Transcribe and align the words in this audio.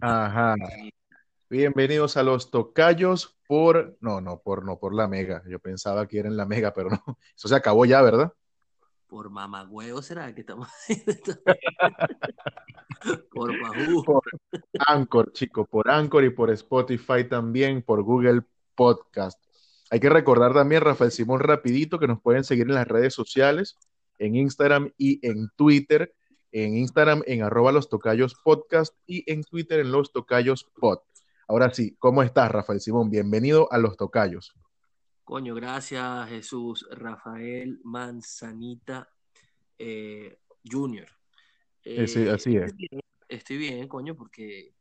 Ajá. 0.00 0.54
Bienvenidos 1.48 2.16
a 2.16 2.22
los 2.22 2.50
tocayos 2.50 3.38
por. 3.46 3.96
No, 4.00 4.20
no, 4.20 4.40
por 4.40 4.64
no, 4.64 4.78
por 4.78 4.94
la 4.94 5.08
mega. 5.08 5.42
Yo 5.46 5.58
pensaba 5.58 6.06
que 6.06 6.18
era 6.18 6.28
en 6.28 6.36
la 6.36 6.46
mega, 6.46 6.72
pero 6.72 6.90
no. 6.90 7.02
Eso 7.36 7.48
se 7.48 7.54
acabó 7.54 7.84
ya, 7.84 8.02
¿verdad? 8.02 8.32
Por 9.06 9.30
mamagüeo 9.30 10.02
será 10.02 10.34
que 10.34 10.40
estamos 10.40 10.68
haciendo 10.68 11.12
por. 13.32 13.52
Por 14.04 14.22
Anchor, 14.86 15.32
chico, 15.32 15.66
por 15.66 15.90
Anchor 15.90 16.24
y 16.24 16.30
por 16.30 16.50
Spotify 16.50 17.24
también, 17.28 17.82
por 17.82 18.02
Google 18.02 18.42
Podcast. 18.74 19.40
Hay 19.90 20.00
que 20.00 20.08
recordar 20.08 20.54
también, 20.54 20.82
Rafael 20.82 21.12
Simón, 21.12 21.40
rapidito, 21.40 21.98
que 21.98 22.08
nos 22.08 22.20
pueden 22.20 22.42
seguir 22.42 22.66
en 22.66 22.74
las 22.74 22.88
redes 22.88 23.14
sociales, 23.14 23.78
en 24.18 24.34
Instagram 24.34 24.90
y 24.98 25.24
en 25.26 25.50
Twitter. 25.56 26.12
En 26.56 26.76
Instagram 26.76 27.24
en 27.26 27.42
arroba 27.42 27.72
los 27.72 27.88
tocayos 27.88 28.36
podcast 28.36 28.94
y 29.08 29.24
en 29.26 29.42
Twitter 29.42 29.80
en 29.80 29.90
los 29.90 30.12
tocayos 30.12 30.70
pod. 30.78 31.00
Ahora 31.48 31.74
sí, 31.74 31.96
¿cómo 31.98 32.22
estás, 32.22 32.48
Rafael 32.48 32.80
Simón? 32.80 33.10
Bienvenido 33.10 33.66
a 33.72 33.78
los 33.78 33.96
tocayos. 33.96 34.54
Coño, 35.24 35.56
gracias 35.56 36.28
Jesús 36.28 36.86
Rafael 36.92 37.80
Manzanita 37.82 39.08
eh, 39.78 40.38
Junior. 40.64 41.08
Eh, 41.82 42.06
sí, 42.06 42.28
así 42.28 42.56
es. 42.56 42.66
Estoy 42.66 42.86
bien, 42.88 43.00
estoy 43.26 43.56
bien, 43.56 43.88
coño, 43.88 44.14
porque 44.14 44.76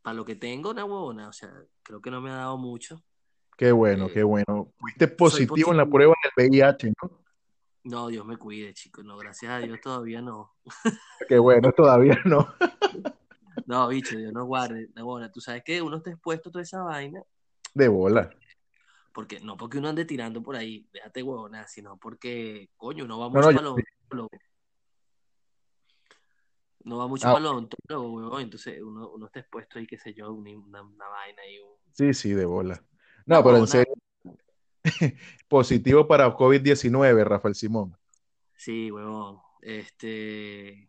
para 0.00 0.14
lo 0.14 0.24
que 0.24 0.36
tengo, 0.36 0.70
una 0.70 0.84
huevona, 0.84 1.28
o 1.28 1.32
sea, 1.32 1.52
creo 1.82 2.00
que 2.00 2.12
no 2.12 2.20
me 2.20 2.30
ha 2.30 2.36
dado 2.36 2.56
mucho. 2.56 3.02
Qué 3.56 3.72
bueno, 3.72 4.06
Eh, 4.06 4.12
qué 4.14 4.22
bueno. 4.22 4.72
Fuiste 4.78 5.08
positivo, 5.08 5.48
positivo. 5.48 5.70
en 5.72 5.76
la 5.78 5.86
prueba 5.86 6.14
del 6.36 6.50
VIH, 6.50 6.92
¿no? 7.02 7.18
No, 7.88 8.08
Dios 8.08 8.26
me 8.26 8.36
cuide, 8.36 8.74
chicos, 8.74 9.02
no, 9.02 9.16
gracias 9.16 9.50
a 9.50 9.58
Dios 9.60 9.80
todavía 9.80 10.20
no. 10.20 10.52
Qué 11.28 11.38
bueno, 11.38 11.72
todavía 11.72 12.18
no. 12.26 12.46
No, 13.64 13.88
bicho, 13.88 14.18
Dios 14.18 14.30
no 14.32 14.44
guarde. 14.44 14.90
No, 14.94 15.06
bueno, 15.06 15.30
tú 15.30 15.40
sabes 15.40 15.62
que 15.64 15.80
uno 15.80 15.96
está 15.96 16.10
expuesto 16.10 16.50
a 16.50 16.52
toda 16.52 16.62
esa 16.62 16.82
vaina, 16.82 17.22
De 17.72 17.88
bola. 17.88 18.28
porque 19.12 19.40
no 19.40 19.56
porque 19.56 19.78
uno 19.78 19.88
ande 19.88 20.04
tirando 20.04 20.42
por 20.42 20.56
ahí, 20.56 20.86
déjate 20.92 21.22
huevona, 21.22 21.66
sino 21.66 21.96
porque, 21.96 22.68
coño, 22.76 23.04
uno 23.06 23.18
va 23.20 23.26
No, 23.28 23.30
mucho 23.32 23.52
no, 23.52 23.60
los 23.62 23.72
odontólogos. 23.72 24.40
No 26.84 26.98
va 26.98 27.08
mucho 27.08 27.26
Ah, 27.28 27.32
para 27.32 27.44
los 27.44 27.52
huevón, 27.88 28.42
entonces 28.42 28.82
uno, 28.82 29.08
uno 29.10 29.26
está 29.26 29.40
expuesto 29.40 29.78
ahí, 29.78 29.86
qué 29.86 29.98
sé 29.98 30.12
yo, 30.12 30.30
una, 30.30 30.82
vaina 30.82 31.42
y 31.50 31.58
un... 31.58 31.70
sí, 31.92 32.12
sí, 32.12 32.34
de 32.34 32.44
bola. 32.44 32.82
No, 33.24 33.42
pero 33.42 33.56
en 33.56 33.66
serio, 33.66 33.94
positivo 35.48 36.06
para 36.06 36.34
COVID-19, 36.34 37.24
Rafael 37.24 37.54
Simón. 37.54 37.96
sí, 38.56 38.90
huevón. 38.90 39.38
Este, 39.60 40.88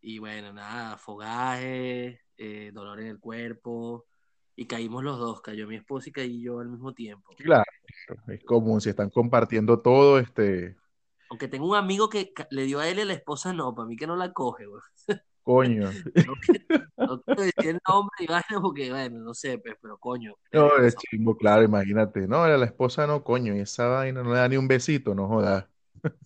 y 0.00 0.18
bueno, 0.18 0.52
nada, 0.52 0.96
fogaje, 0.96 2.20
eh, 2.36 2.70
dolor 2.72 3.00
en 3.00 3.06
el 3.06 3.20
cuerpo, 3.20 4.06
y 4.56 4.66
caímos 4.66 5.04
los 5.04 5.18
dos, 5.18 5.40
cayó 5.40 5.68
mi 5.68 5.76
esposa 5.76 6.08
y 6.08 6.12
caí 6.12 6.42
yo 6.42 6.60
al 6.60 6.68
mismo 6.68 6.92
tiempo. 6.92 7.32
Claro, 7.36 7.64
es 8.26 8.42
común, 8.44 8.80
si 8.80 8.90
están 8.90 9.10
compartiendo 9.10 9.80
todo, 9.80 10.18
este, 10.18 10.76
Aunque 11.30 11.48
tengo 11.48 11.68
un 11.68 11.76
amigo 11.76 12.08
que 12.08 12.32
le 12.50 12.64
dio 12.64 12.80
a 12.80 12.88
él 12.88 12.98
y 12.98 13.02
a 13.02 13.04
la 13.04 13.12
esposa 13.12 13.52
no, 13.52 13.74
para 13.74 13.86
mí 13.86 13.96
que 13.96 14.06
no 14.06 14.16
la 14.16 14.32
coge, 14.32 14.66
huevón. 14.66 14.82
coño. 15.48 15.90
No 16.96 17.06
no 17.06 17.22
quiero 17.22 17.42
decir 17.42 17.70
el 17.70 17.80
nombre 17.88 18.16
y 18.18 18.26
vaina 18.26 18.60
porque, 18.60 18.90
bueno, 18.90 19.20
no 19.20 19.32
sé, 19.32 19.58
pues, 19.58 19.76
pero 19.80 19.96
coño, 19.96 20.34
No, 20.52 20.76
es 20.76 20.94
chimbo, 20.94 21.36
claro, 21.38 21.62
imagínate. 21.62 22.28
No, 22.28 22.42
a 22.42 22.48
la 22.48 22.66
esposa 22.66 23.06
no, 23.06 23.24
coño, 23.24 23.56
y 23.56 23.60
esa 23.60 23.86
vaina 23.86 24.22
no 24.22 24.30
le 24.30 24.36
da 24.36 24.48
ni 24.48 24.58
un 24.58 24.68
besito, 24.68 25.14
no 25.14 25.26
jodas. 25.26 25.66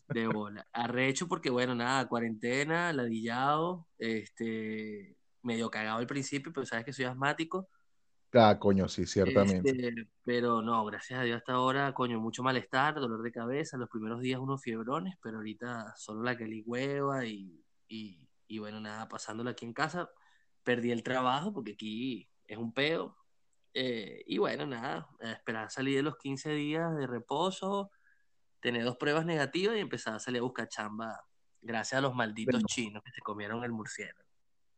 de 0.08 0.26
bola. 0.26 0.66
Arrecho 0.72 1.28
porque, 1.28 1.50
bueno, 1.50 1.72
nada, 1.76 2.08
cuarentena, 2.08 2.92
ladillado, 2.92 3.86
este, 3.96 5.16
medio 5.42 5.70
cagado 5.70 5.98
al 5.98 6.06
principio, 6.08 6.52
pero 6.52 6.66
sabes 6.66 6.84
que 6.84 6.92
soy 6.92 7.04
asmático. 7.04 7.68
Ah, 8.34 8.58
coño, 8.58 8.88
sí, 8.88 9.06
ciertamente. 9.06 9.70
Este, 9.70 10.08
pero 10.24 10.62
no, 10.62 10.84
gracias 10.84 11.20
a 11.20 11.22
Dios 11.22 11.36
hasta 11.36 11.52
ahora, 11.52 11.94
coño, 11.94 12.18
mucho 12.18 12.42
malestar, 12.42 12.94
dolor 12.96 13.22
de 13.22 13.30
cabeza, 13.30 13.76
los 13.76 13.88
primeros 13.88 14.20
días 14.20 14.40
unos 14.40 14.62
fiebrones, 14.62 15.14
pero 15.22 15.36
ahorita 15.36 15.94
solo 15.96 16.22
la 16.24 16.36
que 16.36 16.62
hueva 16.66 17.24
y, 17.24 17.62
y, 17.88 18.26
y 18.52 18.58
bueno, 18.58 18.80
nada, 18.80 19.08
pasándola 19.08 19.52
aquí 19.52 19.64
en 19.64 19.72
casa, 19.72 20.10
perdí 20.62 20.90
el 20.90 21.02
trabajo 21.02 21.54
porque 21.54 21.72
aquí 21.72 22.28
es 22.46 22.58
un 22.58 22.74
peo. 22.74 23.16
Eh, 23.72 24.22
y 24.26 24.36
bueno, 24.36 24.66
nada, 24.66 25.08
a 25.22 25.32
esperar 25.32 25.70
salir 25.70 25.96
de 25.96 26.02
los 26.02 26.18
15 26.18 26.50
días 26.52 26.94
de 26.94 27.06
reposo, 27.06 27.90
tener 28.60 28.84
dos 28.84 28.98
pruebas 28.98 29.24
negativas 29.24 29.74
y 29.76 29.80
empezar 29.80 30.14
a 30.16 30.18
salir 30.18 30.40
a 30.40 30.42
buscar 30.42 30.68
chamba, 30.68 31.24
gracias 31.62 31.98
a 31.98 32.02
los 32.02 32.14
malditos 32.14 32.60
Bueno, 32.60 32.66
chinos 32.66 33.02
que 33.02 33.10
se 33.10 33.22
comieron 33.22 33.64
el 33.64 33.72
murciélago. 33.72 34.28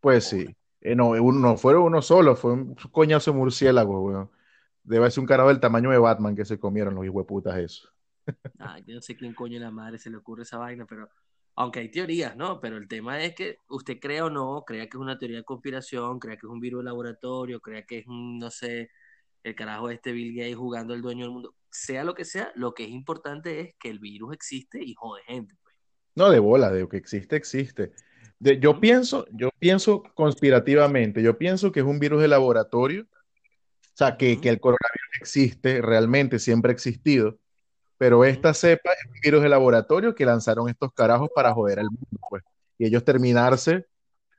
pues 0.00 0.24
sí. 0.24 0.46
Eh, 0.80 0.94
no, 0.94 1.08
uno, 1.08 1.40
no 1.40 1.56
fueron 1.56 1.82
uno 1.82 2.00
solo, 2.00 2.36
fue 2.36 2.52
un 2.52 2.76
coñazo 2.92 3.32
de 3.32 3.38
murciélago, 3.38 4.02
weón. 4.02 4.30
Debe 4.84 5.10
ser 5.10 5.20
un 5.22 5.26
carajo 5.26 5.48
del 5.48 5.58
tamaño 5.58 5.90
de 5.90 5.98
Batman 5.98 6.36
que 6.36 6.44
se 6.44 6.60
comieron 6.60 6.94
los 6.94 7.04
hijueputas 7.04 7.56
eso. 7.56 7.88
Ah, 8.58 8.78
yo 8.86 8.94
no 8.94 9.00
sé 9.00 9.16
quién 9.16 9.34
coño 9.34 9.58
la 9.58 9.70
madre 9.72 9.98
se 9.98 10.10
le 10.10 10.16
ocurre 10.18 10.42
esa 10.44 10.58
vaina, 10.58 10.86
pero 10.86 11.10
aunque 11.56 11.80
hay 11.80 11.90
teorías, 11.90 12.36
¿no? 12.36 12.60
Pero 12.60 12.76
el 12.76 12.88
tema 12.88 13.22
es 13.22 13.34
que 13.34 13.58
usted 13.68 13.98
crea 14.00 14.26
o 14.26 14.30
no, 14.30 14.64
crea 14.66 14.84
que 14.84 14.96
es 14.96 15.00
una 15.00 15.18
teoría 15.18 15.38
de 15.38 15.44
conspiración, 15.44 16.18
crea 16.18 16.36
que 16.36 16.46
es 16.46 16.52
un 16.52 16.60
virus 16.60 16.80
de 16.80 16.84
laboratorio, 16.86 17.60
crea 17.60 17.84
que 17.84 17.98
es 17.98 18.04
no 18.08 18.50
sé, 18.50 18.90
el 19.42 19.54
carajo 19.54 19.90
este 19.90 20.12
Bill 20.12 20.34
Gates 20.36 20.56
jugando 20.56 20.94
el 20.94 21.02
dueño 21.02 21.24
del 21.24 21.32
mundo. 21.32 21.54
Sea 21.70 22.04
lo 22.04 22.14
que 22.14 22.24
sea, 22.24 22.52
lo 22.56 22.74
que 22.74 22.84
es 22.84 22.90
importante 22.90 23.60
es 23.60 23.74
que 23.78 23.90
el 23.90 23.98
virus 23.98 24.32
existe 24.34 24.82
y 24.82 24.94
jode 24.94 25.22
gente, 25.26 25.54
pues. 25.62 25.74
No, 26.16 26.30
de 26.30 26.38
bola, 26.38 26.70
de 26.70 26.80
lo 26.80 26.88
que 26.88 26.96
existe, 26.96 27.36
existe. 27.36 27.92
De- 28.38 28.58
yo 28.58 28.80
pienso, 28.80 29.26
yo 29.32 29.50
pienso 29.58 30.02
conspirativamente, 30.14 31.22
yo 31.22 31.38
pienso 31.38 31.72
que 31.72 31.80
es 31.80 31.86
un 31.86 31.98
virus 31.98 32.20
de 32.22 32.28
laboratorio, 32.28 33.02
o 33.02 33.96
sea, 33.96 34.16
que, 34.16 34.40
que 34.40 34.48
el 34.48 34.60
coronavirus 34.60 35.08
existe, 35.20 35.80
realmente 35.82 36.38
siempre 36.38 36.70
ha 36.70 36.74
existido, 36.74 37.38
pero 37.98 38.24
esta 38.24 38.54
cepa 38.54 38.92
es 38.92 39.06
un 39.08 39.20
virus 39.22 39.42
de 39.42 39.48
laboratorio 39.48 40.14
que 40.14 40.24
lanzaron 40.26 40.68
estos 40.68 40.92
carajos 40.92 41.30
para 41.34 41.52
joder 41.54 41.78
al 41.80 41.86
mundo, 41.90 42.06
pues, 42.28 42.42
y 42.78 42.86
ellos 42.86 43.04
terminarse 43.04 43.86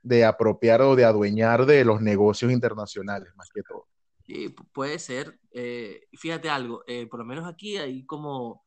de 0.02 0.24
apropiar 0.24 0.82
o 0.82 0.96
de 0.96 1.04
adueñar 1.06 1.66
de 1.66 1.84
los 1.84 2.00
negocios 2.02 2.52
internacionales, 2.52 3.30
más 3.36 3.50
que 3.54 3.62
todo. 3.62 3.86
Sí, 4.24 4.48
pu- 4.54 4.66
puede 4.72 4.98
ser. 4.98 5.38
Eh, 5.52 6.06
fíjate 6.18 6.50
algo, 6.50 6.82
eh, 6.86 7.06
por 7.06 7.20
lo 7.20 7.24
menos 7.26 7.46
aquí 7.46 7.76
hay 7.76 8.04
como 8.06 8.64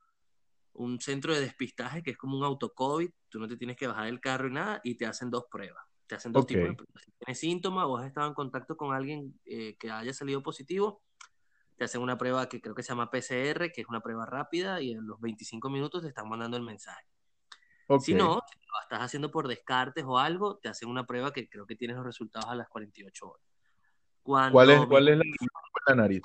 un 0.74 1.02
centro 1.02 1.34
de 1.36 1.42
despistaje 1.42 2.04
que 2.04 2.12
es 2.12 2.18
como 2.18 2.38
un 2.38 2.46
autocovid, 2.46 3.12
tú 3.30 3.40
no 3.40 3.48
te 3.48 3.58
tienes 3.58 3.78
que 3.78 3.88
bajar 3.88 4.06
del 4.08 4.22
carro 4.22 4.48
y 4.50 4.52
nada, 4.54 4.82
y 4.84 4.96
te 4.98 5.06
hacen 5.08 5.32
dos 5.32 5.46
pruebas. 5.52 5.84
Te 6.08 6.16
hacen 6.16 6.34
dos 6.34 6.46
Ok, 6.46 6.48
tipos 6.48 6.70
de 6.70 6.76
pruebas. 6.76 7.04
Si 7.06 7.12
tienes 7.14 7.40
síntomas 7.40 7.86
o 7.88 7.98
has 7.98 8.08
estado 8.08 8.28
en 8.30 8.34
contacto 8.36 8.78
con 8.78 8.94
alguien 8.96 9.40
eh, 9.46 9.78
que 9.80 9.92
haya 9.92 10.14
salido 10.14 10.44
positivo, 10.44 11.04
te 11.80 11.86
hacen 11.86 12.02
una 12.02 12.18
prueba 12.18 12.48
que 12.50 12.62
creo 12.62 12.76
que 12.76 12.84
se 12.84 12.90
llama 12.90 13.10
PCR, 13.10 13.72
que 13.72 13.82
es 13.82 13.88
una 13.88 14.02
prueba 14.02 14.26
rápida, 14.28 14.82
y 14.82 14.92
en 14.92 15.08
los 15.08 15.20
25 15.20 15.70
minutos 15.72 16.04
te 16.04 16.10
están 16.10 16.30
mandando 16.30 16.58
el 16.58 16.64
mensaje. 16.64 17.06
Si 18.00 18.14
no, 18.14 18.42
si 18.52 18.60
lo 18.60 18.82
estás 18.84 19.00
haciendo 19.02 19.32
por 19.32 19.48
descartes 19.48 20.04
o 20.06 20.20
algo, 20.20 20.58
te 20.58 20.70
hacen 20.70 20.90
una 20.90 21.06
prueba 21.08 21.34
que 21.34 21.50
creo 21.50 21.66
que 21.66 21.76
tienes 21.76 21.98
los 21.98 22.06
resultados 22.06 22.48
a 22.50 22.56
las 22.56 22.68
48 22.70 23.28
horas. 23.30 23.44
¿Cuál 24.24 24.70
es, 24.70 24.86
cuál 24.86 25.08
es 25.08 25.18
la, 25.18 25.24
la 25.88 25.96
nariz? 25.96 26.22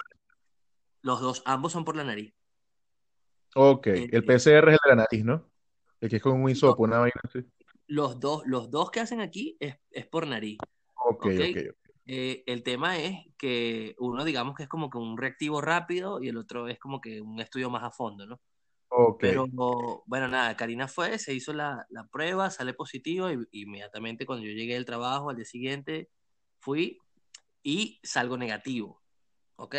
los 1.02 1.20
dos, 1.20 1.42
ambos 1.46 1.72
son 1.72 1.84
por 1.84 1.96
la 1.96 2.04
nariz. 2.04 2.34
Ok, 3.56 3.86
Eh, 3.86 4.08
el 4.12 4.24
PCR 4.24 4.72
es 4.72 4.74
el 4.74 4.78
de 4.84 4.90
la 4.90 4.96
nariz, 4.96 5.24
¿no? 5.24 5.50
El 6.00 6.08
que 6.10 6.16
es 6.16 6.22
con 6.22 6.32
un 6.42 6.42
no, 6.42 6.48
hisopo, 6.50 6.82
una 6.82 6.98
vaina 6.98 7.20
así. 7.22 7.44
los 7.86 8.20
dos, 8.20 8.42
los 8.46 8.70
dos 8.70 8.90
que 8.90 9.00
hacen 9.00 9.20
aquí 9.20 9.56
es, 9.60 9.76
es 9.90 10.06
por 10.06 10.26
nariz, 10.26 10.58
Ok, 10.94 11.26
¿ok? 11.26 11.56
ok. 11.70 11.83
Eh, 12.06 12.44
el 12.46 12.62
tema 12.62 12.98
es 12.98 13.18
que 13.38 13.94
uno 13.98 14.24
digamos 14.24 14.54
que 14.56 14.64
es 14.64 14.68
como 14.68 14.90
que 14.90 14.98
un 14.98 15.16
reactivo 15.16 15.60
rápido 15.62 16.22
y 16.22 16.28
el 16.28 16.36
otro 16.36 16.68
es 16.68 16.78
como 16.78 17.00
que 17.00 17.20
un 17.22 17.40
estudio 17.40 17.70
más 17.70 17.82
a 17.84 17.90
fondo, 17.90 18.26
¿no? 18.26 18.40
Ok, 18.88 19.22
Pero 19.22 19.46
bueno, 20.06 20.28
nada, 20.28 20.56
Karina 20.56 20.88
fue, 20.88 21.18
se 21.18 21.34
hizo 21.34 21.52
la, 21.54 21.86
la 21.90 22.06
prueba, 22.08 22.50
sale 22.50 22.74
positivo 22.74 23.30
y 23.30 23.46
inmediatamente 23.52 24.26
cuando 24.26 24.46
yo 24.46 24.52
llegué 24.52 24.74
del 24.74 24.84
trabajo 24.84 25.30
al 25.30 25.36
día 25.36 25.44
siguiente 25.46 26.10
fui 26.60 26.98
y 27.62 28.00
salgo 28.02 28.36
negativo, 28.38 29.02
¿ok? 29.56 29.76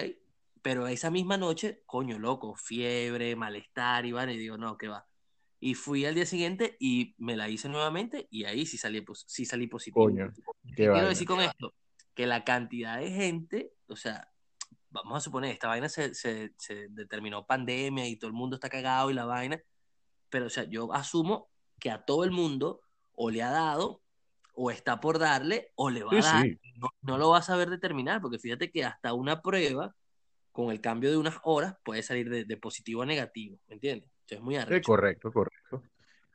Pero 0.61 0.87
esa 0.87 1.11
misma 1.11 1.37
noche, 1.37 1.83
coño, 1.85 2.19
loco, 2.19 2.55
fiebre, 2.55 3.35
malestar 3.35 4.05
y 4.05 4.11
van 4.13 4.31
y 4.31 4.37
digo, 4.37 4.57
no, 4.57 4.77
¿qué 4.77 4.87
va? 4.87 5.07
Y 5.59 5.75
fui 5.75 6.05
al 6.05 6.15
día 6.15 6.25
siguiente 6.25 6.77
y 6.79 7.15
me 7.19 7.35
la 7.37 7.49
hice 7.49 7.69
nuevamente 7.69 8.27
y 8.31 8.45
ahí 8.45 8.65
sí 8.65 8.77
salí, 8.77 9.01
pos- 9.01 9.25
sí 9.27 9.45
salí 9.45 9.67
positivo. 9.67 9.93
coño, 10.03 10.31
¿Qué 10.35 10.41
qué 10.75 10.89
quiero 10.89 11.07
decir 11.09 11.27
con 11.27 11.41
esto? 11.41 11.73
Que 12.15 12.27
la 12.27 12.43
cantidad 12.45 12.99
de 12.99 13.11
gente, 13.11 13.73
o 13.89 13.95
sea, 13.97 14.31
vamos 14.89 15.17
a 15.17 15.21
suponer, 15.21 15.51
esta 15.51 15.67
vaina 15.69 15.89
se, 15.89 16.13
se, 16.15 16.53
se 16.57 16.87
determinó 16.89 17.45
pandemia 17.47 18.07
y 18.07 18.17
todo 18.17 18.29
el 18.29 18.33
mundo 18.35 18.55
está 18.57 18.69
cagado 18.69 19.11
y 19.11 19.15
la 19.15 19.25
vaina, 19.25 19.61
pero 20.29 20.47
o 20.47 20.49
sea, 20.49 20.65
yo 20.65 20.93
asumo 20.93 21.49
que 21.79 21.91
a 21.91 22.05
todo 22.05 22.23
el 22.23 22.31
mundo 22.31 22.81
o 23.13 23.29
le 23.31 23.43
ha 23.43 23.51
dado, 23.51 24.03
o 24.55 24.71
está 24.71 24.99
por 25.01 25.19
darle, 25.19 25.71
o 25.75 25.89
le 25.89 26.03
va 26.03 26.13
Sí, 26.13 26.21
a 26.21 26.23
dar, 26.23 26.47
sí, 26.49 26.59
no, 26.77 26.89
no 27.01 27.17
lo 27.17 27.29
va 27.31 27.39
a 27.39 27.41
saber 27.41 27.69
determinar, 27.69 28.21
porque 28.21 28.39
fíjate 28.39 28.71
que 28.71 28.83
hasta 28.85 29.13
una 29.13 29.41
prueba, 29.41 29.95
con 30.51 30.71
el 30.71 30.81
cambio 30.81 31.11
de 31.11 31.17
unas 31.17 31.37
horas, 31.43 31.75
puede 31.83 32.03
salir 32.03 32.29
de, 32.29 32.45
de 32.45 32.57
positivo 32.57 33.03
a 33.03 33.05
negativo, 33.07 33.59
¿me 33.67 33.75
entiendes? 33.75 34.09
Entonces 34.11 34.37
es 34.39 34.43
muy 34.43 34.57
sí, 34.67 34.81
arrecho. 34.81 34.81
correcto, 34.81 35.31
correcto. 35.31 35.83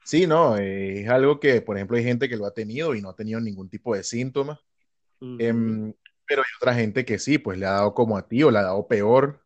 Sí, 0.05 0.27
no, 0.27 0.57
eh, 0.59 1.03
es 1.03 1.09
algo 1.09 1.41
que, 1.41 1.63
por 1.63 1.77
ejemplo, 1.77 1.97
hay 1.97 2.05
gente 2.05 2.29
que 2.29 2.37
lo 2.37 2.47
ha 2.47 2.55
tenido 2.55 2.95
y 2.95 3.03
no 3.03 3.11
ha 3.11 3.17
tenido 3.17 3.41
ningún 3.41 3.69
tipo 3.71 3.95
de 3.95 4.05
síntomas, 4.05 4.61
Em, 5.39 5.93
pero 6.27 6.43
hay 6.43 6.49
otra 6.61 6.75
gente 6.75 7.05
que 7.05 7.19
sí, 7.19 7.39
pues 7.39 7.59
le 7.59 7.67
ha 7.67 7.73
dado 7.73 7.95
como 7.95 8.17
a 8.17 8.27
ti 8.27 8.43
o 8.43 8.51
le 8.51 8.59
ha 8.59 8.63
dado 8.63 8.87
peor 8.87 9.41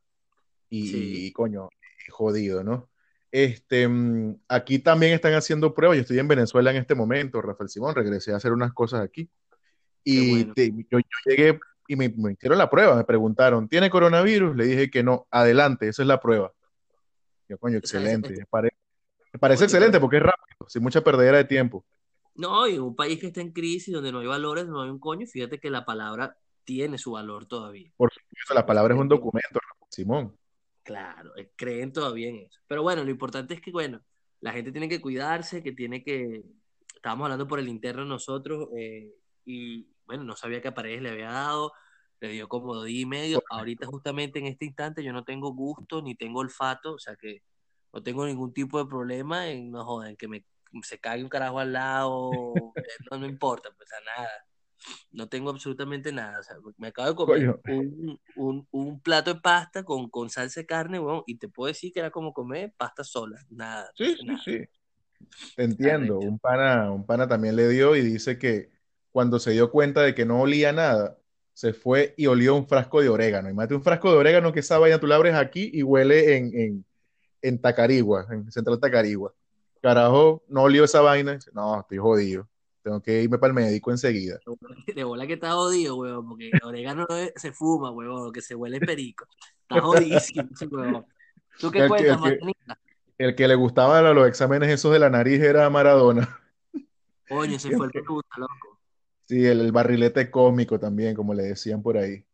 y, 0.69 0.89
Sí, 0.89 1.27
y, 1.27 1.33
coño, 1.33 1.69
jodido, 2.11 2.63
¿no? 2.65 2.91
Este, 3.31 3.89
mm, 3.89 4.37
aquí 4.49 4.79
también 4.79 5.13
están 5.13 5.35
haciendo 5.35 5.75
pruebas, 5.75 5.97
yo 5.97 6.03
estoy 6.03 6.19
en 6.19 6.29
Venezuela 6.29 6.71
en 6.71 6.77
este 6.77 6.95
momento, 6.95 7.41
Rafael 7.43 7.69
Simón, 7.69 7.95
regresé 7.95 8.33
a 8.33 8.37
hacer 8.37 8.53
unas 8.53 8.73
cosas 8.73 9.01
aquí 9.03 9.29
y 10.05 10.31
bueno. 10.31 10.55
te- 10.55 10.71
yo, 10.71 10.99
yo 10.99 11.05
llegué 11.25 11.59
y 11.89 11.97
me, 11.97 12.09
me 12.11 12.33
hicieron 12.33 12.59
la 12.59 12.71
prueba, 12.71 12.97
me 12.97 13.05
preguntaron, 13.05 13.69
¿tiene 13.69 13.91
coronavirus? 13.91 14.57
Le 14.57 14.67
dije 14.67 14.91
que 14.91 15.03
no, 15.03 15.27
adelante, 15.31 15.89
esa 15.89 16.03
es 16.03 16.09
la 16.09 16.21
prueba. 16.21 16.53
Yo, 17.49 17.59
coño, 17.59 17.79
excelente, 17.79 18.33
me 18.39 18.47
pare- 18.47 18.71
me 19.33 19.39
parece 19.39 19.65
excelente 19.65 20.01
porque 20.01 20.17
es 20.19 20.23
rápido, 20.23 20.69
sin 20.69 20.83
mucha 20.83 21.03
perdedera 21.03 21.39
de 21.39 21.45
tiempo. 21.45 21.85
No, 22.35 22.67
y 22.67 22.75
en 22.75 22.83
un 22.83 22.97
país 22.97 23.19
que 23.21 23.29
está 23.29 23.41
en 23.41 23.53
crisis, 23.53 23.95
donde 23.95 24.11
no 24.11 24.19
hay 24.19 24.27
valores, 24.27 24.67
no 24.67 24.83
hay 24.83 24.91
un 24.91 24.99
coño, 24.99 25.27
fíjate 25.27 25.61
que 25.61 25.71
la 25.71 25.85
palabra 25.85 26.37
tiene 26.65 26.99
su 26.99 27.13
valor 27.13 27.47
todavía. 27.47 27.93
Por 27.97 28.13
supuesto, 28.13 28.55
la 28.55 28.67
palabra 28.67 28.95
es 28.95 29.01
un 29.01 29.09
documento, 29.09 29.61
Simón. 29.89 30.37
Claro, 30.83 31.37
eh, 31.37 31.53
creen 31.57 31.93
todavía 31.93 32.29
en 32.29 32.37
eso. 32.37 32.61
Pero 32.67 32.83
bueno, 32.83 33.05
lo 33.05 33.11
importante 33.11 33.55
es 33.55 33.61
que, 33.61 33.71
bueno, 33.71 34.01
la 34.41 34.53
gente 34.53 34.73
tiene 34.73 34.89
que 34.89 35.01
cuidarse, 35.01 35.63
que 35.63 35.73
tiene 35.73 36.03
que... 36.03 36.43
Estábamos 36.95 37.27
hablando 37.27 37.47
por 37.47 37.59
el 37.59 37.69
interno 37.69 38.05
nosotros 38.05 38.69
eh, 38.77 39.13
y, 39.45 39.87
bueno, 40.07 40.25
no 40.25 40.37
sabía 40.37 40.61
que 40.61 40.69
a 40.69 40.75
Paredes 40.75 41.03
le 41.03 41.11
había 41.11 41.31
dado, 41.31 41.73
le 42.21 42.29
dio 42.29 42.49
como 42.49 42.83
día 42.83 43.03
y 43.03 43.07
medio. 43.07 43.43
Ahorita, 43.51 43.87
justamente 43.87 44.39
en 44.39 44.47
este 44.47 44.65
instante, 44.65 45.05
yo 45.05 45.13
no 45.13 45.23
tengo 45.23 45.53
gusto 45.53 46.03
ni 46.03 46.15
tengo 46.15 46.41
olfato, 46.41 46.95
o 46.95 46.99
sea 46.99 47.15
que 47.17 47.43
no 47.93 48.03
tengo 48.03 48.27
ningún 48.27 48.53
tipo 48.53 48.79
de 48.79 48.87
problema 48.87 49.49
en, 49.49 49.71
no 49.71 49.85
jodan, 49.85 50.17
que 50.17 50.29
me 50.29 50.45
se 50.83 50.99
cague 50.99 51.23
un 51.23 51.29
carajo 51.29 51.59
al 51.59 51.73
lado, 51.73 52.33
eh, 52.77 52.83
no, 53.11 53.19
no 53.19 53.27
importa, 53.27 53.71
pues 53.77 53.93
a 53.93 54.01
nada. 54.01 54.31
No 55.13 55.29
tengo 55.29 55.51
absolutamente 55.51 56.13
nada. 56.13 56.41
O 56.41 56.43
sea, 56.43 56.57
me 56.77 56.89
acabo 56.89 57.09
de 57.09 57.15
comer 57.15 57.61
un, 57.69 58.21
un, 58.37 58.69
un 58.71 59.01
plato 59.01 59.33
de 59.33 59.41
pasta 59.41 59.83
con, 59.83 60.11
con 60.11 60.29
salsa 60.29 60.61
de 60.61 60.67
carne, 60.67 60.99
weón, 61.01 61.23
y 61.27 61.39
te 61.39 61.49
puedo 61.49 61.69
decir 61.69 61.93
que 61.93 62.01
era 62.01 62.11
como 62.11 62.35
comer 62.35 62.75
pasta 62.77 63.03
sola. 63.03 63.41
Nada, 63.51 63.91
sí, 63.97 64.15
sí, 64.17 64.27
nada. 64.27 64.41
sí. 64.45 64.65
Te 65.57 65.65
entiendo, 65.65 66.19
un 66.19 66.39
pana, 66.39 66.91
un 66.91 67.07
pana 67.07 67.27
también 67.27 67.57
le 67.57 67.69
dio 67.69 67.97
y 67.97 68.03
dice 68.03 68.39
que 68.39 68.71
cuando 69.11 69.39
se 69.39 69.53
dio 69.53 69.71
cuenta 69.71 70.03
de 70.03 70.15
que 70.15 70.27
no 70.27 70.41
olía 70.41 70.73
nada, 70.73 71.17
se 71.55 71.73
fue 71.73 72.15
y 72.19 72.27
olió 72.27 72.55
un 72.55 72.67
frasco 72.67 73.01
de 73.01 73.09
orégano. 73.09 73.49
Imagínate 73.49 73.77
un 73.77 73.83
frasco 73.85 74.11
de 74.11 74.19
orégano 74.19 74.53
que 74.53 74.61
esa 74.61 74.79
vaina 74.79 74.99
tú 74.99 75.07
la 75.07 75.15
abres 75.15 75.35
aquí 75.35 75.71
y 75.73 75.83
huele 75.83 76.37
en, 76.37 76.59
en, 76.59 76.85
en 77.41 77.61
Tacarigua, 77.61 78.27
en 78.31 78.51
Central 78.51 78.81
Tacarigua. 78.81 79.33
Carajo, 79.85 80.43
no 80.49 80.63
olió 80.63 80.85
esa 80.85 81.03
vaina. 81.03 81.39
No, 81.53 81.81
estoy 81.81 81.99
jodido. 81.99 82.49
Tengo 82.83 83.03
que 83.03 83.23
irme 83.23 83.37
para 83.37 83.51
el 83.51 83.55
médico 83.55 83.91
enseguida. 83.91 84.39
De 84.95 85.05
bola 85.05 85.25
que 85.25 85.29
que 85.29 85.35
está 85.35 85.53
jodido, 85.53 85.97
weón, 85.97 86.27
porque 86.27 86.49
el 86.51 86.61
orégano 86.65 87.07
se 87.37 87.53
fuma, 87.53 87.91
weón, 87.91 88.33
que 88.33 88.41
se 88.41 88.55
huele 88.55 88.81
perico. 88.81 89.27
Está 89.61 89.83
jodidísimo, 89.83 90.49
weón. 90.71 91.07
¿Tú 91.61 91.71
qué 91.71 91.81
El 91.81 91.85
que, 91.85 91.89
cuentas, 91.89 92.19
el 92.25 92.39
que, 92.39 92.53
el 93.19 93.35
que 93.35 93.47
le 93.47 93.55
gustaban 93.57 94.15
los 94.15 94.27
exámenes 94.27 94.71
esos 94.71 94.91
de 94.91 94.99
la 95.01 95.11
nariz 95.11 95.39
era 95.39 95.69
Maradona. 95.69 96.41
Coño, 97.29 97.57
ese 97.57 97.77
fue 97.77 97.91
el 97.93 98.05
puta, 98.05 98.39
loco. 98.39 98.81
Sí, 99.27 99.45
el, 99.45 99.61
el 99.61 99.73
barrilete 99.73 100.31
cósmico 100.31 100.81
también, 100.81 101.15
como 101.15 101.35
le 101.35 101.43
decían 101.43 101.83
por 101.83 101.99
ahí. 101.99 102.25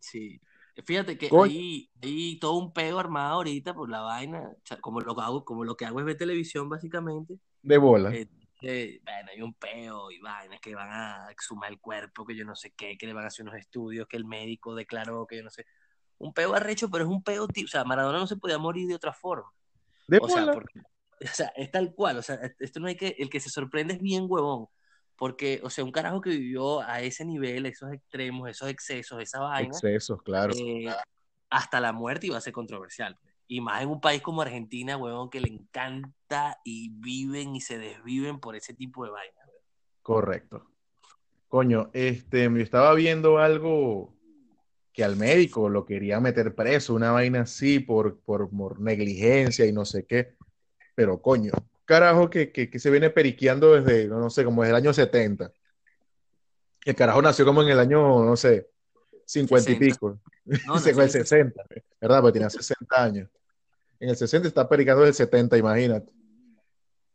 Sí. 0.00 0.40
Fíjate 0.84 1.16
que 1.16 1.30
hay, 1.32 1.90
hay 2.02 2.38
todo 2.38 2.54
un 2.54 2.72
pego 2.72 2.98
armado 2.98 3.36
ahorita 3.36 3.74
por 3.74 3.88
la 3.88 4.00
vaina, 4.00 4.50
sea, 4.64 4.78
como 4.78 5.00
lo 5.00 5.14
que 5.14 5.22
hago, 5.22 5.44
como 5.44 5.64
lo 5.64 5.76
que 5.76 5.86
hago 5.86 6.00
es 6.00 6.06
ver 6.06 6.18
televisión, 6.18 6.68
básicamente. 6.68 7.38
de 7.62 7.78
bola. 7.78 8.14
Eh, 8.14 8.28
eh, 8.62 9.00
bueno, 9.04 9.30
hay 9.32 9.42
un 9.42 9.54
peo 9.54 10.10
y 10.10 10.18
vainas 10.18 10.60
que 10.60 10.74
van 10.74 10.90
a 10.90 11.30
exhumar 11.30 11.70
el 11.70 11.80
cuerpo, 11.80 12.26
que 12.26 12.34
yo 12.34 12.44
no 12.44 12.54
sé 12.54 12.72
qué, 12.76 12.96
que 12.98 13.06
le 13.06 13.12
van 13.12 13.24
a 13.24 13.28
hacer 13.28 13.44
unos 13.44 13.58
estudios, 13.58 14.06
que 14.06 14.16
el 14.16 14.24
médico 14.24 14.74
declaró, 14.74 15.26
que 15.26 15.36
yo 15.36 15.42
no 15.42 15.50
sé. 15.50 15.66
Un 16.18 16.32
peo 16.32 16.54
arrecho, 16.54 16.90
pero 16.90 17.04
es 17.04 17.10
un 17.10 17.22
peo, 17.22 17.46
tío. 17.48 17.64
O 17.64 17.68
sea, 17.68 17.84
Maradona 17.84 18.18
no 18.18 18.26
se 18.26 18.36
podía 18.36 18.58
morir 18.58 18.88
de 18.88 18.94
otra 18.94 19.12
forma. 19.12 19.50
De 20.08 20.18
O 20.20 20.28
sea, 20.28 20.40
bola. 20.40 20.52
porque, 20.54 20.80
o 20.80 21.26
sea, 21.32 21.52
es 21.56 21.70
tal 21.70 21.94
cual. 21.94 22.18
O 22.18 22.22
sea, 22.22 22.38
esto 22.58 22.80
no 22.80 22.88
hay 22.88 22.96
que, 22.96 23.16
el 23.18 23.28
que 23.28 23.40
se 23.40 23.50
sorprende 23.50 23.94
es 23.94 24.00
bien 24.00 24.24
huevón. 24.26 24.68
Porque, 25.16 25.60
o 25.62 25.70
sea, 25.70 25.84
un 25.84 25.92
carajo 25.92 26.20
que 26.20 26.30
vivió 26.30 26.80
a 26.80 27.00
ese 27.00 27.24
nivel, 27.24 27.66
esos 27.66 27.92
extremos, 27.92 28.50
esos 28.50 28.68
excesos, 28.68 29.22
esa 29.22 29.40
vaina, 29.40 29.68
Excesos, 29.68 30.22
claro. 30.22 30.52
eh, 30.54 30.86
hasta 31.48 31.80
la 31.80 31.92
muerte 31.92 32.26
iba 32.26 32.36
a 32.36 32.40
ser 32.40 32.52
controversial. 32.52 33.16
pues. 33.20 33.34
Y 33.48 33.60
más 33.60 33.82
en 33.82 33.88
un 33.88 34.00
país 34.00 34.20
como 34.20 34.42
Argentina, 34.42 34.96
huevón, 34.96 35.30
que 35.30 35.40
le 35.40 35.48
encanta 35.48 36.58
y 36.64 36.90
viven 36.90 37.56
y 37.56 37.60
se 37.60 37.78
desviven 37.78 38.40
por 38.40 38.56
ese 38.56 38.74
tipo 38.74 39.04
de 39.04 39.10
vaina. 39.10 39.40
Correcto. 40.02 40.66
Coño, 41.48 41.90
este, 41.92 42.44
yo 42.44 42.56
estaba 42.58 42.92
viendo 42.94 43.38
algo 43.38 44.12
que 44.92 45.04
al 45.04 45.16
médico 45.16 45.68
lo 45.68 45.84
quería 45.84 46.20
meter 46.20 46.54
preso, 46.54 46.94
una 46.94 47.12
vaina 47.12 47.42
así 47.42 47.78
por, 47.78 48.18
por, 48.20 48.50
por 48.50 48.80
negligencia 48.80 49.64
y 49.66 49.72
no 49.72 49.84
sé 49.84 50.06
qué. 50.06 50.34
Pero 50.94 51.20
coño, 51.20 51.52
carajo 51.86 52.28
que, 52.28 52.52
que, 52.52 52.68
que 52.68 52.78
se 52.78 52.90
viene 52.90 53.08
periqueando 53.10 53.80
desde, 53.80 54.08
no 54.08 54.28
sé, 54.28 54.44
como 54.44 54.62
desde 54.62 54.72
el 54.72 54.76
año 54.76 54.92
70. 54.92 55.50
El 56.84 56.94
carajo 56.94 57.22
nació 57.22 57.44
como 57.44 57.62
en 57.62 57.68
el 57.68 57.78
año, 57.78 58.24
no 58.24 58.36
sé, 58.36 58.68
50 59.24 59.70
y 59.70 59.74
60. 59.74 59.94
pico. 59.94 60.20
No, 60.66 60.74
Dice, 60.78 60.90
nació 60.90 60.90
el 60.90 60.98
en 60.98 61.02
el 61.02 61.10
60, 61.10 61.64
¿verdad? 62.00 62.20
Porque 62.20 62.32
tenía 62.34 62.50
60 62.50 63.02
años. 63.02 63.28
En 63.98 64.10
el 64.10 64.16
60 64.16 64.46
está 64.46 64.68
pericando 64.68 65.02
desde 65.02 65.22
el 65.22 65.28
70, 65.28 65.56
imagínate. 65.56 66.12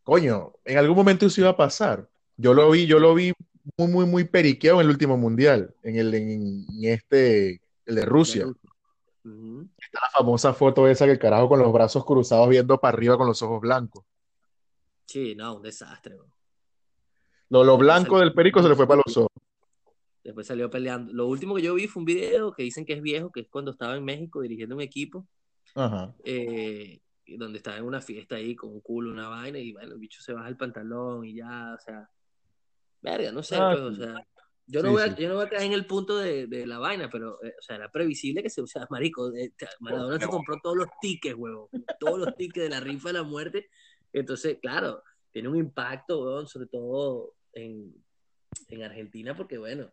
Coño, 0.03 0.53
en 0.65 0.77
algún 0.77 0.95
momento 0.95 1.25
eso 1.25 1.41
iba 1.41 1.51
a 1.51 1.57
pasar. 1.57 2.09
Yo 2.35 2.53
lo 2.53 2.71
vi, 2.71 2.87
yo 2.87 2.99
lo 2.99 3.13
vi 3.13 3.33
muy, 3.77 3.87
muy, 3.87 4.05
muy 4.05 4.23
periqueado 4.23 4.81
en 4.81 4.87
el 4.87 4.91
último 4.91 5.15
mundial, 5.15 5.75
en 5.83 5.95
el, 5.95 6.13
en, 6.13 6.31
en 6.31 6.85
este, 6.85 7.61
el 7.85 7.95
de 7.95 8.05
Rusia. 8.05 8.47
Está 9.23 9.99
la 10.01 10.09
famosa 10.11 10.53
foto 10.53 10.87
esa 10.87 11.05
que 11.05 11.11
el 11.11 11.19
carajo 11.19 11.47
con 11.47 11.59
los 11.59 11.71
brazos 11.71 12.03
cruzados 12.03 12.49
viendo 12.49 12.79
para 12.79 12.97
arriba 12.97 13.17
con 13.17 13.27
los 13.27 13.41
ojos 13.41 13.61
blancos. 13.61 14.03
Sí, 15.11 15.35
no, 15.35 15.55
un 15.57 15.61
desastre. 15.61 16.15
weón. 16.15 16.31
Lo, 17.49 17.63
lo 17.65 17.77
blanco 17.77 18.11
salió, 18.11 18.19
del 18.19 18.33
perico 18.33 18.63
se 18.63 18.69
le 18.69 18.75
fue 18.75 18.87
para 18.87 19.01
los 19.05 19.17
ojos. 19.17 19.29
después 20.23 20.47
salió 20.47 20.69
peleando. 20.69 21.11
Lo 21.11 21.27
último 21.27 21.55
que 21.55 21.61
yo 21.63 21.73
vi 21.73 21.87
fue 21.87 21.99
un 22.01 22.05
video 22.05 22.53
que 22.53 22.63
dicen 22.63 22.85
que 22.85 22.93
es 22.93 23.01
viejo, 23.01 23.29
que 23.31 23.41
es 23.41 23.47
cuando 23.49 23.71
estaba 23.71 23.97
en 23.97 24.05
México 24.05 24.39
dirigiendo 24.41 24.75
un 24.75 24.81
equipo, 24.81 25.27
Ajá. 25.75 26.15
eh, 26.23 27.01
donde 27.27 27.57
estaba 27.57 27.77
en 27.77 27.83
una 27.83 27.99
fiesta 28.01 28.35
ahí 28.35 28.55
con 28.55 28.71
un 28.71 28.79
culo, 28.81 29.11
una 29.11 29.27
vaina, 29.27 29.59
y 29.59 29.73
bueno, 29.73 29.93
el 29.93 29.99
bicho 29.99 30.21
se 30.21 30.31
baja 30.33 30.47
el 30.47 30.55
pantalón 30.57 31.25
y 31.25 31.35
ya, 31.35 31.73
o 31.77 31.79
sea, 31.79 32.09
verga, 33.01 33.31
no 33.33 33.43
sé, 33.43 33.55
Ah, 33.57 33.71
pues, 33.73 33.81
o 33.83 33.93
sea, 33.95 34.15
yo 34.67 34.81
no 34.81 34.89
sí, 34.89 34.93
voy 34.93 35.03
sí. 35.03 35.09
a, 35.09 35.15
yo 35.17 35.27
no 35.29 35.35
voy 35.35 35.45
a 35.45 35.49
caer 35.49 35.63
en 35.63 35.73
el 35.73 35.85
punto 35.85 36.17
de, 36.17 36.47
de 36.47 36.65
la 36.67 36.77
vaina, 36.79 37.09
pero, 37.11 37.37
eh, 37.43 37.53
o 37.59 37.61
sea, 37.61 37.75
era 37.77 37.91
previsible 37.91 38.41
que 38.43 38.49
se, 38.49 38.61
o 38.61 38.67
sea, 38.67 38.87
marico, 38.89 39.33
eh, 39.35 39.53
Maradona 39.81 40.19
se 40.19 40.27
compró 40.27 40.57
todos 40.63 40.77
los 40.77 40.87
tickets, 41.01 41.35
huevón, 41.37 41.67
todos 41.99 42.19
los 42.19 42.35
tickets 42.37 42.63
de 42.63 42.69
la 42.69 42.79
rifa 42.79 43.09
de 43.09 43.13
la 43.13 43.23
muerte, 43.23 43.69
entonces, 44.13 44.57
claro, 44.61 45.03
tiene 45.31 45.47
un 45.49 45.57
impacto, 45.57 46.45
sobre 46.45 46.67
todo 46.67 47.33
en, 47.53 47.93
en 48.67 48.83
Argentina, 48.83 49.35
porque, 49.35 49.57
bueno, 49.57 49.91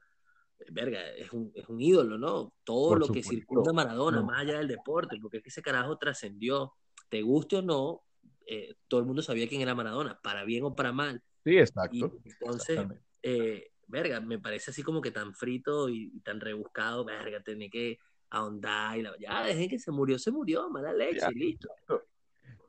verga, 0.71 1.11
es 1.13 1.33
un, 1.33 1.53
es 1.55 1.69
un 1.69 1.81
ídolo, 1.81 2.19
¿no? 2.19 2.53
Todo 2.65 2.89
Por 2.91 3.01
lo 3.01 3.09
que 3.09 3.23
circunda 3.23 3.71
a 3.71 3.75
Maradona, 3.75 4.19
No. 4.21 4.27
más 4.27 4.41
allá 4.41 4.59
del 4.59 4.69
deporte, 4.69 5.17
porque 5.23 5.39
es 5.39 5.43
que 5.43 5.51
ese 5.51 5.63
carajo 5.63 5.97
trascendió, 5.99 6.73
te 7.09 7.23
guste 7.23 7.57
o 7.57 7.63
no, 7.63 8.03
eh, 8.47 8.75
todo 8.89 9.01
el 9.01 9.07
mundo 9.07 9.23
sabía 9.23 9.49
quién 9.49 9.61
era 9.61 9.75
Maradona, 9.75 10.19
para 10.23 10.45
bien 10.45 10.65
o 10.65 10.75
para 10.75 10.93
mal. 10.93 11.23
Sí, 11.45 11.53
Y 11.53 11.59
exacto. 11.61 12.21
entonces, 12.25 12.81
eh, 13.23 13.71
verga, 13.87 14.21
me 14.21 14.39
parece 14.39 14.71
así 14.71 14.83
como 14.83 15.01
que 15.01 15.11
tan 15.13 15.35
frito 15.35 15.89
y, 15.89 16.11
y 16.15 16.21
tan 16.21 16.41
rebuscado, 16.41 17.05
verga, 17.05 17.41
tenía 17.43 17.71
que 17.71 17.99
ahondar 18.31 18.99
y 18.99 19.03
la, 19.03 19.17
ya, 19.19 19.45
desde 19.45 19.69
que 19.69 19.79
se 19.79 19.91
murió, 19.91 20.19
se 20.19 20.31
murió, 20.31 20.69
mala 20.69 20.93
leche, 20.93 21.21
Ya. 21.21 21.31
listo. 21.31 21.69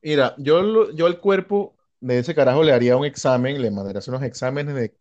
Mira, 0.01 0.35
yo, 0.37 0.91
yo 0.91 1.05
al 1.05 1.19
cuerpo 1.19 1.75
de 1.99 2.19
ese 2.19 2.33
carajo 2.33 2.63
le 2.63 2.71
haría 2.71 2.95
un 2.97 3.05
examen, 3.05 3.61
le 3.61 3.71
mandaría 3.71 3.99
hacer 3.99 4.13
unos 4.13 4.25
exámenes 4.25 4.75
de, 4.75 4.95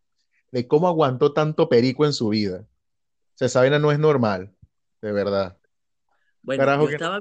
de 0.50 0.68
cómo 0.68 0.88
aguantó 0.88 1.32
tanto 1.32 1.68
perico 1.68 2.04
en 2.04 2.12
su 2.12 2.28
vida. 2.30 2.60
O 2.60 3.38
sea, 3.38 3.46
esa 3.46 3.60
vaina 3.60 3.78
no 3.78 3.92
es 3.92 3.98
normal, 3.98 4.52
de 5.00 5.12
verdad. 5.12 5.56
Bueno, 6.42 6.64
Carajo 6.64 6.84
yo 6.84 6.88
que 6.88 6.94
estaba 6.96 7.18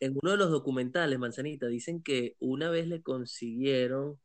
en 0.00 0.16
uno 0.20 0.30
de 0.32 0.36
los 0.36 0.50
documentales, 0.50 1.18
Manzanita, 1.18 1.66
dicen 1.66 2.02
que 2.02 2.36
una 2.40 2.70
vez 2.70 2.88
le 2.88 3.02
consiguieron, 3.02 4.18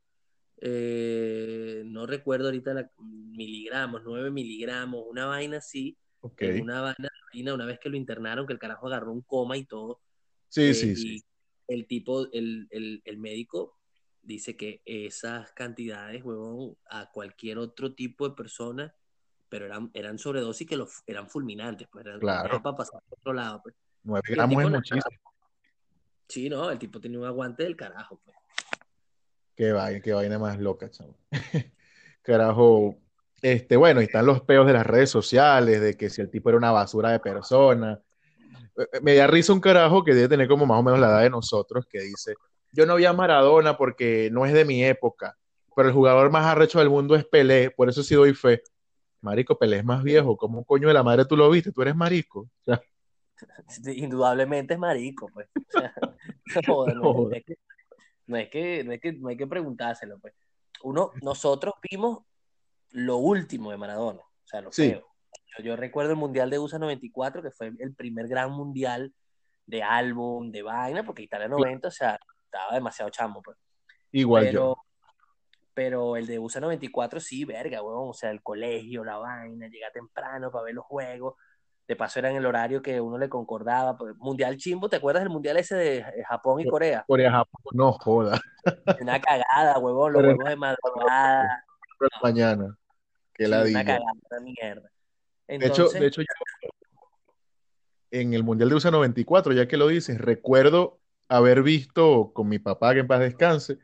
eh, 0.62 1.84
no 1.86 2.06
recuerdo 2.06 2.46
ahorita 2.48 2.74
la, 2.74 2.90
miligramos, 3.00 4.02
9 4.04 4.32
miligramos, 4.32 5.04
una 5.10 5.26
vaina 5.28 5.58
así, 5.58 5.98
una 6.42 6.82
vaina 6.82 7.54
una 7.54 7.66
vez 7.66 7.80
que 7.80 7.90
lo 7.90 7.98
internaron, 7.98 8.48
que 8.48 8.54
el 8.54 8.60
carajo 8.60 8.88
agarró 8.88 9.12
un 9.12 9.22
coma 9.22 9.58
y 9.58 9.66
todo, 9.66 10.00
Sí, 10.50 10.74
eh, 10.74 10.74
sí, 10.74 10.96
y 10.96 10.96
sí. 10.96 11.24
El 11.70 11.86
tipo, 11.88 12.28
el, 12.34 12.68
el, 12.72 13.02
el 13.06 13.18
médico 13.18 13.78
dice 14.22 14.58
que 14.58 14.82
esas 14.86 15.52
cantidades, 15.54 16.24
huevón, 16.24 16.76
a 16.90 17.10
cualquier 17.12 17.58
otro 17.58 17.94
tipo 17.94 18.28
de 18.28 18.36
persona, 18.36 18.94
pero 19.48 19.66
eran, 19.66 19.90
eran 19.94 20.18
sobredosis 20.20 20.68
que 20.68 20.76
los, 20.78 21.04
eran 21.08 21.30
fulminantes, 21.30 21.88
pues 21.92 22.06
eran, 22.06 22.20
Claro. 22.20 22.62
para 22.62 22.76
pasar 22.76 23.02
por 23.08 23.18
otro 23.20 23.34
lado, 23.34 23.62
pues. 23.64 23.76
Nueve 24.04 24.24
Y 24.28 24.32
el 24.32 24.36
gramos 24.36 24.58
tipo 24.58 24.68
es 24.68 24.76
muchísimo. 24.76 25.22
Sí, 26.28 26.50
no, 26.50 26.70
el 26.70 26.78
tipo 26.78 27.00
tenía 27.00 27.20
un 27.20 27.26
aguante 27.26 27.64
del 27.64 27.76
carajo, 27.76 28.20
pues. 28.24 28.36
Qué 29.56 29.72
vaina, 29.72 30.00
qué 30.00 30.14
vaina 30.14 30.40
más 30.40 30.60
loca, 30.60 30.90
chamo. 30.90 31.18
Carajo. 32.22 32.96
Este, 33.42 33.76
bueno, 33.78 34.02
y 34.02 34.06
están 34.06 34.26
los 34.26 34.42
peos 34.42 34.68
de 34.68 34.74
las 34.74 34.86
redes 34.86 35.10
sociales, 35.10 35.82
de 35.82 35.98
que 35.98 36.10
si 36.10 36.22
el 36.22 36.30
tipo 36.30 36.50
era 36.50 36.58
una 36.58 36.72
basura 36.72 37.12
de 37.12 37.20
persona. 37.20 38.00
Eh, 38.80 39.00
Me 39.02 39.16
da 39.16 39.28
risa 39.28 39.54
un 39.54 39.60
carajo 39.62 40.04
que 40.04 40.14
debe 40.14 40.28
tener 40.30 40.48
como 40.48 40.66
más 40.66 40.80
o 40.80 40.84
menos 40.84 41.00
la 41.00 41.08
edad 41.08 41.22
de 41.22 41.30
nosotros, 41.30 41.86
que 41.88 42.00
dice, 42.00 42.34
yo 42.72 42.86
no 42.86 42.96
vi 42.96 43.06
a 43.06 43.14
Maradona 43.14 43.78
porque 43.78 44.30
no 44.32 44.46
es 44.46 44.54
de 44.54 44.66
mi 44.66 44.84
época, 44.84 45.38
pero 45.76 45.90
el 45.90 45.94
jugador 45.94 46.32
más 46.32 46.46
arrecho 46.46 46.80
del 46.80 46.90
mundo 46.90 47.16
es 47.16 47.26
Pelé, 47.26 47.72
por 47.72 47.90
eso 47.90 48.04
sí 48.04 48.16
doy 48.16 48.34
fe. 48.34 48.62
Marico, 49.22 49.58
Pelé 49.58 49.78
es 49.78 49.86
más 49.86 50.04
viejo, 50.04 50.38
¿cómo 50.38 50.64
coño 50.64 50.88
de 50.88 50.94
la 50.94 51.04
madre 51.04 51.26
tú 51.26 51.36
lo 51.36 51.50
viste? 51.50 51.72
Tú 51.72 51.82
eres 51.82 51.96
marico. 51.96 52.42
O 52.42 52.64
sea, 52.66 52.82
Sí, 53.68 54.00
Indudablemente 54.00 54.74
es 54.74 54.80
marico, 54.80 55.30
pues. 55.34 55.48
O 56.50 56.52
sea, 56.52 56.62
no, 56.68 56.74
joda, 56.74 56.94
no, 56.96 57.14
no, 57.14 57.32
es 57.32 57.46
que, 57.46 57.58
no 58.26 58.38
es 58.38 58.50
que, 58.50 58.84
no 58.84 58.92
es 58.92 59.00
que, 59.00 59.14
no 59.14 59.30
hay 59.30 59.38
que 59.38 59.46
preguntárselo, 59.48 60.18
pues. 60.20 60.34
Uno, 60.82 61.12
nosotros 61.22 61.76
vimos 61.90 62.24
lo 62.92 63.18
último 63.18 63.70
de 63.70 63.78
Maradona, 63.78 64.22
o 64.22 64.48
sea, 64.48 64.62
lo 64.62 64.72
sí, 64.72 64.90
feo. 64.90 65.06
Yo, 65.58 65.64
yo 65.64 65.76
recuerdo 65.76 66.12
el 66.12 66.18
Mundial 66.18 66.50
de 66.50 66.60
USA 66.60 66.80
94, 66.80 67.42
que 67.42 67.52
fue 67.52 67.72
el 67.78 67.94
primer 67.96 68.28
gran 68.28 68.52
mundial 68.52 69.14
de 69.70 69.84
álbum, 69.84 70.52
de 70.52 70.64
vaina, 70.64 71.06
porque 71.06 71.24
Italia 71.24 71.48
90, 71.48 71.88
o 71.88 71.92
sea, 71.92 72.20
estaba 72.46 72.74
demasiado 72.74 73.12
chamo, 73.12 73.42
pues. 73.42 73.58
igual 74.12 74.46
yo. 74.46 74.52
Pero, 74.52 74.78
pero 75.74 76.18
el 76.18 76.26
de 76.26 76.40
USA 76.40 76.60
94 76.60 77.20
sí, 77.20 77.46
verga, 77.46 77.82
weón, 77.84 78.10
o 78.10 78.14
sea, 78.14 78.32
el 78.32 78.42
colegio, 78.42 79.04
la 79.06 79.18
vaina, 79.18 79.68
llega 79.68 79.92
temprano 79.92 80.52
para 80.52 80.66
ver 80.66 80.74
los 80.74 80.86
juegos. 80.86 81.36
De 81.88 81.96
paso 81.96 82.20
era 82.20 82.30
en 82.30 82.38
el 82.38 82.46
horario 82.46 82.82
que 82.82 83.00
uno 83.02 83.18
le 83.18 83.30
concordaba. 83.30 83.98
pues, 83.98 84.16
Mundial 84.18 84.58
chimbo, 84.58 84.90
¿te 84.90 84.98
acuerdas 84.98 85.24
del 85.24 85.32
mundial 85.32 85.58
ese 85.58 85.76
de 85.76 86.24
Japón 86.28 86.60
y 86.60 86.68
Corea? 86.68 87.04
Corea, 87.08 87.32
Japón, 87.32 87.62
no 87.74 87.94
joda. 87.94 88.40
Una 89.02 89.20
cagada, 89.22 89.80
huevón, 89.80 90.14
los 90.14 90.22
Pero 90.22 90.36
juegos 90.36 90.50
de 90.50 90.56
madrugada. 90.56 91.66
No, 92.00 92.08
mañana, 92.22 92.78
qué 93.34 93.46
sí, 93.46 93.52
una 93.52 93.86
cagada, 93.86 94.12
una 94.30 94.40
mierda. 94.42 94.90
De 95.58 95.66
hecho, 95.66 95.90
de 95.90 96.06
hecho, 96.06 96.22
yo 96.22 96.28
en 98.12 98.34
el 98.34 98.44
Mundial 98.44 98.70
de 98.70 98.76
USA 98.76 98.92
94, 98.92 99.54
ya 99.54 99.68
que 99.68 99.78
lo 99.78 99.88
dices, 99.88 100.20
recuerdo 100.20 101.00
haber 101.28 101.64
visto 101.64 102.32
con 102.34 102.48
mi 102.48 102.60
papá, 102.60 102.94
que 102.94 103.00
en 103.00 103.08
paz 103.08 103.20
descanse, 103.20 103.78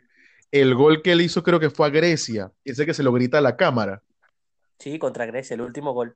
el 0.52 0.76
gol 0.76 1.02
que 1.02 1.12
él 1.12 1.22
hizo 1.22 1.44
creo 1.44 1.60
que 1.60 1.70
fue 1.70 1.88
a 1.88 1.90
Grecia, 1.90 2.52
ese 2.64 2.86
que 2.86 2.94
se 2.94 3.04
lo 3.04 3.12
grita 3.12 3.40
a 3.40 3.42
la 3.42 3.56
cámara. 3.56 4.04
sí, 4.80 4.98
contra 5.00 5.26
Grecia, 5.26 5.56
el 5.56 5.62
último 5.62 5.94
gol. 5.94 6.16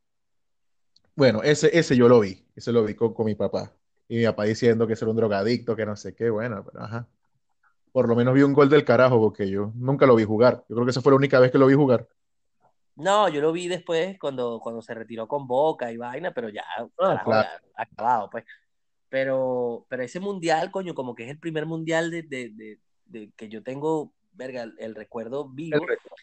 Bueno, 1.16 1.44
ese, 1.44 1.78
ese 1.78 1.98
yo 1.98 2.08
lo 2.08 2.20
vi, 2.20 2.46
ese 2.56 2.72
lo 2.72 2.84
vi 2.84 2.96
con, 2.96 3.14
con 3.14 3.26
mi 3.26 3.36
papá. 3.36 3.74
Y 4.08 4.18
mi 4.18 4.26
papá 4.26 4.46
diciendo 4.46 4.88
que 4.88 4.94
era 4.94 5.08
un 5.08 5.16
drogadicto, 5.16 5.76
que 5.76 5.86
no 5.86 5.96
sé 5.96 6.16
qué, 6.16 6.30
bueno, 6.30 6.64
pero 6.66 6.84
ajá. 6.84 7.08
Por 7.92 8.08
lo 8.08 8.16
menos 8.16 8.34
vi 8.34 8.44
un 8.44 8.54
gol 8.54 8.70
del 8.70 8.86
carajo, 8.86 9.20
porque 9.20 9.50
yo 9.50 9.72
nunca 9.76 10.06
lo 10.06 10.16
vi 10.16 10.24
jugar. 10.24 10.64
Yo 10.70 10.76
creo 10.76 10.86
que 10.86 10.92
esa 10.92 11.02
fue 11.02 11.12
la 11.12 11.18
única 11.18 11.40
vez 11.40 11.52
que 11.52 11.58
lo 11.58 11.68
vi 11.68 11.74
jugar. 11.74 12.08
No, 13.00 13.30
yo 13.30 13.42
lo 13.42 13.52
vi 13.52 13.68
después 13.68 14.18
cuando, 14.20 14.60
cuando 14.60 14.82
se 14.82 14.94
retiró 14.94 15.28
con 15.28 15.48
Boca 15.48 15.92
y 15.92 15.98
vaina, 15.98 16.34
pero 16.34 16.50
ya, 16.50 16.64
Ah, 16.78 16.88
carajo, 16.98 17.30
claro. 17.32 17.50
ya 17.78 17.84
acabado, 17.84 18.30
pues. 18.30 18.46
Pero, 19.10 19.86
pero 19.90 20.04
ese 20.04 20.20
mundial, 20.20 20.70
coño, 20.70 20.94
como 20.94 21.16
que 21.16 21.24
es 21.24 21.30
el 21.30 21.40
primer 21.40 21.66
mundial 21.66 22.12
de, 22.12 22.24
de, 22.24 22.50
de, 22.54 22.80
de 23.06 23.32
que 23.36 23.50
yo 23.50 23.64
tengo, 23.64 24.14
verga, 24.34 24.64
el, 24.64 24.76
el 24.80 24.96
recuerdo 24.96 25.48
El 25.50 25.56
vivo 25.56 25.86
récord, 25.86 26.14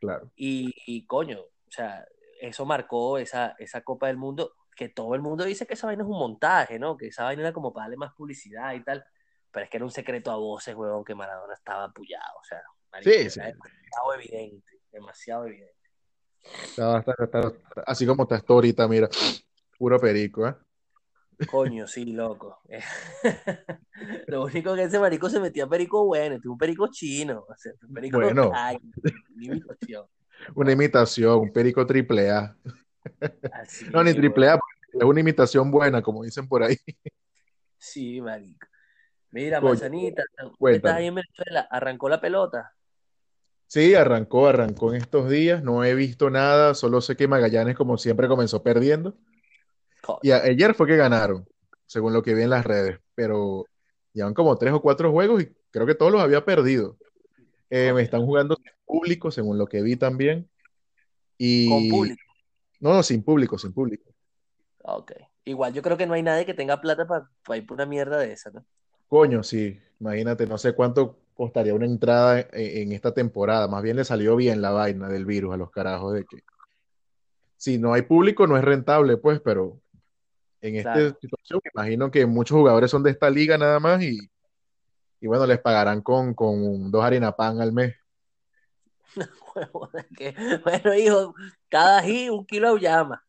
claro. 0.00 0.30
y, 0.36 0.74
y, 0.86 1.06
coño, 1.06 1.40
o 1.40 1.70
sea, 1.70 2.04
eso 2.40 2.66
marcó 2.66 3.16
esa, 3.18 3.54
esa 3.58 3.80
Copa 3.82 4.08
del 4.08 4.18
Mundo, 4.18 4.52
que 4.76 4.88
todo 4.90 5.14
el 5.14 5.22
mundo 5.22 5.44
dice 5.44 5.66
que 5.66 5.74
esa 5.74 5.86
vaina 5.86 6.02
es 6.02 6.08
un 6.08 6.18
montaje, 6.18 6.78
¿no? 6.78 6.96
Que 6.96 7.06
esa 7.06 7.24
vaina 7.24 7.42
era 7.42 7.52
como 7.52 7.72
para 7.72 7.84
darle 7.84 7.96
más 7.96 8.12
publicidad 8.14 8.74
y 8.74 8.82
tal, 8.84 9.04
pero 9.50 9.64
es 9.64 9.70
que 9.70 9.76
era 9.78 9.86
un 9.86 9.92
secreto 9.92 10.30
a 10.30 10.36
voces, 10.36 10.74
huevón, 10.74 11.04
que 11.04 11.14
Maradona 11.14 11.54
estaba 11.54 11.84
apoyado, 11.84 12.38
o 12.40 12.44
sea, 12.44 12.60
Sí, 13.02 13.30
sí. 13.30 13.40
demasiado 13.40 14.14
evidente, 14.14 14.80
demasiado 14.92 15.46
evidente. 15.46 15.73
Está- 16.44 16.98
está- 16.98 17.14
está- 17.24 17.40
está- 17.48 17.82
así 17.86 18.06
como 18.06 18.24
está 18.24 18.36
esto 18.36 18.54
ahorita, 18.54 18.86
mira, 18.88 19.08
puro 19.78 19.98
perico, 19.98 20.46
¿eh? 20.46 20.54
Coño, 21.50 21.86
sí, 21.86 22.12
loco. 22.12 22.60
Lo 24.28 24.44
único 24.44 24.74
que 24.74 24.84
ese 24.84 24.98
marico 24.98 25.28
se 25.28 25.40
metía 25.40 25.66
perico 25.66 26.04
bueno, 26.04 26.38
un 26.44 26.58
perico 26.58 26.88
chino, 26.88 27.44
o 27.48 27.56
sea, 27.56 27.72
un 27.86 27.94
perico 27.94 28.18
Bueno, 28.18 28.52
ay, 28.54 28.78
una 29.34 29.44
imitación. 29.44 30.06
una 30.54 30.72
imitación, 30.72 31.40
un 31.40 31.52
perico 31.52 31.86
triple 31.86 32.30
A. 32.30 32.56
Así 33.52 33.86
No, 33.90 34.02
ni 34.04 34.14
triple 34.14 34.48
A, 34.48 34.60
es 34.92 35.02
una 35.02 35.20
imitación 35.20 35.70
buena, 35.70 36.02
como 36.02 36.22
dicen 36.22 36.48
por 36.48 36.62
ahí. 36.62 36.76
Sí, 37.76 38.20
marico. 38.20 38.66
Mira, 39.30 39.60
Coño, 39.60 39.70
Manzanita, 39.70 40.22
tú 40.58 40.68
estás 40.68 40.94
ahí 40.94 41.06
en 41.06 41.16
Venezuela, 41.16 41.66
arrancó 41.68 42.08
la 42.08 42.20
pelota. 42.20 42.72
Sí, 43.74 43.96
arrancó, 43.96 44.46
arrancó 44.46 44.94
en 44.94 45.02
estos 45.02 45.28
días. 45.28 45.64
No 45.64 45.82
he 45.82 45.96
visto 45.96 46.30
nada, 46.30 46.74
solo 46.74 47.00
sé 47.00 47.16
que 47.16 47.26
Magallanes, 47.26 47.74
como 47.74 47.98
siempre, 47.98 48.28
comenzó 48.28 48.62
perdiendo. 48.62 49.16
Y 50.22 50.30
ayer 50.30 50.76
fue 50.76 50.86
que 50.86 50.94
ganaron, 50.94 51.44
según 51.84 52.12
lo 52.12 52.22
que 52.22 52.34
vi 52.34 52.44
en 52.44 52.50
las 52.50 52.64
redes. 52.64 53.00
Pero 53.16 53.64
llevan 54.12 54.32
como 54.32 54.56
tres 54.58 54.72
o 54.74 54.80
cuatro 54.80 55.10
juegos 55.10 55.42
y 55.42 55.52
creo 55.72 55.86
que 55.86 55.96
todos 55.96 56.12
los 56.12 56.20
había 56.20 56.44
perdido. 56.44 56.96
Eh, 57.68 57.92
me 57.92 58.02
están 58.02 58.24
jugando 58.24 58.54
sin 58.54 58.72
público, 58.84 59.32
según 59.32 59.58
lo 59.58 59.66
que 59.66 59.82
vi 59.82 59.96
también. 59.96 60.42
Con 60.44 61.38
Y 61.38 61.90
público. 61.90 62.22
no, 62.78 62.94
no, 62.94 63.02
sin 63.02 63.24
público, 63.24 63.58
sin 63.58 63.72
público. 63.72 64.08
Ok. 64.84 65.14
Igual 65.46 65.74
yo 65.74 65.82
creo 65.82 65.96
que 65.96 66.06
no 66.06 66.14
hay 66.14 66.22
nadie 66.22 66.46
que 66.46 66.54
tenga 66.54 66.80
plata 66.80 67.08
para 67.08 67.56
ir 67.56 67.66
por 67.66 67.74
una 67.74 67.86
mierda 67.86 68.18
de 68.18 68.34
esa, 68.34 68.50
¿no? 68.50 68.64
Coño, 69.08 69.42
sí, 69.42 69.80
imagínate, 69.98 70.46
no 70.46 70.58
sé 70.58 70.74
cuánto 70.76 71.23
costaría 71.34 71.74
una 71.74 71.86
entrada 71.86 72.40
en, 72.40 72.48
en 72.52 72.92
esta 72.92 73.12
temporada. 73.12 73.68
Más 73.68 73.82
bien 73.82 73.96
le 73.96 74.04
salió 74.04 74.36
bien 74.36 74.62
la 74.62 74.70
vaina 74.70 75.08
del 75.08 75.26
virus 75.26 75.52
a 75.54 75.56
los 75.56 75.70
carajos 75.70 76.14
de 76.14 76.24
que 76.24 76.42
si 77.56 77.78
no 77.78 77.92
hay 77.92 78.02
público 78.02 78.46
no 78.46 78.56
es 78.56 78.64
rentable, 78.64 79.16
pues, 79.16 79.40
pero 79.40 79.80
en 80.60 80.76
esta 80.76 80.94
Claro. 80.94 81.18
situación 81.20 81.60
me 81.64 81.70
imagino 81.74 82.10
que 82.10 82.26
muchos 82.26 82.56
jugadores 82.56 82.90
son 82.90 83.02
de 83.02 83.10
esta 83.10 83.28
liga 83.30 83.58
nada 83.58 83.80
más 83.80 84.02
y, 84.02 84.18
y 85.20 85.26
bueno, 85.26 85.46
les 85.46 85.58
pagarán 85.60 86.00
con, 86.02 86.34
con 86.34 86.90
dos 86.90 87.04
harina 87.04 87.32
pan 87.32 87.60
al 87.60 87.72
mes. 87.72 87.94
Que- 90.16 90.34
Bueno, 90.64 90.94
hijo, 90.94 91.34
cada 91.68 91.98
ají 91.98 92.28
un 92.30 92.44
kilo 92.46 92.74
de 92.74 92.80
llama. 92.80 93.22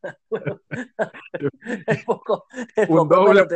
El 1.88 2.04
poco, 2.06 2.46
el 2.76 2.90
Un 2.90 3.08
poco 3.08 3.16
doble, 3.16 3.48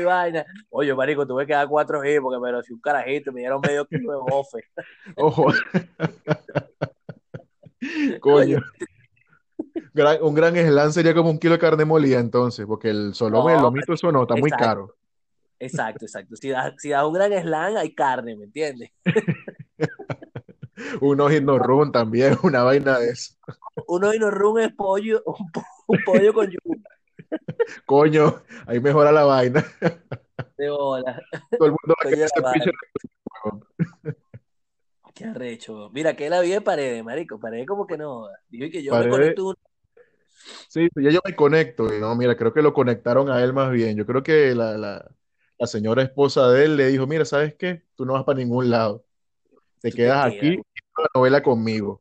y 0.00 0.04
vaina. 0.04 0.44
Oye, 0.70 0.94
marico, 0.94 1.26
tuve 1.26 1.46
que 1.46 1.52
dar 1.54 1.68
cuatro 1.68 2.00
ají 2.00 2.20
porque 2.20 2.38
me 2.40 2.52
lo 2.52 2.58
hacía 2.58 2.74
un 2.74 2.80
carajito, 2.80 3.32
me 3.32 3.40
dieron 3.40 3.60
medio 3.60 3.86
kilo 3.86 4.12
de 4.12 4.18
bofe. 4.18 4.64
ojo, 5.16 5.46
Coño, 8.20 8.58
gran- 9.94 10.22
un 10.22 10.34
gran 10.34 10.54
slam 10.56 10.92
sería 10.92 11.14
como 11.14 11.30
un 11.30 11.38
kilo 11.38 11.54
de 11.54 11.58
carne 11.60 11.84
molida 11.84 12.18
entonces, 12.18 12.66
porque 12.66 12.90
el 12.90 13.14
solome 13.14 13.52
y 13.52 13.54
el 13.54 13.60
no, 13.60 13.66
lomito 13.66 13.92
eso 13.94 14.10
no, 14.12 14.22
está 14.22 14.34
muy 14.36 14.50
caro. 14.50 14.96
exacto, 15.58 16.04
exacto. 16.04 16.36
Si 16.36 16.48
das 16.48 16.74
si 16.78 16.90
das 16.90 17.04
un 17.04 17.12
gran 17.12 17.32
slam, 17.32 17.76
hay 17.76 17.94
carne, 17.94 18.36
¿me 18.36 18.44
entiendes? 18.44 18.90
Unos 21.00 21.32
himnos 21.32 21.60
run 21.60 21.92
también, 21.92 22.36
una 22.42 22.62
vaina 22.62 22.98
de 22.98 23.10
eso. 23.10 23.34
Uno 23.88 24.12
y 24.14 24.18
no 24.18 24.30
run 24.30 24.60
es 24.60 24.72
pollo, 24.74 25.22
un, 25.26 25.50
po- 25.52 25.64
un 25.88 26.02
pollo 26.04 26.32
con 26.34 26.50
yuca 26.50 26.90
Coño, 27.86 28.42
ahí 28.66 28.80
mejora 28.80 29.12
la 29.12 29.24
vaina. 29.24 29.64
de 30.56 30.70
bola. 30.70 31.20
Todo 31.56 31.66
el 31.68 31.72
mundo 31.72 31.94
va 31.98 32.04
a 32.04 32.08
querer 32.08 32.30
ese. 32.56 32.70
Qué 35.14 35.24
arrecho. 35.24 35.90
Mira, 35.92 36.14
que 36.14 36.28
la 36.28 36.40
vi 36.40 36.50
de 36.50 36.60
paredes, 36.60 37.02
marico. 37.04 37.40
Paredes 37.40 37.66
como 37.66 37.86
que 37.86 37.96
no. 37.96 38.26
Dijo 38.48 38.70
que 38.70 38.82
yo 38.82 38.96
me 38.96 39.08
conecto 39.08 39.48
un... 39.48 39.54
sí, 40.68 40.88
ya 40.96 41.10
yo 41.10 41.20
me 41.24 41.34
conecto. 41.36 41.92
Y 41.94 42.00
no, 42.00 42.14
mira, 42.16 42.36
creo 42.36 42.52
que 42.52 42.62
lo 42.62 42.72
conectaron 42.72 43.30
a 43.30 43.42
él 43.42 43.52
más 43.52 43.70
bien. 43.72 43.96
Yo 43.96 44.06
creo 44.06 44.22
que 44.22 44.54
la, 44.54 44.76
la, 44.76 45.10
la 45.58 45.66
señora 45.66 46.02
esposa 46.02 46.48
de 46.50 46.64
él 46.64 46.76
le 46.76 46.88
dijo, 46.88 47.06
mira, 47.06 47.24
¿sabes 47.24 47.54
qué? 47.54 47.84
Tú 47.94 48.04
no 48.06 48.14
vas 48.14 48.24
para 48.24 48.38
ningún 48.38 48.70
lado. 48.70 49.04
Te 49.80 49.92
quedas 49.94 50.26
aquí 50.26 50.56
la 51.04 51.08
novela 51.14 51.42
conmigo. 51.42 52.00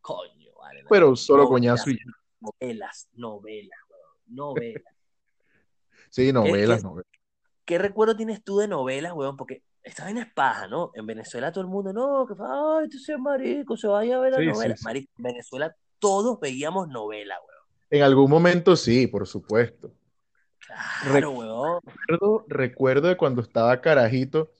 Coño, 0.00 0.50
vale. 0.58 0.82
no. 0.82 0.88
Pero 0.88 1.16
solo 1.16 1.44
Novelas, 1.44 1.82
coñazo 1.84 1.90
y 1.90 1.98
novelas, 2.40 3.08
novelas, 3.14 3.78
weón, 3.90 4.12
novelas. 4.26 4.82
Sí, 6.10 6.26
¿Qué, 6.26 6.32
novelas, 6.32 6.78
qué, 6.78 6.82
novelas. 6.88 7.06
qué 7.66 7.78
recuerdo 7.78 8.16
tienes 8.16 8.42
tú 8.42 8.58
de 8.58 8.66
novelas, 8.68 9.12
weón? 9.12 9.36
Porque 9.36 9.62
esta 9.82 10.04
vaina 10.04 10.22
es 10.22 10.32
paja, 10.32 10.66
¿no? 10.68 10.90
En 10.94 11.06
Venezuela 11.06 11.52
todo 11.52 11.62
el 11.62 11.68
mundo, 11.70 11.92
no, 11.92 12.26
que 12.26 12.34
ay, 12.40 12.88
este 12.90 13.12
es 13.12 13.18
marico, 13.18 13.76
se 13.76 13.88
vaya 13.88 14.16
a 14.16 14.20
ver 14.20 14.32
la 14.32 14.38
Sí, 14.38 14.44
sí, 14.44 14.50
novela. 14.52 14.76
sí. 14.76 14.84
Marico, 14.84 15.12
en 15.18 15.22
Venezuela 15.24 15.76
todos 15.98 16.40
veíamos 16.40 16.88
novela, 16.88 17.36
weón. 17.46 17.58
En 17.90 18.02
algún 18.02 18.30
momento 18.30 18.74
sí, 18.76 19.06
por 19.06 19.26
supuesto. 19.26 19.92
Claro, 21.02 21.30
weón. 21.32 21.80
Recuerdo, 21.84 22.44
recuerdo 22.48 23.08
de 23.08 23.16
cuando 23.16 23.42
estaba 23.42 23.80
carajito, 23.82 24.50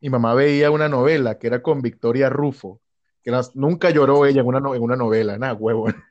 mi 0.00 0.08
mamá 0.10 0.34
veía 0.34 0.70
una 0.70 0.88
novela 0.88 1.38
que 1.38 1.46
era 1.46 1.62
con 1.62 1.80
Victoria 1.82 2.28
Rufo, 2.30 2.80
que 3.24 3.32
nunca 3.54 3.90
lloró 3.90 4.26
ella 4.26 4.42
en 4.42 4.46
una, 4.46 4.58
en 4.58 4.82
una 4.82 4.96
novela, 4.96 5.38
nada, 5.38 5.54
huevo. 5.54 5.86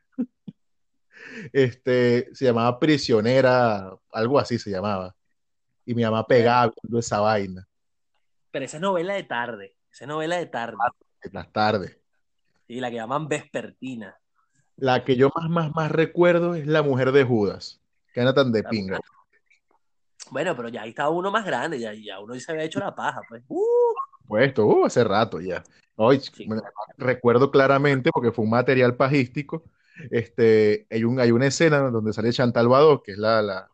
Este, 1.51 2.34
se 2.34 2.46
llamaba 2.46 2.79
Prisionera, 2.79 3.93
algo 4.12 4.39
así 4.39 4.58
se 4.58 4.70
llamaba. 4.70 5.13
Y 5.86 5.93
mi 5.93 6.03
mamá 6.03 6.25
pegaba 6.25 6.72
viendo 6.82 7.00
esa 7.00 7.20
vaina. 7.20 7.67
Pero 8.51 8.65
esa 8.65 8.77
es 8.77 8.82
novela 8.82 9.15
de 9.15 9.24
tarde. 9.24 9.75
Esa 9.91 10.05
es 10.05 10.08
novela 10.08 10.38
de 10.38 10.46
tarde. 10.46 10.77
en 11.22 11.34
las 11.34 11.51
tardes. 11.51 11.98
Y 12.67 12.79
la 12.79 12.89
que 12.89 12.96
llaman 12.96 13.27
vespertina. 13.27 14.15
La 14.77 15.03
que 15.03 15.15
yo 15.17 15.32
más, 15.36 15.50
más, 15.50 15.75
más 15.75 15.91
recuerdo 15.91 16.55
es 16.55 16.65
la 16.65 16.82
mujer 16.82 17.12
de 17.12 17.24
Judas, 17.24 17.82
que 18.13 18.22
era 18.22 18.34
tan 18.34 18.51
de 18.51 18.63
pinga. 18.63 19.00
Bueno, 20.29 20.55
pero 20.55 20.70
ya 20.70 20.84
ahí 20.84 20.89
estaba 20.89 21.10
uno 21.10 21.29
más 21.29 21.46
grande, 21.46 21.79
ya, 21.79 21.93
ya 21.93 22.20
uno 22.20 22.39
se 22.39 22.51
había 22.51 22.63
hecho 22.63 22.79
la 22.79 22.96
paja, 22.96 23.22
pues. 23.27 23.43
Uh, 23.50 23.93
Puesto, 24.27 24.65
uh, 24.65 24.86
hace 24.86 25.03
rato 25.03 25.41
ya. 25.41 25.63
Hoy 25.95 26.19
sí. 26.19 26.47
recuerdo 26.97 27.51
claramente 27.51 28.09
porque 28.12 28.31
fue 28.31 28.43
un 28.45 28.51
material 28.51 28.95
pajístico. 28.95 29.63
Este, 30.09 30.88
hay, 30.89 31.03
un, 31.03 31.19
hay 31.19 31.31
una 31.31 31.47
escena 31.47 31.79
donde 31.91 32.13
sale 32.13 32.33
Chantal 32.33 32.67
Badó, 32.67 33.03
que 33.03 33.12
es 33.12 33.17
la, 33.17 33.41
la- 33.41 33.69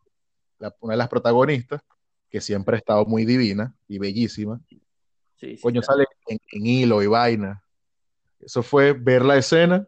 la- 0.59 0.75
una 0.81 0.93
de 0.93 0.97
las 0.97 1.07
protagonistas, 1.07 1.81
que 2.29 2.41
siempre 2.41 2.75
ha 2.75 2.79
estado 2.79 3.05
muy 3.05 3.25
divina 3.25 3.73
y 3.87 3.99
bellísima. 3.99 4.59
Sí, 4.67 4.81
sí, 5.37 5.57
Coño, 5.61 5.81
claro. 5.81 5.93
sale 6.03 6.05
en, 6.27 6.39
en 6.51 6.65
hilo 6.65 7.01
y 7.01 7.07
vaina. 7.07 7.63
Eso 8.39 8.63
fue 8.63 8.93
ver 8.93 9.23
la 9.23 9.37
escena, 9.37 9.87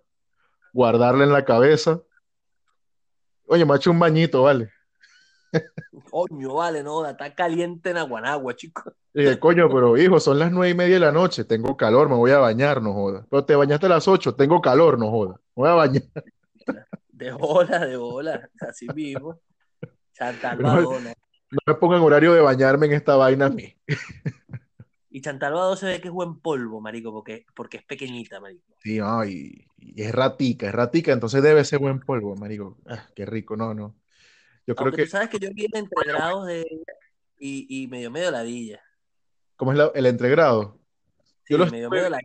guardarla 0.74 1.24
en 1.26 1.34
la 1.34 1.44
cabeza. 1.46 2.02
Oye, 3.46 3.66
me 3.66 3.74
ha 3.74 3.76
hecho 3.78 3.92
un 3.92 4.00
bañito, 4.00 4.44
¿vale? 4.44 4.72
Coño, 6.10 6.56
vale, 6.56 6.84
no, 6.84 7.06
está 7.06 7.34
caliente 7.34 7.92
en 7.92 7.98
Aguanagua, 7.98 8.56
chico. 8.56 8.94
Y 9.14 9.24
dije, 9.24 9.40
coño, 9.40 9.70
pero 9.70 9.98
hijo, 9.98 10.20
son 10.20 10.40
las 10.40 10.52
nueve 10.52 10.70
y 10.70 10.74
media 10.74 10.96
de 10.96 11.00
la 11.02 11.12
noche, 11.12 11.44
tengo 11.44 11.76
calor, 11.76 12.10
me 12.10 12.16
voy 12.16 12.32
a 12.32 12.40
bañar, 12.40 12.82
no 12.82 12.94
joda. 12.94 13.26
Pero 13.30 13.46
te 13.46 13.56
bañaste 13.56 13.86
a 13.88 13.90
las 13.90 14.08
ocho, 14.08 14.36
tengo 14.36 14.62
calor, 14.62 14.98
no 14.98 15.10
joda. 15.10 15.34
Me 15.56 15.64
voy 15.64 15.70
a 15.70 15.74
bañar. 15.74 16.04
De 17.12 17.32
bola, 17.34 17.86
de 17.86 17.98
bola, 17.98 18.50
así 18.68 18.88
mismo. 18.96 19.40
Chantal 20.12 20.58
No, 20.62 20.70
Badó, 20.70 21.00
¿no? 21.00 21.10
no 21.10 21.60
me 21.68 21.76
pongan 21.76 22.02
horario 22.02 22.34
de 22.34 22.42
bañarme 22.42 22.88
en 22.88 22.94
esta 22.94 23.16
vaina 23.16 23.46
a 23.46 23.50
mí. 23.50 23.76
Y 25.12 25.22
Chantal 25.22 25.54
Badó 25.54 25.76
se 25.76 25.86
ve 25.86 26.02
que 26.02 26.08
es 26.08 26.14
buen 26.14 26.40
polvo, 26.40 26.82
marico, 26.82 27.12
porque, 27.12 27.46
porque 27.54 27.78
es 27.78 27.84
pequeñita, 27.84 28.40
marico. 28.40 28.74
Sí, 28.80 28.98
no, 28.98 29.24
y, 29.24 29.68
y 29.78 30.02
es 30.02 30.12
ratica, 30.12 30.68
es 30.68 30.74
ratica, 30.74 31.12
entonces 31.12 31.44
debe 31.44 31.64
ser 31.64 31.78
buen 31.78 32.00
polvo, 32.00 32.36
marico. 32.38 32.78
Ah, 32.88 33.06
qué 33.14 33.26
rico, 33.26 33.56
no, 33.56 33.74
no. 33.74 33.94
Yo 34.68 34.76
creo 34.76 34.86
Aunque 34.88 34.98
que, 34.98 35.04
tú 35.06 35.10
sabes 35.12 35.30
que 35.30 35.40
yo 35.40 35.50
vi 35.54 35.66
el 35.66 35.76
entregrados 35.76 36.46
de 36.46 36.62
ella 36.62 36.94
y, 37.40 37.84
y 37.84 37.88
medio 37.88 38.12
medio 38.12 38.32
ladilla. 38.32 38.82
¿cómo 39.56 39.72
es 39.72 39.78
la- 39.78 39.92
el 39.94 40.06
entregrado? 40.06 40.80
Yo 41.50 41.58
Sí, 41.58 41.58
lo 41.58 41.66
medio 41.68 41.90
medio, 41.90 42.10
la- 42.10 42.20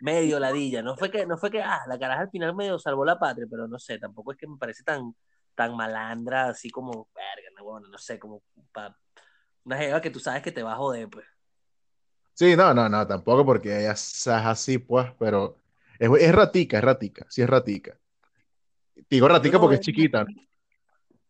medio 0.00 0.38
ladilla. 0.40 0.82
No 0.82 0.96
fue 0.96 1.10
que, 1.10 1.24
no 1.26 1.38
fue 1.38 1.50
que, 1.50 1.62
ah, 1.62 1.80
la 1.88 1.98
caraja 1.98 2.22
al 2.22 2.30
final 2.30 2.54
medio 2.54 2.78
salvó 2.78 3.04
la 3.04 3.18
patria, 3.18 3.46
pero 3.50 3.66
no 3.68 3.78
sé, 3.78 3.98
tampoco 3.98 4.32
es 4.32 4.38
que 4.38 4.46
me 4.46 4.56
parece 4.58 4.82
tan, 4.82 5.14
tan 5.54 5.74
malandra, 5.76 6.48
así 6.48 6.70
como, 6.70 7.08
verga, 7.14 7.48
no, 7.56 7.64
bueno, 7.64 7.88
no 7.88 7.98
sé, 7.98 8.18
como 8.18 8.42
pa- 8.72 8.96
una 9.64 9.78
jeva 9.78 10.00
que 10.00 10.10
tú 10.10 10.20
sabes 10.20 10.42
que 10.42 10.52
te 10.52 10.62
va 10.62 10.72
a 10.74 10.76
joder, 10.76 11.08
pues. 11.08 11.26
Sí, 12.34 12.54
no, 12.56 12.74
no, 12.74 12.88
no, 12.88 13.06
tampoco 13.06 13.46
porque 13.46 13.78
ella 13.80 13.92
es 13.92 14.26
así, 14.28 14.78
pues, 14.78 15.06
pero 15.18 15.58
es, 15.98 16.10
es 16.20 16.34
ratica, 16.34 16.78
es 16.78 16.84
ratica, 16.84 17.26
sí 17.30 17.40
es 17.42 17.48
ratica. 17.48 17.98
Digo 19.08 19.28
Yo 19.28 19.32
ratica 19.34 19.58
porque 19.58 19.76
es 19.76 19.80
chiquita, 19.80 20.24
¿no? 20.24 20.34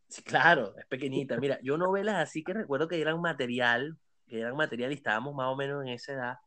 Sí, 0.09 0.23
claro, 0.23 0.75
es 0.79 0.87
pequeñita. 0.87 1.39
Mira, 1.39 1.59
yo 1.63 1.77
novelas 1.77 2.17
así 2.17 2.43
que 2.45 2.53
recuerdo 2.53 2.89
que 2.89 3.01
eran 3.01 3.21
material, 3.21 3.99
que 4.27 4.41
eran 4.41 4.57
material 4.57 4.93
y 4.93 4.97
estábamos 4.97 5.35
más 5.35 5.49
o 5.49 5.57
menos 5.57 5.83
en 5.85 5.91
esa 5.91 6.13
edad. 6.13 6.39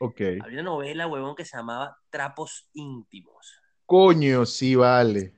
Ok. 0.00 0.20
Había 0.42 0.60
una 0.60 0.62
novela, 0.62 1.06
huevón, 1.06 1.34
que 1.36 1.44
se 1.44 1.56
llamaba 1.56 1.98
Trapos 2.10 2.68
Íntimos. 2.72 3.62
Coño, 3.86 4.44
sí, 4.46 4.74
vale. 4.74 5.32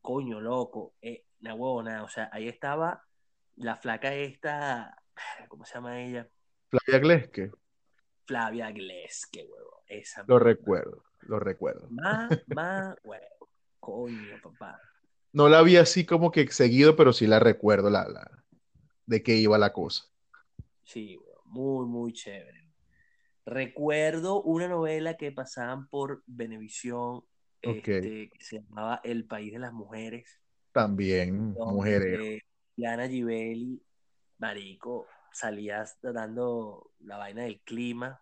Coño, 0.00 0.40
loco, 0.40 0.94
eh, 1.02 1.24
una 1.40 1.54
huevona, 1.54 2.04
o 2.04 2.08
sea, 2.08 2.30
ahí 2.32 2.48
estaba 2.48 3.04
la 3.56 3.76
flaca 3.76 4.14
esta, 4.14 5.02
¿cómo 5.48 5.64
se 5.64 5.74
llama 5.74 6.00
ella? 6.00 6.28
Flavia 6.68 6.98
Gleske, 7.00 7.50
Flavia 8.26 8.70
Gleske, 8.70 9.44
huevón, 9.44 9.80
esa 9.86 10.24
lo 10.26 10.38
misma. 10.38 10.38
recuerdo, 10.38 11.04
lo 11.20 11.40
recuerdo. 11.40 11.88
Más, 11.90 12.30
más, 12.46 12.96
huevón, 13.02 13.48
coño, 13.80 14.40
papá. 14.42 14.80
No 15.32 15.48
la 15.48 15.62
vi 15.62 15.76
así 15.76 16.04
como 16.04 16.30
que 16.30 16.48
seguido, 16.48 16.96
pero 16.96 17.12
sí 17.12 17.26
la 17.26 17.38
recuerdo, 17.38 17.90
la, 17.90 18.08
la, 18.08 18.44
de 19.06 19.22
qué 19.22 19.36
iba 19.36 19.58
la 19.58 19.72
cosa. 19.72 20.04
Sí, 20.84 21.18
muy, 21.44 21.86
muy 21.86 22.12
chévere. 22.12 22.66
Recuerdo 23.46 24.42
una 24.42 24.68
novela 24.68 25.16
que 25.16 25.32
pasaban 25.32 25.88
por 25.88 26.22
Venevisión, 26.26 27.24
Ok, 27.64 27.88
este, 27.88 28.30
que 28.30 28.44
se 28.44 28.60
llamaba 28.60 29.00
El 29.04 29.26
País 29.26 29.52
de 29.52 29.58
las 29.58 29.72
Mujeres, 29.72 30.40
también, 30.72 31.54
donde 31.54 32.42
Diana 32.76 33.08
Givelli, 33.08 33.82
marico, 34.38 35.06
salías 35.32 35.98
dando 36.02 36.90
la 37.00 37.16
vaina 37.16 37.42
del 37.44 37.60
clima 37.60 38.20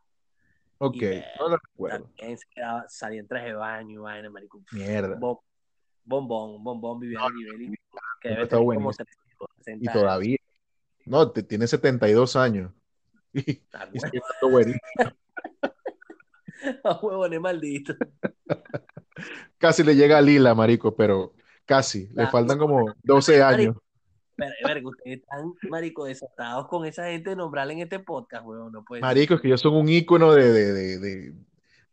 Ok, 0.78 0.96
y 0.96 1.00
no 1.38 1.48
la 1.48 1.58
recuerdo. 1.62 2.06
también 2.06 2.38
se 2.38 2.46
quedaba, 2.50 2.88
salía 2.88 3.20
en 3.20 3.28
traje 3.28 3.46
de 3.48 3.54
baño, 3.54 4.02
vaina, 4.02 4.30
marico. 4.30 4.60
Mierda. 4.72 5.18
Bombón, 6.06 6.62
bombón, 6.64 7.00
Viviana 7.00 7.28
Givelli, 7.36 7.74
que 8.20 8.28
debe 8.30 8.46
tener 8.46 8.50
como 8.50 8.64
buenísimo. 8.64 9.06
60 9.58 9.84
Y 9.84 9.88
años. 9.88 9.92
todavía, 9.92 10.36
no, 11.04 11.30
te, 11.30 11.42
tiene 11.42 11.66
72 11.66 12.36
años. 12.36 12.72
Y, 13.34 13.60
Ah, 13.74 13.86
y 13.92 14.00
sigue 14.00 14.18
estando 14.18 14.56
huevones 17.02 17.40
maldito. 17.40 17.94
Casi 19.58 19.82
le 19.82 19.94
llega 19.94 20.16
a 20.16 20.22
Lila, 20.22 20.54
marico, 20.54 20.96
pero 20.96 21.34
casi. 21.66 22.08
Le 22.14 22.28
faltan 22.28 22.58
como 22.58 22.86
12 23.02 23.42
años. 23.42 23.76
Pero, 24.36 24.52
verga, 24.66 24.88
ustedes 24.88 25.18
están, 25.18 25.52
marico, 25.68 26.04
desatados 26.04 26.68
con 26.68 26.86
esa 26.86 27.06
gente 27.06 27.30
de 27.30 27.36
nombrarla 27.36 27.72
en 27.74 27.80
este 27.80 27.98
podcast, 27.98 28.46
huevón, 28.46 28.72
no 28.72 28.84
puede 28.84 29.00
ser. 29.00 29.06
Marico, 29.06 29.34
es 29.34 29.40
que 29.40 29.48
ellos 29.48 29.60
son 29.60 29.74
un 29.74 29.88
ícono 29.88 30.32
de, 30.32 30.52
de, 30.52 30.72
de, 30.72 30.98
de, 30.98 31.34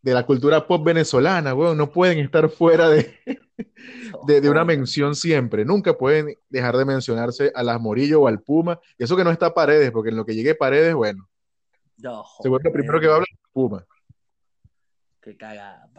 de 0.03 0.13
la 0.13 0.25
cultura 0.25 0.67
pop 0.67 0.85
venezolana, 0.85 1.55
weón. 1.55 1.77
No 1.77 1.89
pueden 1.89 2.19
estar 2.19 2.47
fuera 2.49 2.89
de, 2.89 3.19
de, 4.27 4.41
de 4.41 4.49
una 4.49 4.63
mención 4.63 5.15
siempre. 5.15 5.65
Nunca 5.65 5.97
pueden 5.97 6.37
dejar 6.49 6.77
de 6.77 6.85
mencionarse 6.85 7.51
a 7.55 7.63
las 7.63 7.81
Morillo 7.81 8.21
o 8.21 8.27
al 8.27 8.41
Puma. 8.41 8.79
Y 8.99 9.05
eso 9.05 9.17
que 9.17 9.23
no 9.23 9.31
está 9.31 9.53
Paredes, 9.53 9.91
porque 9.91 10.11
en 10.11 10.17
lo 10.17 10.25
que 10.25 10.35
llegue 10.35 10.53
Paredes, 10.53 10.93
bueno, 10.93 11.27
no, 11.97 12.23
seguro 12.41 12.61
que 12.61 12.69
primero 12.69 12.99
que 12.99 13.07
va 13.07 13.13
a 13.13 13.15
hablar 13.15 13.29
es 13.31 13.49
Puma. 13.51 13.85
Qué 15.21 15.37
cagada. 15.37 15.89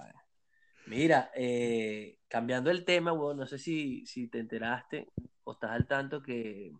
Mira, 0.86 1.30
eh, 1.34 2.18
cambiando 2.28 2.70
el 2.70 2.84
tema, 2.84 3.14
huevón, 3.14 3.38
no 3.38 3.46
sé 3.46 3.58
si, 3.58 4.04
si 4.04 4.28
te 4.28 4.38
enteraste 4.38 5.08
o 5.44 5.52
estás 5.52 5.70
al 5.70 5.86
tanto 5.86 6.22
que 6.22 6.72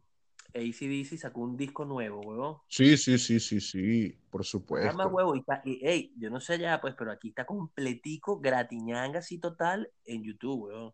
AC/DC 0.55 1.19
sacó 1.19 1.41
un 1.41 1.57
disco 1.57 1.85
nuevo, 1.85 2.21
huevón. 2.21 2.57
Sí, 2.69 2.97
sí, 2.97 3.19
sí, 3.19 3.41
sí, 3.41 3.61
sí, 3.61 4.17
por 4.31 4.45
supuesto. 4.45 5.09
huevo 5.09 5.35
y, 5.35 5.41
está- 5.41 5.63
y, 5.65 5.81
ey, 5.87 6.13
yo 6.17 6.31
no 6.31 6.41
sé 6.41 6.59
ya, 6.59 6.81
pues, 6.81 6.95
pero 6.97 7.11
aquí 7.13 7.29
está 7.29 7.45
completico, 7.45 8.39
gratiñanga 8.41 9.19
así 9.19 9.39
total 9.39 9.91
en 10.05 10.23
YouTube, 10.23 10.65
huevón. 10.65 10.93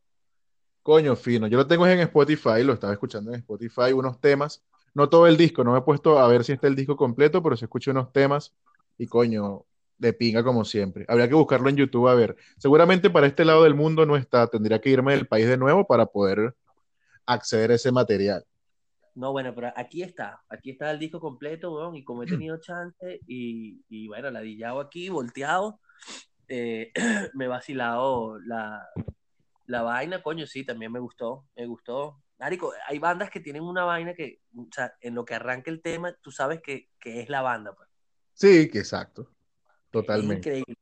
Coño, 0.83 1.15
fino. 1.15 1.47
Yo 1.47 1.59
lo 1.59 1.67
tengo 1.67 1.87
en 1.87 2.01
Spotify, 2.01 2.63
lo 2.65 2.73
estaba 2.73 2.93
escuchando 2.93 3.31
en 3.33 3.41
Spotify, 3.41 3.93
unos 3.93 4.21
temas. 4.21 4.63
No 4.95 5.09
todo 5.09 5.27
el 5.27 5.37
disco, 5.37 5.63
no 5.63 5.73
me 5.73 5.79
he 5.79 5.83
puesto 5.83 6.19
a 6.19 6.27
ver 6.27 6.43
si 6.43 6.53
está 6.53 6.67
el 6.67 6.75
disco 6.75 6.97
completo, 6.97 7.43
pero 7.43 7.57
se 7.57 7.67
escucha 7.67 7.91
unos 7.93 8.13
temas 8.13 8.55
y 8.99 9.07
coño, 9.07 9.67
de 9.99 10.13
pinga 10.15 10.43
como 10.43 10.65
siempre. 10.65 11.05
Habría 11.07 11.29
que 11.29 11.35
buscarlo 11.35 11.69
en 11.69 11.77
YouTube 11.77 12.09
a 12.09 12.15
ver. 12.15 12.37
Seguramente 12.59 13.11
para 13.11 13.27
este 13.27 13.45
lado 13.45 13.63
del 13.65 13.75
mundo 13.75 14.07
no 14.07 14.17
está, 14.17 14.47
tendría 14.49 14.81
que 14.81 14.91
irme 14.91 15.13
del 15.15 15.29
país 15.29 15.47
de 15.47 15.59
nuevo 15.59 15.87
para 15.87 16.07
poder 16.07 16.57
acceder 17.27 17.73
a 17.73 17.75
ese 17.77 17.93
material. 17.93 18.45
No, 19.21 19.33
bueno, 19.33 19.55
pero 19.55 19.71
aquí 19.77 20.03
está, 20.03 20.43
aquí 20.49 20.71
está 20.71 20.91
el 20.91 20.99
disco 20.99 21.21
completo, 21.21 21.75
weón, 21.75 21.95
y 21.95 22.03
como 22.03 22.23
he 22.23 22.27
tenido 22.27 22.59
chance 22.59 23.21
y, 23.27 23.79
y 23.91 24.09
bueno, 24.09 24.31
ladillado 24.31 24.81
aquí, 24.81 25.11
volteado, 25.11 25.79
eh, 26.49 26.91
me 27.35 27.45
he 27.45 27.49
vacilado 27.49 28.39
la, 28.41 28.89
la 29.67 29.83
vaina, 29.83 30.23
coño, 30.23 30.47
sí, 30.47 30.65
también 30.65 30.91
me 30.91 31.01
gustó, 31.01 31.45
me 31.55 31.67
gustó. 31.67 32.23
Marico, 32.39 32.73
hay 32.89 32.99
bandas 32.99 33.29
que 33.29 33.41
tienen 33.41 33.63
una 33.63 33.85
vaina 33.85 34.15
que, 34.15 34.41
o 34.57 34.67
sea, 34.75 34.95
en 35.03 35.15
lo 35.15 35.27
que 35.27 35.35
arranca 35.35 35.71
el 35.71 35.83
tema, 35.83 36.17
tú 36.23 36.33
sabes 36.33 36.63
que, 36.63 36.89
que 36.99 37.21
es 37.21 37.29
la 37.29 37.43
banda, 37.43 37.75
pues. 37.75 37.91
Sí, 38.33 38.71
que 38.71 38.79
exacto. 38.79 39.29
Es 39.29 39.91
Totalmente. 39.91 40.49
increíble. 40.49 40.79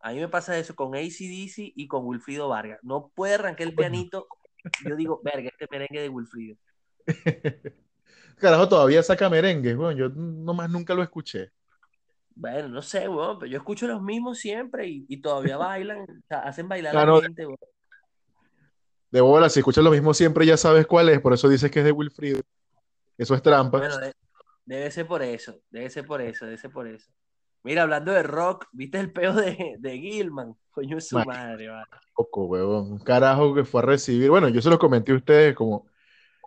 A 0.00 0.12
mí 0.12 0.18
me 0.18 0.28
pasa 0.28 0.56
eso 0.56 0.74
con 0.74 0.94
ACDC 0.94 1.74
y 1.76 1.86
con 1.88 2.06
Wilfrido 2.06 2.48
Vargas. 2.48 2.78
No 2.82 3.12
puede 3.14 3.34
arrancar 3.34 3.66
el 3.66 3.74
pianito. 3.74 4.28
Yo 4.88 4.96
digo, 4.96 5.20
verga, 5.22 5.50
este 5.50 5.66
merengue 5.70 6.00
de 6.00 6.08
Wilfrido. 6.08 6.56
Carajo, 8.38 8.68
todavía 8.68 9.02
saca 9.02 9.28
merengue. 9.30 9.74
Bueno, 9.74 9.92
yo 9.98 10.08
nomás 10.08 10.68
nunca 10.70 10.94
lo 10.94 11.02
escuché. 11.02 11.50
Bueno, 12.34 12.68
no 12.68 12.82
sé, 12.82 13.08
weón, 13.08 13.38
pero 13.38 13.50
yo 13.52 13.58
escucho 13.58 13.86
los 13.86 14.02
mismos 14.02 14.38
siempre 14.38 14.88
y, 14.88 15.04
y 15.08 15.20
todavía 15.20 15.56
bailan, 15.58 16.00
o 16.00 16.26
sea, 16.26 16.40
hacen 16.40 16.68
bailar 16.68 16.96
a 16.96 17.04
la 17.04 17.20
gente, 17.20 17.46
weón. 17.46 17.58
de 19.10 19.20
bola, 19.20 19.50
si 19.50 19.60
escuchas 19.60 19.84
lo 19.84 19.90
mismo 19.90 20.14
siempre 20.14 20.46
ya 20.46 20.56
sabes 20.56 20.86
cuál 20.86 21.10
es, 21.10 21.20
por 21.20 21.34
eso 21.34 21.48
dices 21.48 21.70
que 21.70 21.80
es 21.80 21.84
de 21.84 21.92
Wilfrido. 21.92 22.40
Eso 23.18 23.34
es 23.34 23.42
trampa. 23.42 23.78
Bueno, 23.78 23.98
de- 23.98 24.14
debe 24.64 24.90
ser 24.90 25.06
por 25.06 25.22
eso, 25.22 25.60
debe 25.70 25.90
ser 25.90 26.06
por 26.06 26.22
eso, 26.22 26.46
debe 26.46 26.56
ser 26.56 26.70
por 26.70 26.86
eso. 26.86 27.10
Mira, 27.64 27.82
hablando 27.82 28.10
de 28.12 28.22
rock, 28.22 28.66
¿viste 28.72 28.98
el 28.98 29.12
peo 29.12 29.34
de, 29.34 29.76
de 29.78 29.98
Gilman? 29.98 30.54
Coño, 30.70 31.00
su 31.00 31.18
madre, 31.18 31.68
vale. 31.68 31.86
Poco. 32.14 32.46
Un 32.46 32.98
carajo 32.98 33.54
que 33.54 33.64
fue 33.64 33.82
a 33.82 33.84
recibir. 33.84 34.30
Bueno, 34.30 34.48
yo 34.48 34.60
se 34.62 34.70
los 34.70 34.78
comenté 34.78 35.12
a 35.12 35.16
ustedes 35.16 35.54
como 35.54 35.86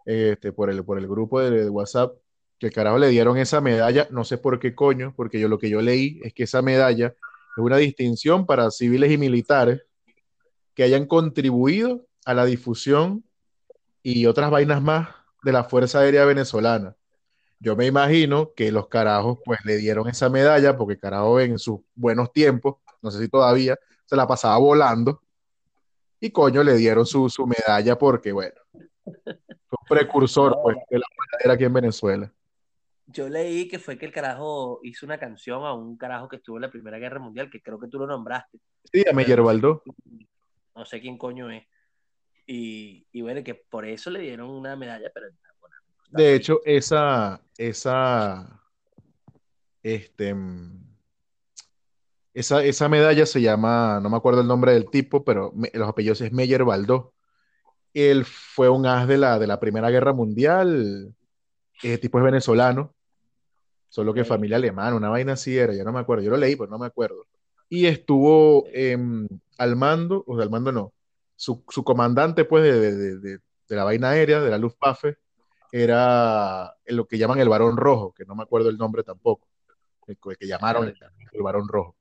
este, 0.06 0.52
por 0.52 0.70
el, 0.70 0.84
por 0.86 1.00
el 1.00 1.08
grupo 1.08 1.42
de, 1.42 1.70
WhatsApp, 1.70 2.14
que 2.60 2.72
carajo 2.72 2.98
le 2.98 3.10
dieron 3.10 3.38
esa 3.38 3.60
medalla, 3.60 4.08
no 4.12 4.24
sé 4.24 4.38
por 4.38 4.60
qué 4.60 4.76
coño, 4.76 5.14
porque 5.16 5.40
yo 5.40 5.50
lo 5.50 5.60
que 5.60 5.70
yo 5.70 5.82
leí 5.82 6.20
es 6.24 6.34
que 6.34 6.44
esa 6.44 6.62
medalla 6.62 7.08
Es 7.08 7.58
una 7.58 7.78
distinción 7.78 8.46
para 8.46 8.72
civiles 8.72 9.12
y 9.12 9.18
militares 9.18 9.82
que 10.74 10.84
hayan 10.84 11.06
contribuido 11.06 12.06
a 12.26 12.34
la 12.34 12.46
difusión 12.46 13.24
y 14.04 14.26
otras 14.28 14.52
vainas 14.52 14.82
más 14.82 15.10
de 15.44 15.52
la 15.52 15.64
Fuerza 15.64 16.00
Aérea 16.00 16.26
Venezolana. 16.26 16.96
Yo 17.60 17.76
me 17.76 17.86
imagino 17.86 18.54
que 18.56 18.72
los 18.72 18.88
carajos 18.88 19.40
pues 19.46 19.60
le 19.66 19.78
dieron 19.78 20.08
esa 20.08 20.30
medalla 20.30 20.78
porque 20.78 21.00
carajo 21.00 21.40
en 21.40 21.58
sus 21.58 21.80
buenos 21.96 22.32
tiempos, 22.32 22.76
no 23.02 23.10
sé 23.10 23.20
si 23.24 23.30
todavía, 23.30 23.78
se 24.06 24.16
la 24.16 24.28
pasaba 24.28 24.58
volando 24.58 25.22
y 26.20 26.30
coño 26.32 26.64
le 26.64 26.76
dieron 26.76 27.06
su, 27.06 27.30
su 27.30 27.48
medalla 27.48 27.98
porque 27.98 28.32
bueno, 28.32 28.56
precursor 29.88 30.58
pues 30.62 30.78
de 30.90 31.00
la 31.00 31.06
era 31.44 31.54
aquí 31.54 31.64
en 31.64 31.74
Venezuela. 31.74 32.32
yo 33.08 33.30
leí 33.30 33.68
que 33.68 33.80
fue 33.80 33.98
que 33.98 34.06
el 34.06 34.12
carajo 34.12 34.80
hizo 34.84 35.06
una 35.06 35.18
canción 35.20 35.64
a 35.66 35.74
un 35.74 35.98
carajo 35.98 36.28
que 36.28 36.38
estuvo 36.38 36.58
en 36.58 36.62
la 36.64 36.72
Primera 36.72 36.98
Guerra 36.98 37.20
Mundial, 37.20 37.50
que 37.50 37.62
creo 37.62 37.80
que 37.80 37.88
tú 37.88 38.00
lo 38.00 38.08
nombraste, 38.08 38.60
Sí, 38.92 39.04
a 39.10 39.14
Meyer 39.14 39.42
Baldó. 39.42 39.84
no 40.76 40.86
sé 40.86 41.00
quién 41.02 41.18
coño 41.18 41.50
es. 41.52 41.64
Y, 42.48 43.08
y 43.12 43.22
bueno, 43.22 43.44
que 43.44 43.56
por 43.56 43.86
eso 43.86 44.10
le 44.12 44.20
dieron 44.20 44.50
una 44.50 44.76
medalla, 44.76 45.10
pero 45.14 45.28
bueno, 45.60 45.76
De 46.12 46.36
hecho, 46.36 46.62
esa, 46.64 47.42
esa, 47.58 48.62
este, 49.82 50.34
mm, 50.36 50.86
esa, 52.36 52.64
esa 52.64 52.88
medalla 52.90 53.26
se 53.26 53.42
llama, 53.42 54.00
no 54.00 54.10
me 54.12 54.18
acuerdo 54.18 54.42
el 54.42 54.48
nombre 54.48 54.74
del 54.74 54.90
tipo, 54.92 55.24
pero 55.26 55.52
me- 55.56 55.72
los 55.74 55.90
apellidos 55.90 56.22
es 56.22 56.32
Meyer 56.32 56.64
Baldó. 56.64 57.15
Él 57.96 58.26
fue 58.26 58.68
un 58.70 58.86
as 58.86 59.08
de 59.08 59.18
la, 59.18 59.40
de 59.40 59.48
la 59.48 59.60
Primera 59.60 59.90
Guerra 59.90 60.12
Mundial. 60.14 61.16
El 61.82 62.00
tipo 62.00 62.18
es 62.20 62.26
venezolano, 62.26 62.94
solo 63.90 64.14
que 64.14 64.26
familia 64.26 64.58
alemana, 64.58 64.96
una 64.96 65.10
vaina 65.10 65.34
así 65.34 65.58
era, 65.58 65.74
ya 65.74 65.84
no 65.86 65.94
me 65.94 66.00
acuerdo. 66.02 66.24
Yo 66.24 66.30
lo 66.32 66.38
leí, 66.38 66.56
pero 66.58 66.70
no 66.70 66.78
me 66.78 66.86
acuerdo. 66.88 67.26
Y 67.70 67.86
estuvo 67.86 68.66
em, 68.74 69.28
al 69.58 69.76
mando, 69.78 70.24
o 70.28 70.36
sea, 70.36 70.44
al 70.44 70.50
mando 70.50 70.72
no, 70.74 70.94
su, 71.38 71.64
su 71.70 71.84
comandante, 71.86 72.44
pues, 72.46 72.64
de, 72.64 72.80
de- 72.80 73.18
de- 73.18 73.38
de- 73.70 73.76
la 73.76 73.84
vaina 73.86 74.10
aérea, 74.10 74.42
de 74.42 74.52
la 74.52 74.58
Luftwaffe, 74.58 75.18
era 75.72 76.76
lo 76.88 77.06
que 77.08 77.18
llaman 77.18 77.40
el 77.40 77.50
Barón 77.50 77.78
Rojo, 77.78 78.14
que 78.14 78.26
no 78.26 78.36
me 78.36 78.44
acuerdo 78.44 78.70
el 78.70 78.78
nombre 78.78 79.04
tampoco, 79.04 79.48
el 80.08 80.18
que 80.18 80.30
el 80.32 80.38
que 80.38 80.48
llamaron 80.48 80.86
Verga, 80.86 81.12
el 81.32 81.42
Barón 81.42 81.68
Rojo. 81.68 81.96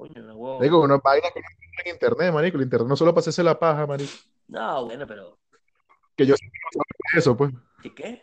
Coño, 0.00 0.22
una 0.24 0.34
huevo. 0.34 0.60
Digo, 0.62 0.80
una 0.82 0.96
vaina 0.98 1.28
que 1.32 1.40
no 1.40 1.46
en 1.84 1.92
internet, 1.92 2.32
marico. 2.32 2.56
El 2.56 2.64
internet 2.64 2.88
no 2.88 2.96
solo 2.96 3.12
para 3.12 3.20
hacerse 3.20 3.42
la 3.42 3.58
paja, 3.58 3.86
marico. 3.86 4.12
No, 4.48 4.84
bueno, 4.86 5.06
pero 5.06 5.38
Que 6.16 6.26
yo 6.26 6.34
sé 6.36 6.46
eso, 7.16 7.36
pues. 7.36 7.52
¿qué 7.82 7.94
qué? 7.94 8.22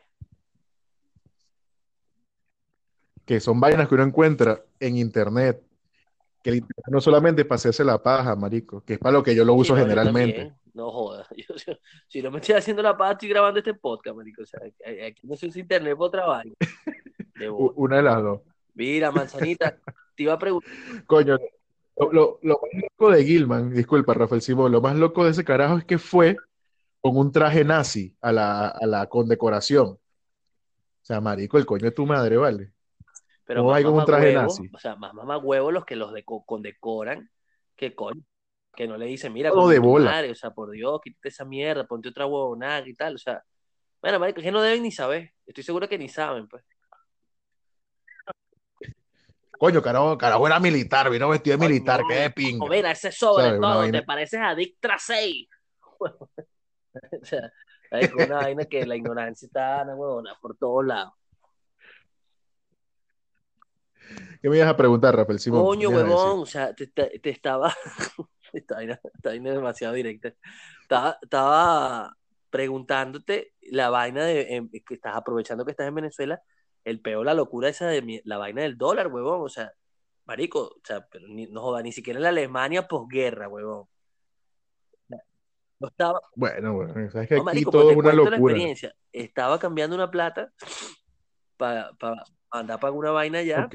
Que 3.25 3.39
son 3.39 3.59
vainas 3.59 3.87
que 3.87 3.95
uno 3.95 4.03
encuentra 4.03 4.63
en 4.79 4.97
internet. 4.97 5.61
Que 6.43 6.51
el 6.51 6.55
internet 6.57 6.85
no 6.89 7.01
solamente 7.01 7.41
es 7.41 7.47
para 7.47 7.57
hacerse 7.57 7.83
la 7.83 8.01
paja, 8.01 8.35
marico. 8.35 8.81
Que 8.85 8.93
es 8.93 8.99
para 8.99 9.13
lo 9.13 9.23
que 9.23 9.35
yo 9.35 9.43
lo 9.43 9.53
Sí, 9.55 9.59
uso 9.61 9.75
no, 9.75 9.81
generalmente. 9.81 10.53
No 10.73 10.91
jodas. 10.91 11.27
Yo- 11.35 11.55
yo- 11.55 11.73
si 12.07 12.21
no 12.21 12.29
me 12.31 12.37
estoy 12.39 12.55
haciendo 12.55 12.83
la 12.83 12.95
paja, 12.95 13.13
estoy 13.13 13.29
grabando 13.29 13.59
este 13.59 13.73
podcast, 13.73 14.15
marico. 14.15 14.43
O 14.43 14.45
sea, 14.45 14.59
aquí 15.07 15.25
no 15.27 15.35
se 15.35 15.47
usa 15.47 15.59
internet 15.61 15.97
para 15.97 16.25
bola. 16.27 17.73
Una 17.75 17.97
de 17.97 18.03
las 18.03 18.21
dos. 18.23 18.41
Mira, 18.75 19.11
manzanita, 19.11 19.75
te 20.15 20.23
iba 20.23 20.33
a 20.33 20.39
preguntar. 20.39 20.71
Coño, 21.07 21.37
lo, 21.99 22.11
lo- 22.11 22.39
lo 22.41 22.59
más 22.61 22.83
loco 22.83 23.11
de 23.11 23.23
Gilman, 23.25 23.71
disculpa, 23.73 24.13
Rafael 24.13 24.41
Simón, 24.41 24.71
lo 24.71 24.81
más 24.81 24.95
loco 24.95 25.25
de 25.25 25.31
ese 25.31 25.43
carajo 25.43 25.77
es 25.77 25.85
que 25.85 25.97
fue 25.97 26.37
con 27.01 27.17
un 27.17 27.31
traje 27.31 27.63
nazi 27.65 28.15
a 28.21 28.31
la, 28.31 28.67
a 28.69 28.85
la 28.85 29.07
condecoración. 29.07 29.87
O 29.87 29.99
sea, 31.01 31.21
marico, 31.21 31.57
el 31.57 31.65
coño 31.65 31.85
de 31.85 31.91
tu 31.91 32.05
madre, 32.05 32.37
¿vale? 32.37 32.71
Pero 33.45 33.61
¿Cómo 33.61 33.69
más 33.71 33.77
hay 33.77 33.83
con 33.85 33.93
un 33.93 34.05
traje 34.05 34.33
nazi? 34.33 34.69
o 34.73 34.79
sea, 34.79 34.95
más 34.95 35.13
mamagüevo 35.13 35.71
los 35.71 35.85
que 35.85 35.95
los 35.95 36.11
deco- 36.11 36.43
condecoran, 36.45 37.29
que 37.75 37.95
coño, 37.95 38.21
que 38.75 38.87
no 38.87 38.97
le 38.97 39.05
dicen, 39.05 39.33
mira, 39.33 39.51
Todo 39.51 39.69
de 39.69 39.79
bola. 39.79 40.11
madre, 40.11 40.31
o 40.31 40.35
sea, 40.35 40.51
por 40.51 40.71
Dios, 40.71 40.99
quítate 41.03 41.29
esa 41.29 41.45
mierda, 41.45 41.87
ponte 41.87 42.09
otra 42.09 42.25
huevonada 42.25 42.87
y 42.87 42.93
tal, 42.93 43.15
o 43.15 43.17
sea, 43.17 43.41
bueno, 44.01 44.19
marico, 44.19 44.41
que 44.41 44.51
no 44.51 44.61
deben 44.61 44.83
ni 44.83 44.91
saber, 44.91 45.33
estoy 45.45 45.63
seguro 45.63 45.87
que 45.89 45.97
ni 45.97 46.09
saben, 46.09 46.47
pues. 46.47 46.63
Coño, 49.57 49.81
carajo, 49.81 50.17
carajo 50.17 50.45
era 50.47 50.59
militar, 50.59 51.09
vino 51.09 51.29
vestido 51.29 51.57
de 51.57 51.59
Coño, 51.59 51.69
militar, 51.69 52.01
qué 52.07 52.15
de 52.15 52.29
pinga. 52.29 52.69
mira, 52.69 52.91
ese 52.91 53.11
sobre 53.11 53.57
todo, 53.57 53.89
te 53.91 54.03
pareces 54.03 54.39
a 54.41 54.55
Dick 54.55 54.77
Trasey. 54.79 55.47
O 57.21 57.25
sea, 57.25 57.51
es 57.91 58.11
una 58.13 58.37
vaina 58.37 58.65
que 58.65 58.83
la 58.85 58.95
ignorancia 58.95 59.45
está, 59.45 59.83
una 59.83 59.95
huevona, 59.95 60.35
por 60.41 60.57
todos 60.57 60.83
lados. 60.83 61.13
¿Qué 64.41 64.49
me 64.49 64.57
ibas 64.57 64.69
a 64.69 64.77
preguntar, 64.77 65.15
Rafael 65.15 65.39
Simón? 65.39 65.61
¿Qué 65.61 65.65
Coño, 65.67 65.89
huevón, 65.89 66.39
o 66.41 66.45
sea, 66.45 66.73
te, 66.73 66.87
te- 66.87 67.19
te 67.19 67.29
estaba. 67.29 67.73
Esta 68.53 68.75
vaina, 68.75 68.99
esta 69.13 69.29
vaina 69.29 69.49
es 69.49 69.55
demasiado 69.55 69.93
directa. 69.93 70.33
Estaba, 70.81 71.17
estaba 71.21 72.15
preguntándote 72.49 73.53
la 73.71 73.89
vaina 73.89 74.23
de 74.23 74.55
em, 74.55 74.69
que 74.69 74.93
estás 74.93 75.15
aprovechando 75.15 75.65
que 75.65 75.71
estás 75.71 75.87
en 75.87 75.95
Venezuela, 75.95 76.41
el 76.87 77.01
peor, 77.01 77.25
la 77.25 77.33
locura 77.33 77.67
esa 77.67 77.87
de 77.87 78.21
la 78.23 78.37
vaina 78.37 78.61
del 78.61 78.77
dólar, 78.77 79.07
huevón. 79.07 79.41
O 79.41 79.49
sea, 79.49 79.73
marico, 80.25 80.61
o 80.61 80.81
sea, 80.83 81.05
pero 81.11 81.27
ni, 81.27 81.45
no 81.47 81.61
joda, 81.61 81.81
ni 81.81 81.91
siquiera 81.91 82.17
en 82.17 82.23
la 82.23 82.29
Alemania 82.29 82.87
posguerra, 82.87 83.49
huevón. 83.49 83.87
No 85.79 85.89
estaba, 85.89 86.19
Bueno, 86.33 86.73
bueno, 86.73 87.11
sabes 87.11 87.27
que 87.27 87.35
no, 87.35 87.41
aquí 87.41 87.45
marico, 87.45 87.71
todo 87.71 87.83
pues 87.83 87.97
es 87.97 88.03
una 88.03 88.13
locura. 88.13 88.35
experiencia. 88.35 88.95
Estaba 89.11 89.59
cambiando 89.59 89.95
una 89.95 90.09
plata 90.09 90.51
para 91.57 91.91
andar 92.49 92.79
para 92.79 92.93
una 92.93 93.11
vaina 93.11 93.43
ya. 93.43 93.69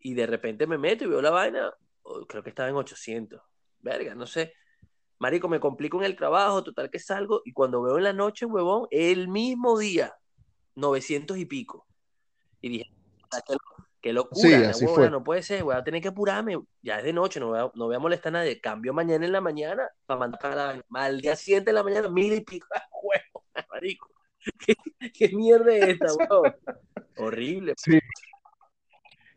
Y 0.00 0.14
de 0.14 0.26
repente 0.26 0.66
me 0.66 0.78
meto 0.78 1.04
y 1.04 1.08
veo 1.08 1.22
la 1.22 1.30
vaina, 1.30 1.72
oh, 2.02 2.26
creo 2.26 2.42
que 2.42 2.50
estaba 2.50 2.68
en 2.68 2.76
800. 2.76 3.40
Verga, 3.80 4.14
no 4.14 4.26
sé. 4.26 4.52
Marico, 5.18 5.48
me 5.48 5.60
complico 5.60 5.98
en 5.98 6.04
el 6.04 6.14
trabajo, 6.14 6.62
total 6.62 6.90
que 6.90 6.98
salgo, 6.98 7.40
y 7.44 7.52
cuando 7.52 7.82
veo 7.82 7.96
en 7.96 8.04
la 8.04 8.12
noche, 8.12 8.44
huevón, 8.44 8.86
el 8.90 9.28
mismo 9.28 9.78
día, 9.78 10.14
900 10.74 11.38
y 11.38 11.46
pico. 11.46 11.86
Y 12.64 12.68
dije, 12.70 12.90
"Ah, 13.30 13.40
qué, 13.46 13.56
qué 14.00 14.12
locura, 14.14 14.40
Sí, 14.48 14.54
así 14.54 14.86
fue. 14.86 15.10
no 15.10 15.22
puede 15.22 15.42
ser, 15.42 15.62
voy 15.64 15.74
a 15.74 15.84
tener 15.84 16.00
que 16.00 16.08
apurarme, 16.08 16.58
ya 16.80 16.98
es 16.98 17.04
de 17.04 17.12
noche, 17.12 17.40
no 17.40 17.48
voy 17.48 17.58
a, 17.58 17.70
no 17.74 17.84
voy 17.86 17.94
a 17.94 17.98
molestar 17.98 18.30
a 18.34 18.38
nadie. 18.38 18.58
Cambio 18.60 18.94
mañana 18.94 19.26
en 19.26 19.32
la 19.32 19.42
mañana 19.42 19.86
para 20.06 20.20
mandar 20.20 20.40
para 20.40 20.54
la 20.56 20.66
vaina. 20.68 20.82
Al 20.94 21.20
día 21.20 21.36
siguiente 21.36 21.70
en 21.70 21.74
la 21.74 21.82
mañana, 21.82 22.08
mil 22.08 22.32
y 22.32 22.40
pico, 22.40 22.66
huevón, 23.02 23.44
marico. 23.70 24.10
¿Qué, 24.66 24.74
qué 25.12 25.28
mierda 25.36 25.74
es 25.76 25.88
esta, 25.88 26.06
huevón? 26.30 26.54
Horrible, 27.18 27.74
Sí, 27.76 27.98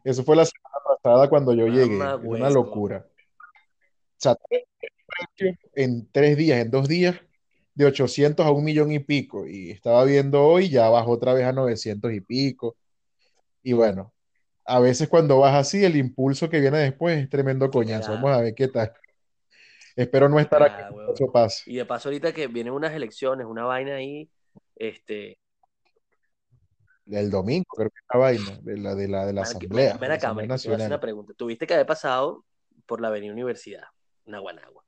eso 0.04 0.24
fue 0.24 0.36
la 0.38 0.46
semana 0.46 0.76
pasada 1.04 1.30
cuando 1.30 1.54
yo 1.54 1.68
llegué. 1.68 1.98
una 1.98 2.16
huevo. 2.16 2.48
locura. 2.50 3.06
O 3.10 4.20
sea, 4.20 4.36
en 5.76 6.10
tres 6.12 6.38
días, 6.38 6.60
en 6.60 6.72
dos 6.72 6.88
días, 6.88 7.20
de 7.76 7.86
800 7.86 8.46
a 8.46 8.52
un 8.52 8.64
millón 8.64 8.92
y 8.92 9.00
pico. 9.00 9.46
Y 9.46 9.70
estaba 9.72 10.04
viendo 10.06 10.44
hoy, 10.44 10.70
ya 10.70 10.90
bajó 10.90 11.12
otra 11.12 11.34
vez 11.34 11.46
a 11.46 11.52
900 11.52 12.12
y 12.14 12.22
pico. 12.22 12.76
Y 13.68 13.74
bueno, 13.74 14.14
a 14.64 14.80
veces 14.80 15.10
cuando 15.10 15.40
vas 15.40 15.54
así, 15.54 15.84
el 15.84 15.98
impulso 15.98 16.50
que 16.50 16.62
viene 16.62 16.78
después 16.78 17.18
es 17.18 17.30
tremendo 17.30 17.70
coñazo. 17.70 18.14
Vamos 18.14 18.32
a 18.32 18.40
ver 18.40 18.56
qué 18.56 18.70
tal. 18.70 18.94
Espero 19.94 20.30
no 20.30 20.40
estar 20.40 20.64
aquí 20.64 20.84
eso 21.14 21.30
pase. 21.30 21.70
Y 21.70 21.76
de 21.76 21.86
paso, 21.86 22.08
ahorita 22.08 22.32
que 22.32 22.48
vienen 22.48 22.72
unas 22.72 22.94
elecciones, 22.94 23.46
una 23.46 23.66
vaina 23.66 23.96
ahí, 23.96 24.30
este, 24.78 25.38
El 27.08 27.30
domingo, 27.30 27.66
creo 27.76 27.90
que 27.90 28.00
es 28.00 28.06
la 28.14 28.20
vaina, 28.20 28.58
de 28.62 28.78
la, 28.78 28.96
de 28.96 29.08
la, 29.10 29.26
de 29.26 29.34
la 29.34 29.42
man, 29.42 29.60
que- 29.60 29.68
man- 29.68 29.78
Asamblea, 29.80 29.94
de 29.96 30.00
ven 30.00 30.10
la 30.12 30.16
acá, 30.16 30.28
Asamblea 30.28 30.48
marico, 30.48 30.62
te 30.62 30.68
voy 30.70 30.74
a 30.74 30.78
hacer 30.78 30.88
una 30.88 31.00
pregunta. 31.02 31.34
Tuviste 31.34 31.68
que 31.68 31.74
haber 31.74 31.86
pasado 31.86 32.46
por 32.86 33.02
la 33.02 33.10
Avenida 33.10 33.34
Universidad, 33.34 33.84
Naguanagua. 34.28 34.86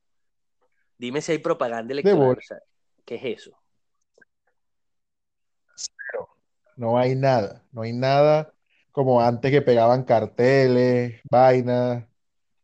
Dime 0.96 1.20
si 1.20 1.32
hay 1.32 1.38
propaganda 1.38 1.92
electoral, 1.92 2.18
bola, 2.18 2.38
o 2.38 2.42
sea, 2.42 2.58
¿qué 3.04 3.16
es 3.16 3.40
eso? 3.40 3.58
cero. 5.74 6.28
No 6.76 6.98
hay 6.98 7.14
nada, 7.14 7.62
no 7.72 7.82
hay 7.82 7.92
nada 7.92 8.54
como 8.92 9.20
antes 9.20 9.50
que 9.50 9.62
pegaban 9.62 10.04
carteles, 10.04 11.20
vainas. 11.30 12.04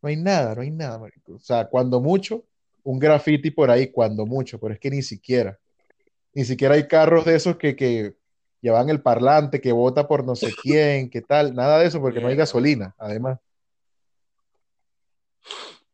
No 0.02 0.08
hay 0.08 0.16
nada, 0.16 0.54
no 0.54 0.62
hay 0.62 0.70
nada, 0.70 0.98
marico. 0.98 1.34
O 1.34 1.38
sea, 1.38 1.66
cuando 1.66 2.00
mucho, 2.00 2.44
un 2.82 2.98
graffiti 2.98 3.50
por 3.50 3.70
ahí, 3.70 3.88
cuando 3.88 4.26
mucho, 4.26 4.58
pero 4.60 4.74
es 4.74 4.80
que 4.80 4.90
ni 4.90 5.02
siquiera. 5.02 5.58
Ni 6.34 6.44
siquiera 6.44 6.74
hay 6.74 6.86
carros 6.86 7.24
de 7.24 7.34
esos 7.34 7.56
que, 7.56 7.74
que 7.74 8.14
llevan 8.60 8.90
el 8.90 9.00
parlante, 9.00 9.60
que 9.60 9.72
vota 9.72 10.06
por 10.06 10.24
no 10.24 10.36
sé 10.36 10.52
quién, 10.62 11.10
qué 11.10 11.22
tal, 11.22 11.54
nada 11.54 11.78
de 11.78 11.86
eso, 11.86 12.00
porque 12.00 12.20
no 12.20 12.28
hay 12.28 12.36
gasolina, 12.36 12.94
además. 12.98 13.38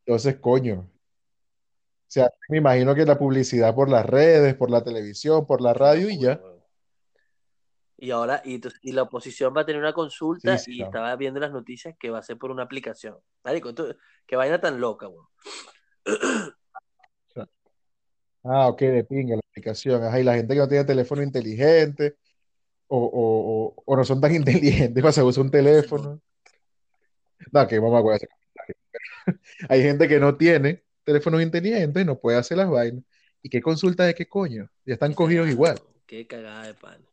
Entonces, 0.04 0.36
coño. 0.36 0.80
O 0.80 2.14
sea, 2.14 2.30
me 2.48 2.58
imagino 2.58 2.94
que 2.94 3.06
la 3.06 3.18
publicidad 3.18 3.74
por 3.74 3.88
las 3.88 4.04
redes, 4.04 4.54
por 4.54 4.70
la 4.70 4.84
televisión, 4.84 5.46
por 5.46 5.62
la 5.62 5.72
radio 5.72 6.10
y 6.10 6.18
ya. 6.18 6.40
Y 8.02 8.10
ahora, 8.10 8.42
y, 8.44 8.60
la 8.90 9.02
oposición 9.02 9.54
va 9.56 9.60
a 9.60 9.64
tener 9.64 9.80
una 9.80 9.92
consulta 9.92 10.58
sí, 10.58 10.78
y 10.78 10.82
estaba 10.82 11.14
viendo 11.14 11.38
las 11.38 11.52
noticias 11.52 11.94
que 11.96 12.10
va 12.10 12.18
a 12.18 12.22
ser 12.22 12.36
por 12.36 12.50
una 12.50 12.64
aplicación. 12.64 13.16
Marico, 13.44 13.68
esto- 13.68 13.94
qué 14.26 14.34
vaina 14.34 14.60
tan 14.60 14.80
loca, 14.80 15.06
weón. 15.06 15.28
Ah, 18.42 18.66
ok, 18.66 18.80
de 18.80 19.04
pinga 19.04 19.36
la 19.36 19.42
aplicación. 19.48 20.02
Ajá, 20.02 20.18
y 20.18 20.24
la 20.24 20.34
gente 20.34 20.52
que 20.52 20.58
no 20.58 20.66
tiene 20.66 20.84
teléfono 20.84 21.22
inteligente 21.22 22.16
o, 22.88 22.98
o- 22.98 23.66
o- 23.68 23.82
o 23.86 23.96
no 23.96 24.04
son 24.04 24.20
tan 24.20 24.34
inteligentes 24.90 25.00
para 25.00 25.12
saber 25.12 25.28
usar 25.28 25.44
un 25.44 25.50
teléfono. 25.52 26.20
No, 27.52 27.68
que 27.68 27.78
voy 27.78 28.12
a 28.12 28.16
hacer. 28.16 28.30
Hay 29.68 29.80
gente 29.80 30.08
que 30.08 30.18
no 30.18 30.36
tiene 30.36 30.82
teléfonos 31.04 31.40
inteligentes, 31.40 32.04
no 32.04 32.18
puede 32.18 32.36
hacer 32.38 32.56
las 32.56 32.68
vainas. 32.68 33.04
¿Y 33.42 33.48
qué 33.48 33.62
consulta 33.62 34.04
de 34.04 34.14
qué 34.16 34.28
coño? 34.28 34.68
Ya 34.84 34.94
están 34.94 35.14
cogidos 35.14 35.48
igual. 35.48 35.78
Qué 36.04 36.26
cagada 36.26 36.64
de 36.66 36.74
pan. 36.74 37.11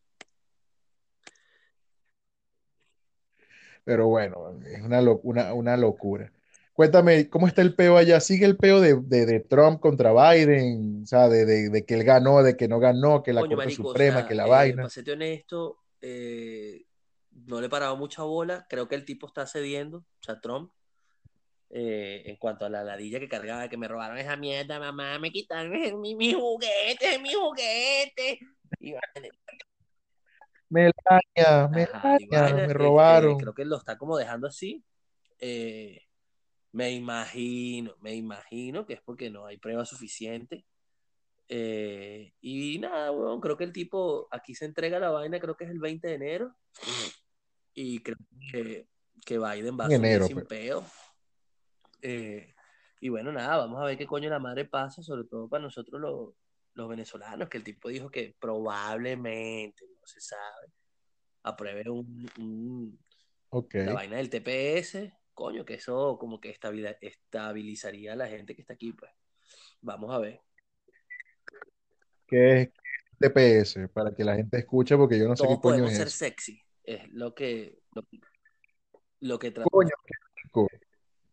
Pero 3.89 4.05
bueno, 4.07 4.51
es 4.67 4.83
una, 4.83 5.01
lo- 5.01 5.19
una, 5.23 5.51
una 5.55 5.75
locura. 5.75 6.31
Cuéntame, 6.73 7.27
¿cómo 7.27 7.47
está 7.47 7.63
el 7.63 7.73
peo 7.73 7.97
allá? 7.97 8.19
¿Sigue 8.19 8.45
el 8.45 8.55
peo 8.55 8.79
de, 8.79 8.95
de- 9.01 9.25
de 9.25 9.39
Trump 9.39 9.79
contra 9.79 10.11
Biden? 10.13 11.01
O 11.01 11.05
sea, 11.07 11.27
de, 11.27 11.43
de- 11.43 11.69
de 11.69 11.85
que 11.85 11.95
él 11.95 12.03
ganó, 12.03 12.43
de 12.43 12.55
que 12.55 12.67
no 12.67 12.79
ganó, 12.79 13.23
que 13.23 13.33
la 13.33 13.41
Coño, 13.41 13.55
Corte 13.55 13.65
marico, 13.65 13.87
o 13.87 13.91
Suprema, 13.91 14.27
que 14.27 14.35
la 14.35 14.45
eh, 14.45 14.49
vaina. 14.49 14.83
para 14.83 14.89
serte 14.91 15.13
honesto, 15.13 15.79
eh, 16.01 16.83
no 17.47 17.59
le 17.59 17.65
he 17.65 17.69
parado 17.71 17.97
mucha 17.97 18.21
bola. 18.21 18.67
Creo 18.69 18.87
que 18.87 18.93
el 18.93 19.05
tipo 19.05 19.25
está 19.25 19.47
cediendo, 19.47 19.97
o 19.97 20.23
sea, 20.23 20.39
Trump, 20.39 20.71
eh, 21.71 22.21
en 22.27 22.35
cuanto 22.35 22.65
a 22.65 22.69
la 22.69 22.83
ladilla 22.83 23.19
que 23.19 23.27
cargaba, 23.27 23.67
que 23.69 23.77
me 23.77 23.87
robaron 23.87 24.19
esa 24.19 24.37
mierda, 24.37 24.79
mamá, 24.79 25.17
me 25.17 25.31
quitaron 25.31 25.99
mi, 25.99 26.13
mi 26.13 26.33
juguete, 26.33 27.17
mi 27.23 27.33
juguete. 27.33 28.37
Y 28.79 28.93
Melania, 30.69 31.67
Melania, 31.67 32.01
vaina, 32.03 32.53
me 32.53 32.61
este, 32.61 32.73
robaron. 32.73 33.37
creo 33.37 33.53
que 33.53 33.65
lo 33.65 33.77
está 33.77 33.97
como 33.97 34.17
dejando 34.17 34.47
así. 34.47 34.83
Eh, 35.39 36.01
me 36.71 36.91
imagino, 36.91 37.95
me 38.01 38.13
imagino 38.15 38.85
que 38.85 38.93
es 38.93 39.01
porque 39.01 39.29
no 39.29 39.45
hay 39.45 39.57
pruebas 39.57 39.89
suficientes. 39.89 40.63
Eh, 41.47 42.33
y 42.41 42.77
nada, 42.77 43.11
weón, 43.11 43.41
creo 43.41 43.57
que 43.57 43.63
el 43.63 43.73
tipo 43.73 44.27
aquí 44.29 44.53
se 44.53 44.65
entrega 44.65 44.99
la 44.99 45.09
vaina, 45.09 45.39
creo 45.39 45.57
que 45.57 45.63
es 45.63 45.71
el 45.71 45.79
20 45.79 46.07
de 46.07 46.13
enero. 46.13 46.55
Y 47.73 47.99
creo 47.99 48.17
que, 48.51 48.87
que 49.25 49.39
Biden 49.39 49.77
va 49.79 49.87
a 49.87 49.93
enero, 49.93 50.27
sin 50.27 50.35
pero. 50.37 50.47
peo. 50.47 50.85
Eh, 52.01 52.53
y 53.01 53.09
bueno, 53.09 53.31
nada, 53.31 53.57
vamos 53.57 53.81
a 53.81 53.85
ver 53.85 53.97
qué 53.97 54.05
coño 54.05 54.29
la 54.29 54.39
madre 54.39 54.65
pasa, 54.65 55.01
sobre 55.01 55.23
todo 55.23 55.49
para 55.49 55.63
nosotros 55.63 55.99
los, 55.99 56.33
los 56.79 56.89
venezolanos, 56.89 57.49
que 57.49 57.57
el 57.57 57.63
tipo 57.63 57.89
dijo 57.89 58.09
que 58.09 58.35
probablemente, 58.39 59.85
no 59.99 60.07
se 60.07 60.21
sabe, 60.21 60.67
apruebe 61.43 61.89
un, 61.89 62.29
un- 62.39 62.99
la 63.73 63.93
vaina 63.93 64.17
del 64.17 64.29
TPS, 64.29 65.11
coño, 65.33 65.65
que 65.65 65.75
eso 65.75 66.17
como 66.17 66.39
que 66.39 66.49
estabilizaría 66.49 68.13
a 68.13 68.15
la 68.15 68.27
gente 68.27 68.55
que 68.55 68.61
está 68.61 68.73
aquí, 68.73 68.93
pues. 68.93 69.11
Vamos 69.81 70.13
a 70.13 70.19
ver. 70.19 70.41
¿Qué 72.27 72.61
es 72.61 72.69
TPS? 73.19 73.89
Para 73.89 74.13
que 74.13 74.23
la 74.23 74.35
gente 74.35 74.57
escuche, 74.57 74.95
porque 74.95 75.17
yo 75.17 75.27
no 75.27 75.35
sé 75.35 75.43
qué 75.43 75.47
coño 75.47 75.59
podemos 75.61 75.91
es 75.91 75.97
ser 75.97 76.11
sexy, 76.11 76.61
es 76.83 77.09
lo 77.09 77.33
que, 77.33 77.79
lo, 77.93 78.05
lo 79.21 79.39
que 79.39 79.51
trata. 79.51 79.69
Coño, 79.69 79.89
qué 80.05 80.13
rico. 80.43 80.67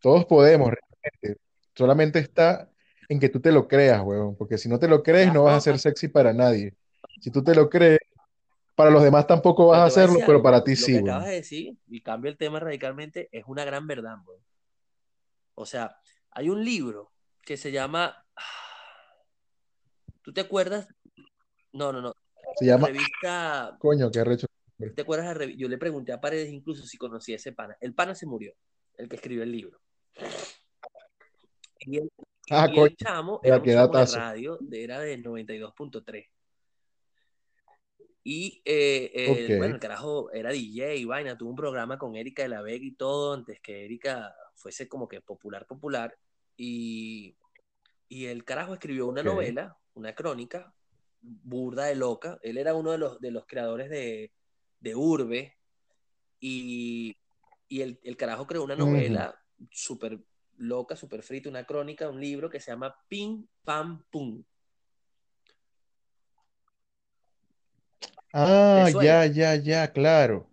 Todos 0.00 0.24
podemos, 0.24 0.70
realmente. 0.72 1.40
Solamente 1.74 2.18
está 2.18 2.70
en 3.08 3.20
que 3.20 3.28
tú 3.28 3.40
te 3.40 3.52
lo 3.52 3.68
creas, 3.68 4.02
huevón. 4.02 4.36
Porque 4.36 4.58
si 4.58 4.68
no 4.68 4.78
te 4.78 4.88
lo 4.88 5.02
crees, 5.02 5.32
no 5.32 5.44
vas 5.44 5.56
a 5.56 5.60
ser 5.60 5.78
sexy 5.78 6.08
para 6.08 6.32
nadie. 6.32 6.74
Si 7.20 7.30
tú 7.30 7.42
te 7.42 7.54
lo 7.54 7.68
crees, 7.68 7.98
para 8.74 8.90
los 8.90 9.02
demás 9.02 9.26
tampoco 9.26 9.68
vas 9.68 9.80
a 9.80 9.84
hacerlo, 9.86 10.18
pero 10.26 10.42
para 10.42 10.62
ti 10.62 10.72
Lo 10.72 10.76
sí, 10.76 10.92
que 10.92 10.98
acabas 10.98 11.26
de 11.26 11.34
decir, 11.34 11.78
y 11.88 12.00
cambio 12.02 12.30
el 12.30 12.36
tema 12.36 12.60
radicalmente, 12.60 13.28
es 13.32 13.44
una 13.46 13.64
gran 13.64 13.86
verdad, 13.86 14.16
bro. 14.24 14.38
O 15.54 15.64
sea, 15.64 15.96
hay 16.30 16.50
un 16.50 16.64
libro 16.64 17.10
que 17.42 17.56
se 17.56 17.72
llama. 17.72 18.24
¿Tú 20.22 20.32
te 20.32 20.42
acuerdas? 20.42 20.88
No, 21.72 21.92
no, 21.92 22.02
no. 22.02 22.12
Se 22.56 22.66
La 22.66 22.72
llama, 22.72 22.88
revista. 22.88 23.76
coño, 23.78 24.10
qué 24.10 24.20
arrecho. 24.20 24.46
¿Tú 24.78 24.94
te 24.94 25.02
acuerdas? 25.02 25.38
de 25.38 25.56
Yo 25.56 25.68
le 25.68 25.78
pregunté 25.78 26.12
a 26.12 26.20
Paredes 26.20 26.50
incluso 26.50 26.84
si 26.84 26.98
conocía 26.98 27.36
a 27.36 27.36
ese 27.36 27.52
pana. 27.52 27.76
El 27.80 27.94
pana 27.94 28.14
se 28.14 28.26
murió, 28.26 28.54
el 28.98 29.08
que 29.08 29.16
escribió 29.16 29.42
el 29.42 29.52
libro. 29.52 29.80
Y 31.80 31.98
el, 31.98 32.10
Ah, 32.50 32.68
y 32.70 32.74
coño, 32.74 32.86
el 32.86 32.96
chamo 32.96 33.40
era 33.42 33.56
un 33.56 33.64
chamo 33.64 33.98
de 33.98 34.06
radio, 34.06 34.58
era 34.70 35.00
de 35.00 35.18
92.3. 35.18 36.28
Y 38.22 38.60
eh, 38.64 39.12
eh, 39.14 39.56
bueno, 39.56 39.74
el 39.74 39.80
carajo 39.80 40.32
era 40.32 40.50
DJ 40.50 40.96
y 40.96 41.04
vaina, 41.04 41.38
tuvo 41.38 41.50
un 41.50 41.56
programa 41.56 41.96
con 41.96 42.16
Erika 42.16 42.42
de 42.42 42.48
la 42.48 42.60
Vega 42.60 42.84
y 42.84 42.92
todo, 42.92 43.34
antes 43.34 43.60
que 43.60 43.84
Erika 43.84 44.34
fuese 44.56 44.88
como 44.88 45.06
que 45.06 45.20
popular, 45.20 45.64
popular. 45.66 46.16
Y, 46.56 47.36
y 48.08 48.26
el 48.26 48.44
carajo 48.44 48.74
escribió 48.74 49.06
una 49.06 49.20
ok. 49.20 49.26
novela, 49.26 49.76
una 49.94 50.14
crónica, 50.14 50.74
burda 51.20 51.84
de 51.84 51.94
loca. 51.94 52.38
Él 52.42 52.58
era 52.58 52.74
uno 52.74 52.92
de 52.92 52.98
los, 52.98 53.20
de 53.20 53.30
los 53.30 53.46
creadores 53.46 53.90
de, 53.90 54.32
de 54.80 54.96
Urbe. 54.96 55.56
Y, 56.40 57.16
y 57.68 57.80
el, 57.80 58.00
el 58.02 58.16
carajo 58.16 58.46
creó 58.46 58.64
una 58.64 58.76
novela 58.76 59.40
súper 59.70 60.18
loca, 60.58 60.96
súper 60.96 61.22
frita, 61.22 61.48
una 61.48 61.64
crónica, 61.64 62.08
un 62.10 62.20
libro 62.20 62.50
que 62.50 62.60
se 62.60 62.70
llama 62.70 62.94
Pim 63.08 63.46
Pam 63.64 64.04
Pum. 64.10 64.42
¿Te 68.32 68.82
Ah, 68.82 68.90
ya, 69.02 69.26
ya, 69.26 69.54
ya, 69.56 69.92
claro. 69.92 70.48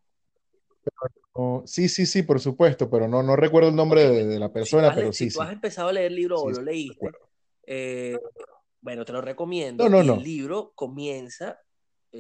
Oh, 1.36 1.64
sí, 1.66 1.90
sí, 1.90 2.06
sí, 2.06 2.22
por 2.24 2.40
supuesto, 2.40 2.90
pero 2.90 3.08
no, 3.08 3.24
no 3.24 3.36
recuerdo 3.36 3.70
el 3.70 3.76
nombre 3.76 4.08
de, 4.08 4.40
la 4.40 4.50
si 4.50 4.54
persona, 4.54 4.90
le- 4.90 4.96
pero 4.96 5.12
si 5.12 5.26
sí, 5.26 5.32
tú 5.32 5.42
has 5.42 5.52
empezado 5.52 5.90
a 5.90 5.94
leer 5.94 6.08
el 6.08 6.16
libro 6.16 6.42
o 6.42 6.50
lo 6.52 6.60
sí, 6.60 6.66
leíste, 6.66 7.10
eh, 7.66 8.18
bueno, 8.82 9.06
te 9.06 9.14
lo 9.14 9.22
recomiendo. 9.22 9.86
no, 9.90 10.02
el 10.02 10.08
no. 10.08 10.24
libro 10.24 10.74
comienza, 10.76 11.60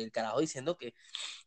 el 0.01 0.11
carajo 0.11 0.39
diciendo 0.39 0.77
que 0.77 0.93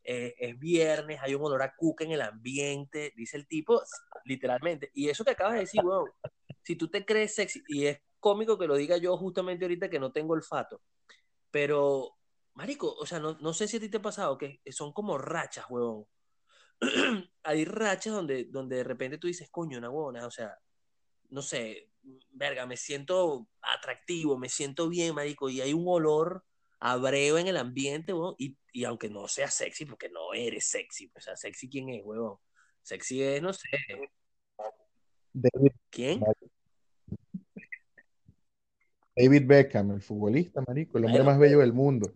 eh, 0.05 0.35
es 0.39 0.59
viernes, 0.59 1.21
hay 1.23 1.35
un 1.35 1.45
olor 1.45 1.63
a 1.63 1.75
cuca 1.75 2.05
en 2.05 2.13
el 2.13 2.23
ambiente, 2.23 3.13
dice 3.17 3.37
el 3.37 3.47
tipo, 3.47 3.83
literalmente. 4.25 4.91
Y 4.95 5.09
eso 5.09 5.25
que 5.25 5.33
acabas 5.33 5.55
de 5.55 5.61
decir, 5.61 5.83
weón, 5.85 6.11
si 6.63 6.77
tú 6.77 6.89
te 6.89 7.05
crees 7.05 7.35
sexy, 7.35 7.63
y 7.69 7.87
es 7.87 8.01
cómico 8.21 8.59
que 8.59 8.67
lo 8.67 8.77
diga 8.77 8.97
yo 8.97 9.17
justamente 9.17 9.65
ahorita 9.65 9.91
que 9.91 10.01
no 10.01 10.13
tengo 10.13 10.35
olfato, 10.35 10.83
pero, 11.51 12.17
marico, 12.55 12.93
o 12.95 13.07
sea, 13.07 13.19
no, 13.19 13.37
no 13.41 13.53
sé 13.53 13.69
si 13.69 13.79
a 13.79 13.81
ti 13.81 13.89
te 13.89 13.99
ha 13.99 14.03
pasado 14.03 14.39
que 14.39 14.61
son 14.71 14.93
como 14.93 15.19
rachas, 15.19 15.67
weón. 15.69 16.07
Hay 17.43 17.65
rachas 17.65 18.13
donde, 18.13 18.45
donde 18.45 18.77
de 18.77 18.85
repente 18.85 19.19
tú 19.19 19.27
dices, 19.27 19.49
coño, 19.51 19.79
una 19.79 19.91
huevona, 19.91 20.27
o 20.27 20.31
sea, 20.31 20.59
no 21.31 21.43
sé, 21.43 21.91
verga, 22.31 22.67
me 22.67 22.77
siento 22.77 23.49
atractivo, 23.63 24.39
me 24.39 24.49
siento 24.49 24.89
bien, 24.89 25.15
marico, 25.15 25.49
y 25.49 25.61
hay 25.61 25.73
un 25.73 25.85
olor 25.87 26.45
a 26.79 26.97
breo 26.97 27.39
en 27.39 27.47
el 27.47 27.57
ambiente, 27.57 28.13
weón, 28.13 28.35
y, 28.39 28.57
y 28.73 28.85
aunque 28.85 29.09
no 29.09 29.29
sea 29.29 29.51
sexy, 29.51 29.87
porque 29.87 30.09
no 30.09 30.35
eres 30.35 30.67
sexy, 30.67 31.11
o 31.15 31.21
sea, 31.21 31.37
sexy 31.37 31.69
quién 31.69 31.89
es, 31.91 32.03
weón. 32.05 32.37
Sexy 32.83 33.23
es, 33.23 33.43
no 33.43 33.53
sé, 33.53 33.69
David, 35.33 35.73
¿quién? 35.91 36.21
David 39.15 39.43
Beckham, 39.47 39.91
el 39.93 40.03
futbolista, 40.03 40.63
marico, 40.67 40.99
el 40.99 41.05
hombre 41.05 41.21
Bueno, 41.21 41.31
más 41.31 41.39
bello 41.39 41.59
del 41.59 41.73
mundo. 41.73 42.15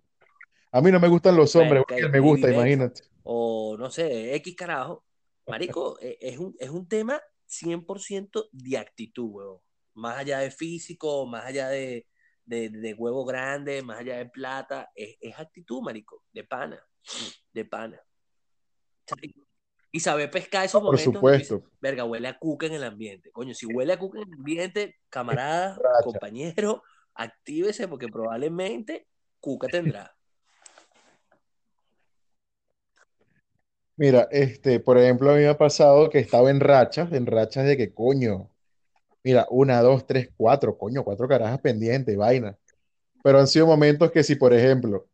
A 0.72 0.80
mí 0.80 0.90
no 0.90 1.00
me 1.00 1.08
gustan 1.08 1.36
los 1.36 1.54
hombres, 1.56 1.82
me 2.10 2.20
gusta, 2.20 2.46
Beckham, 2.46 2.62
imagínate. 2.62 3.02
o 3.24 3.76
no 3.78 3.90
sé, 3.90 4.34
X 4.36 4.54
carajo, 4.54 5.04
marico, 5.46 5.98
eh, 6.02 6.18
es 6.20 6.38
un, 6.38 6.54
es 6.58 6.70
un 6.70 6.86
tema 6.86 7.20
100% 7.48 8.48
de 8.52 8.78
actitud, 8.78 9.28
weón. 9.30 9.58
Más 9.94 10.18
allá 10.18 10.38
de 10.38 10.50
físico, 10.50 11.26
más 11.26 11.44
allá 11.44 11.68
de, 11.68 12.06
de, 12.50 12.68
de 12.68 12.94
huevo 12.94 13.24
grande, 13.24 13.80
más 13.80 14.00
allá 14.00 14.16
de 14.16 14.26
plata, 14.26 14.90
es, 14.94 15.16
es 15.20 15.38
actitud, 15.38 15.80
marico, 15.82 16.24
de 16.32 16.42
pana, 16.42 16.84
de 17.52 17.64
pana. 17.64 18.02
Y 19.92 20.00
saber 20.00 20.30
pescar 20.30 20.64
esos 20.64 20.80
Por 20.80 20.92
momentos 20.92 21.14
supuesto, 21.14 21.62
verga, 21.80 22.04
huele 22.04 22.28
a 22.28 22.38
cuca 22.38 22.66
en 22.66 22.74
el 22.74 22.84
ambiente. 22.84 23.30
Coño, 23.30 23.54
si 23.54 23.66
huele 23.66 23.92
a 23.92 23.98
cuca 23.98 24.18
en 24.18 24.28
el 24.28 24.34
ambiente, 24.34 24.96
camarada, 25.08 25.78
racha. 25.82 26.04
compañero, 26.04 26.82
actívese 27.14 27.86
porque 27.86 28.08
probablemente 28.08 29.06
cuca 29.38 29.68
tendrá. 29.68 30.12
Mira, 33.96 34.26
este, 34.32 34.80
por 34.80 34.98
ejemplo, 34.98 35.30
a 35.30 35.34
mí 35.34 35.42
me 35.42 35.48
ha 35.48 35.58
pasado 35.58 36.10
que 36.10 36.18
estaba 36.18 36.50
en 36.50 36.58
rachas, 36.58 37.12
en 37.12 37.26
rachas 37.26 37.66
de 37.66 37.76
que 37.76 37.94
coño, 37.94 38.49
mira, 39.24 39.46
una, 39.50 39.80
dos, 39.82 40.06
tres, 40.06 40.30
cuatro, 40.36 40.76
coño, 40.76 41.04
cuatro 41.04 41.28
carajas 41.28 41.60
pendientes, 41.60 42.16
vaina. 42.16 42.56
Pero 43.22 43.38
han 43.40 43.46
sido 43.48 43.66
momentos 43.66 44.10
que 44.12 44.22
si, 44.24 44.36
por 44.36 44.52
ejemplo, 44.54 45.06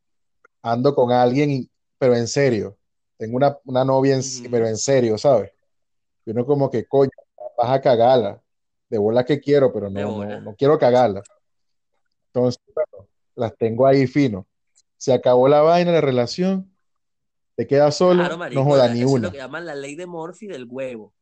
ando 0.62 0.94
con 0.94 1.12
alguien, 1.12 1.68
pero 1.98 2.14
en 2.16 2.28
serio, 2.28 2.76
tengo 3.18 3.36
una, 3.36 3.58
una 3.64 3.84
novia, 3.84 4.16
en- 4.16 4.22
pero 4.50 4.66
en 4.68 4.76
serio, 4.76 5.18
¿sabes? 5.18 5.52
Y 6.26 6.30
uno 6.32 6.46
como 6.46 6.70
que, 6.70 6.86
coño, 6.86 7.10
vas 7.58 7.70
a 7.70 7.80
cagarla. 7.80 8.42
De 8.88 8.98
bola 8.98 9.24
que 9.24 9.40
quiero, 9.40 9.72
pero 9.72 9.90
no, 9.90 10.24
no, 10.24 10.40
no 10.42 10.54
quiero 10.54 10.78
cagarla. 10.78 11.22
Entonces, 12.28 12.62
bueno, 12.74 13.08
las 13.34 13.56
tengo 13.56 13.86
ahí 13.86 14.06
fino. 14.06 14.46
Se 14.96 15.12
acabó 15.12 15.48
la 15.48 15.62
vaina, 15.62 15.92
la 15.92 16.00
relación, 16.00 16.70
te 17.56 17.66
quedas 17.66 17.96
Claro, 17.96 18.36
solo, 18.36 18.46
no 18.54 18.64
joda 18.64 18.88
ni 18.88 19.02
eso 19.02 19.06
es 19.06 19.12
lo 19.12 19.18
una. 19.18 19.30
que 19.30 19.36
llaman 19.38 19.66
la 19.66 19.74
ley 19.74 19.94
de 19.96 20.06
Murphy 20.06 20.46
del 20.46 20.66
huevo. 20.68 21.14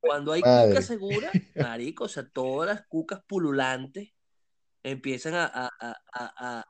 Cuando 0.00 0.32
hay 0.32 0.40
cuca 0.40 0.50
Madre, 0.50 0.82
segura, 0.82 1.30
marico, 1.56 2.04
o 2.04 2.08
sea, 2.08 2.28
todas 2.28 2.68
las 2.68 2.86
cucas 2.86 3.22
pululantes 3.26 4.12
empiezan 4.82 5.34
a, 5.34 5.44
a, 5.44 5.70
a, 6.12 6.64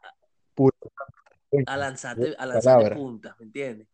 a, 1.66 1.76
lanzarte, 1.76 2.34
a 2.38 2.46
lanzarte 2.46 2.94
puntas, 2.94 3.38
¿me 3.38 3.46
entiendes? 3.46 3.88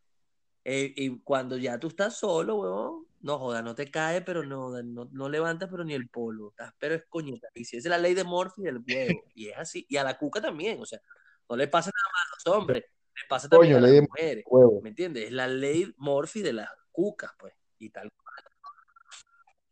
Eh, 0.68 0.92
y 0.96 1.20
cuando 1.20 1.56
ya 1.56 1.78
tú 1.78 1.86
estás 1.86 2.18
solo, 2.18 2.56
weón, 2.56 3.06
No 3.20 3.38
joda, 3.38 3.62
no 3.62 3.76
te 3.76 3.88
cae, 3.88 4.22
pero 4.22 4.44
no, 4.44 4.82
no, 4.82 5.08
no 5.12 5.28
levantas, 5.28 5.68
pero 5.70 5.84
ni 5.84 5.94
el 5.94 6.08
polvo. 6.08 6.50
Estás, 6.50 6.74
pero 6.76 6.96
es 6.96 7.04
coñeta. 7.08 7.46
Y 7.54 7.64
si 7.64 7.76
es 7.76 7.84
la 7.84 7.98
ley 7.98 8.14
de 8.14 8.24
Morphy 8.24 8.62
del 8.62 8.78
huevo. 8.78 9.22
Y 9.32 9.48
es 9.48 9.56
así. 9.56 9.86
Y 9.88 9.96
a 9.96 10.02
la 10.02 10.18
cuca 10.18 10.40
también. 10.40 10.82
O 10.82 10.84
sea, 10.84 11.00
no 11.48 11.56
le 11.56 11.68
pasa 11.68 11.92
nada 11.94 12.12
más 12.12 12.24
a 12.24 12.50
los 12.50 12.58
hombres. 12.58 12.82
Le 12.82 13.28
pasa 13.28 13.48
también 13.48 13.74
Coño, 13.74 13.86
a 13.86 13.88
las 13.88 14.02
mujeres. 14.02 14.44
¿Me 14.82 14.88
entiendes? 14.88 15.26
Es 15.26 15.32
la 15.32 15.46
ley 15.46 15.94
Morphy 15.98 16.42
de 16.42 16.52
las 16.52 16.68
cucas, 16.90 17.30
pues. 17.38 17.54
Y 17.78 17.90
tal. 17.90 18.10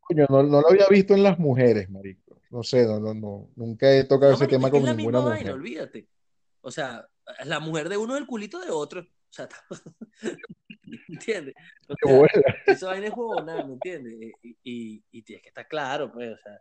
Coño, 0.08 0.26
no, 0.28 0.42
no 0.42 0.60
lo 0.60 0.68
había 0.70 0.86
visto 0.88 1.14
en 1.14 1.22
las 1.22 1.38
mujeres, 1.38 1.88
marico. 1.90 2.40
No 2.50 2.62
sé, 2.62 2.84
no, 2.86 3.00
no, 3.00 3.14
no. 3.14 3.50
Nunca 3.56 3.90
he 3.90 4.04
tocado 4.04 4.32
No, 4.32 4.36
ese 4.36 4.44
marico, 4.44 4.56
tema 4.56 4.68
es 4.68 4.72
con 4.72 4.80
es 4.80 4.86
la 4.86 4.94
ninguna 4.94 5.18
misma 5.18 5.30
mujer. 5.30 5.44
vaina, 5.44 5.54
olvídate. 5.54 6.08
O 6.60 6.70
sea, 6.70 7.08
la 7.44 7.60
mujer 7.60 7.88
de 7.88 7.96
uno 7.96 8.14
es 8.14 8.20
el 8.20 8.26
culito 8.26 8.60
de 8.60 8.70
otro. 8.70 9.00
O 9.02 9.06
sea, 9.30 9.48
¿entiendes? 11.08 11.54
O 11.88 11.94
sea, 12.02 12.16
bola. 12.16 12.30
esa 12.66 12.86
vaina 12.88 13.06
es 13.08 13.14
¿me 13.66 13.72
entiendes? 13.74 14.14
Y, 14.42 14.56
y, 14.62 15.04
y 15.10 15.22
tienes 15.22 15.42
que 15.42 15.48
estar 15.48 15.66
claro, 15.68 16.12
pues, 16.12 16.32
o 16.32 16.38
sea. 16.38 16.60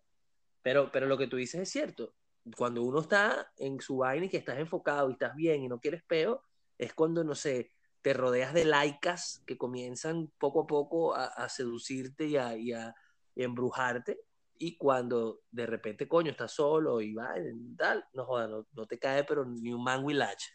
Pero, 0.61 0.89
pero 0.91 1.07
lo 1.07 1.17
que 1.17 1.27
tú 1.27 1.37
dices 1.37 1.61
es 1.61 1.69
cierto. 1.69 2.15
Cuando 2.57 2.83
uno 2.83 2.99
está 3.01 3.51
en 3.57 3.79
su 3.79 3.97
vaina 3.97 4.25
y 4.25 4.29
que 4.29 4.37
estás 4.37 4.57
enfocado 4.57 5.09
y 5.09 5.13
estás 5.13 5.35
bien 5.35 5.63
y 5.63 5.67
no 5.67 5.79
quieres 5.79 6.03
peo, 6.03 6.43
es 6.77 6.93
cuando, 6.93 7.23
no 7.23 7.35
sé, 7.35 7.71
te 8.01 8.13
rodeas 8.13 8.53
de 8.53 8.65
laicas 8.65 9.43
que 9.45 9.57
comienzan 9.57 10.31
poco 10.37 10.61
a 10.63 10.67
poco 10.67 11.15
a, 11.15 11.25
a 11.25 11.47
seducirte 11.49 12.25
y 12.25 12.35
a- 12.37 12.57
y 12.57 12.73
a 12.73 12.93
embrujarte. 13.35 14.19
Y 14.57 14.77
cuando 14.77 15.41
de 15.51 15.65
repente, 15.65 16.07
coño, 16.07 16.31
estás 16.31 16.51
solo 16.51 17.01
y 17.01 17.13
va, 17.13 17.33
y 17.37 17.75
tal, 17.75 18.05
no 18.13 18.25
jodas, 18.25 18.49
no, 18.49 18.65
no 18.71 18.85
te 18.85 18.97
cae, 18.97 19.23
pero 19.23 19.43
ni 19.45 19.73
un 19.73 19.83
mango 19.83 20.09
y 20.11 20.13
lacha. 20.13 20.51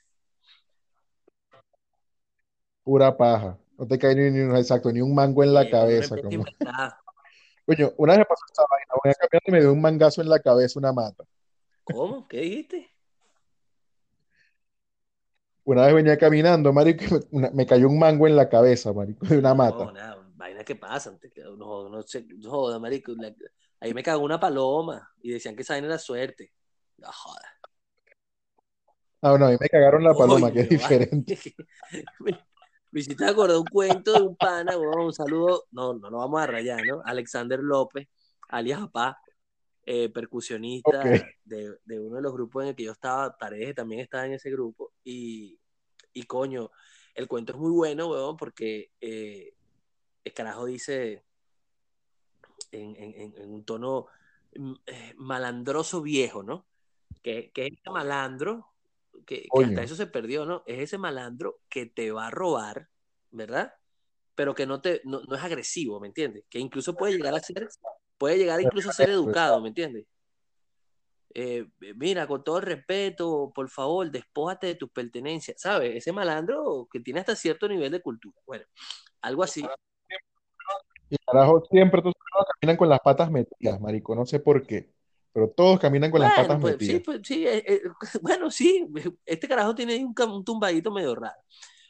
Pura 2.83 3.15
paja. 3.17 3.59
No 3.77 3.87
te 3.87 3.99
cae 3.99 4.15
ni, 4.15 4.31
ni- 4.31 4.59
exacto, 4.59 4.91
ni 4.91 5.01
un 5.01 5.15
mango 5.15 5.43
en 5.43 5.53
la 5.53 5.69
cabeza. 5.69 6.17
Como... 6.21 6.45
Coño, 7.67 7.93
una 7.99 8.13
vez 8.13 8.21
me 8.21 8.25
pasó 8.25 8.45
esta 8.49 8.65
vaina, 8.71 8.95
voy 9.05 9.11
a 9.11 9.15
cambiar 9.15 9.43
y 9.45 9.53
me 9.53 9.61
dio 9.61 9.73
un 9.73 9.81
mangazo 9.81 10.23
en 10.23 10.29
la 10.31 10.41
cabeza 10.41 10.79
una 10.79 10.93
mata. 10.93 11.25
¿Cómo? 11.85 12.27
¿Qué 12.27 12.41
dijiste? 12.41 12.91
Una 15.65 15.85
vez 15.85 15.95
venía 15.95 16.17
caminando, 16.17 16.73
marico, 16.73 17.21
me, 17.31 17.67
cayó 17.67 17.89
un 17.89 17.99
mango 17.99 18.27
en 18.27 18.37
la 18.37 18.49
cabeza, 18.49 18.91
marico, 18.95 19.27
de 19.27 19.37
una 19.37 19.51
No, 19.51 19.57
mata. 19.57 19.93
nada, 19.93 20.18
vainas 20.49 20.65
que 20.65 20.77
pasan. 20.77 21.19
Te 21.19 21.31
no, 21.43 21.89
no 21.89 21.91
no 21.91 22.51
joda, 22.51 22.79
marico. 22.79 23.13
la- 23.13 23.35
ahí 23.81 23.95
me 23.95 24.03
cagó 24.03 24.25
una 24.25 24.41
paloma 24.41 25.09
y 25.23 25.31
decían 25.31 25.55
que 25.55 25.63
esa 25.63 25.75
vaina 25.75 25.87
era 25.89 25.99
suerte. 25.99 26.53
No 26.97 27.11
joda. 27.13 27.43
Ah, 29.21 29.31
bueno, 29.31 29.47
a 29.47 29.51
mí 29.51 29.57
me 29.61 29.69
cagaron 29.69 30.05
la 30.05 30.15
paloma, 30.15 30.53
que 30.53 30.61
es 30.61 30.69
diferente. 30.69 31.39
me 32.91 33.01
hiciste 33.01 33.25
acordar 33.25 33.57
un 33.57 33.67
cuento 33.67 34.13
de 34.13 34.23
un 34.23 34.37
pana, 34.37 34.79
weón, 34.79 35.07
un 35.07 35.13
saludo, 35.13 35.65
no, 35.73 35.95
no 35.95 36.09
lo 36.09 36.19
vamos 36.19 36.41
a 36.41 36.47
rayar, 36.47 36.87
¿no? 36.87 37.03
Alexander 37.05 37.59
López, 37.61 38.09
alias 38.49 38.81
Apá, 38.81 39.19
eh, 39.85 40.09
percusionista 40.09 41.03
de, 41.45 41.75
de 41.85 42.01
uno 42.01 42.17
de 42.17 42.23
los 42.23 42.33
grupos 42.33 42.63
en 42.63 42.69
el 42.71 42.77
que 42.77 42.85
yo 42.85 42.93
estaba, 42.93 43.37
Tareje 43.37 43.75
también 43.75 44.01
estaba 44.01 44.27
en 44.27 44.35
ese 44.35 44.51
grupo, 44.51 44.93
y, 45.03 45.59
y 46.13 46.23
coño, 46.23 46.71
el 47.15 47.27
cuento 47.27 47.53
es 47.53 47.59
muy 47.59 47.73
bueno, 47.73 48.09
weón, 48.11 48.37
porque 48.37 48.93
eh, 49.01 49.55
el 50.25 50.33
carajo 50.35 50.67
dice 50.67 51.25
en, 52.73 52.97
en- 52.97 53.15
en- 53.21 53.35
en 53.43 53.51
un 53.53 53.65
tono 53.65 54.07
mm, 54.57 54.75
eh, 54.87 55.15
malandroso 55.17 56.03
viejo, 56.03 56.43
¿no? 56.43 56.67
Que, 57.23 57.51
que 57.53 57.67
es 57.67 57.73
ese 57.73 57.91
malandro, 57.91 58.67
que, 59.27 59.43
que 59.43 59.65
hasta 59.65 59.83
eso 59.83 59.97
se 59.97 60.07
perdió, 60.07 60.45
¿no? 60.47 60.63
Es 60.67 60.81
ese 60.81 60.99
malandro 60.99 61.61
que 61.69 61.87
te 61.87 62.11
va 62.13 62.27
a 62.29 62.31
robar, 62.31 62.89
¿verdad? 63.31 63.75
Pero 64.35 64.55
que 64.55 64.67
no, 64.67 64.81
te, 64.81 65.01
no, 65.05 65.21
no 65.23 65.35
es 65.37 65.43
agresivo, 65.43 65.99
¿me 66.01 66.07
entiendes? 66.09 66.45
Que 66.49 66.59
incluso 66.61 66.95
puede 66.95 67.17
llegar 67.17 67.35
a 67.35 67.41
ser, 67.41 67.69
puede 68.19 68.39
llegar 68.39 68.61
incluso 68.61 68.91
a 68.91 68.93
ser 68.93 69.11
educado, 69.11 69.61
¿me 69.61 69.69
entiendes? 69.69 70.07
Eh, 71.35 71.69
mira, 71.97 72.27
con 72.27 72.43
todo 72.43 72.59
el 72.59 72.65
respeto, 72.65 73.53
por 73.55 73.69
favor, 73.69 74.11
despójate 74.11 74.69
de 74.69 74.75
tus 74.77 74.91
pertenencias, 74.91 75.61
¿sabes? 75.61 75.95
Ese 75.97 76.13
malandro 76.13 76.89
que 76.91 77.01
tiene 77.01 77.21
hasta 77.21 77.37
cierto 77.37 77.69
nivel 77.69 77.93
de 77.93 78.01
cultura. 78.01 78.37
Bueno, 78.47 78.65
algo 79.21 79.43
así. 79.43 79.63
Y 81.11 81.17
carajo, 81.19 81.65
siempre 81.71 82.03
todos 82.03 82.15
caminan 82.61 82.77
con 82.77 82.89
las 82.89 83.01
patas 83.01 83.31
metidas, 83.31 83.81
marico, 83.81 84.15
no 84.15 84.27
sé 84.27 84.41
por 84.41 84.67
qué, 84.67 84.93
pero 85.33 85.51
todos 85.51 85.81
caminan 85.81 86.11
con 86.11 86.21
las 86.21 86.33
patas 86.33 86.59
pues 86.61 86.77
sí, 86.81 87.01
metidas. 87.01 87.03
pues 87.05 87.21
sí, 87.25 87.47
eh, 87.47 87.65
eh, 87.67 87.83
bueno, 88.23 88.51
sí, 88.51 88.87
este 89.25 89.49
carajo 89.49 89.75
tiene 89.75 90.05
un, 90.05 90.15
un 90.31 90.45
tumbadito 90.45 90.91
medio 90.93 91.15
raro. 91.15 91.41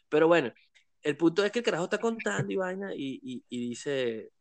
Pero 0.08 0.28
bueno, 0.28 0.52
el 1.02 1.16
punto 1.16 1.44
es 1.44 1.52
que 1.52 1.60
el 1.60 1.64
carajo 1.64 1.84
está 1.84 1.98
contando 1.98 2.52
y 2.52 2.56
vaina 2.56 2.94
y, 2.94 3.20
y, 3.22 3.44
y 3.48 3.68
dice, 3.70 4.32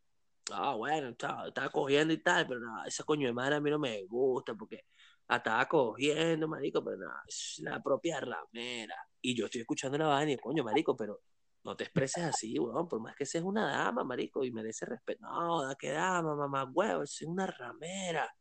ah, 0.52 0.74
bueno, 0.76 1.12
chao, 1.14 1.48
estaba 1.48 1.70
cogiendo 1.70 2.14
y 2.14 2.18
tal, 2.22 2.46
pero 2.46 2.60
nada, 2.60 2.86
esa 2.86 3.04
coño 3.04 3.26
de 3.28 3.34
madre 3.34 3.56
a 3.56 3.60
mí 3.60 3.70
no 3.70 3.78
me 3.78 4.04
gusta 4.06 4.54
porque 4.54 4.84
estaba 5.28 5.66
cogiendo, 5.68 6.48
marico, 6.48 6.82
pero 6.84 6.98
nada, 6.98 7.22
es 7.28 7.58
la 7.60 7.82
propia 7.82 8.20
ramera. 8.20 8.96
Y 9.20 9.34
yo 9.36 9.46
estoy 9.46 9.62
escuchando 9.62 9.98
la 9.98 10.06
vaina 10.08 10.32
y 10.32 10.38
coño, 10.38 10.64
marico, 10.64 10.96
pero 10.96 11.20
no 11.64 11.76
te 11.76 11.84
expreses 11.84 12.24
así, 12.24 12.58
weón, 12.58 12.88
por 12.88 13.00
más 13.00 13.16
que 13.16 13.26
seas 13.26 13.44
una 13.44 13.68
dama, 13.68 14.04
marico, 14.04 14.44
y 14.44 14.50
merece 14.50 14.86
respeto. 14.86 15.22
No, 15.22 15.62
da 15.62 15.74
que 15.74 15.90
dama, 15.90 16.34
mamá, 16.34 16.64
huevo, 16.72 17.02
es 17.02 17.22
una 17.22 17.46
ramera. 17.46 18.32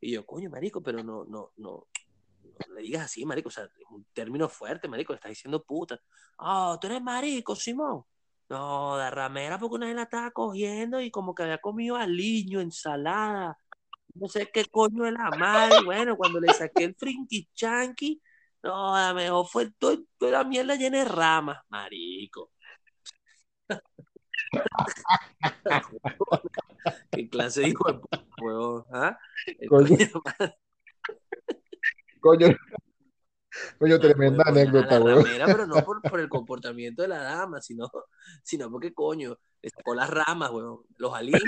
Y 0.00 0.12
yo, 0.12 0.26
coño, 0.26 0.50
marico, 0.50 0.82
pero 0.82 1.02
no, 1.02 1.24
no, 1.24 1.52
no, 1.56 1.86
no 2.68 2.74
le 2.74 2.82
digas 2.82 3.04
así, 3.04 3.24
marico, 3.24 3.48
o 3.48 3.52
sea, 3.52 3.64
es 3.64 3.90
un 3.90 4.04
término 4.12 4.48
fuerte, 4.48 4.88
marico, 4.88 5.12
le 5.12 5.16
estás 5.16 5.30
diciendo 5.30 5.62
puta. 5.62 6.00
Ah, 6.38 6.78
tú 6.80 6.86
eres 6.86 7.02
marico, 7.02 7.54
Simón. 7.54 8.02
No, 8.48 8.96
de 8.96 9.10
ramera 9.10 9.58
porque 9.58 9.74
una 9.74 9.86
vez 9.86 9.96
la 9.96 10.02
estaba 10.02 10.30
cogiendo 10.30 11.00
y 11.00 11.10
como 11.10 11.34
que 11.34 11.42
había 11.42 11.58
comido 11.58 11.96
aliño, 11.96 12.60
ensalada, 12.60 13.58
no 14.14 14.28
sé 14.28 14.50
qué 14.52 14.64
coño 14.66 15.02
de 15.04 15.12
la 15.12 15.30
madre. 15.30 15.84
Bueno, 15.84 16.16
cuando 16.16 16.40
le 16.40 16.52
saqué 16.52 16.84
el 16.84 16.94
frinky 16.94 17.48
chanky, 17.54 18.20
no, 18.66 18.94
a 18.94 19.08
lo 19.10 19.14
mejor 19.14 19.46
fue 19.46 19.70
todo- 19.78 20.04
toda 20.18 20.32
la 20.32 20.44
mierda 20.44 20.74
llena 20.76 20.98
de 20.98 21.04
ramas, 21.04 21.58
marico. 21.68 22.50
¿Qué 27.10 27.28
clase 27.28 27.62
de 27.62 27.68
hijo 27.68 27.90
de 27.92 27.98
puta, 27.98 28.24
huevón? 28.42 28.84
¿Ah? 28.92 29.18
El 29.46 29.68
Coño. 32.20 32.48
coño 33.78 34.00
tremenda 34.00 34.44
Huevón, 34.44 34.58
anécdota, 34.58 34.98
ramera, 34.98 35.46
pero 35.46 35.66
no 35.66 35.76
por, 35.84 36.02
por 36.02 36.20
el 36.20 36.28
comportamiento 36.28 37.02
de 37.02 37.08
la 37.08 37.22
dama, 37.22 37.60
sino, 37.60 37.90
sino 38.42 38.70
porque, 38.70 38.92
coño, 38.92 39.38
le 39.62 39.70
sacó 39.70 39.94
las 39.94 40.10
ramas, 40.10 40.50
huevón, 40.50 40.82
los 40.96 41.14
aliños. 41.14 41.42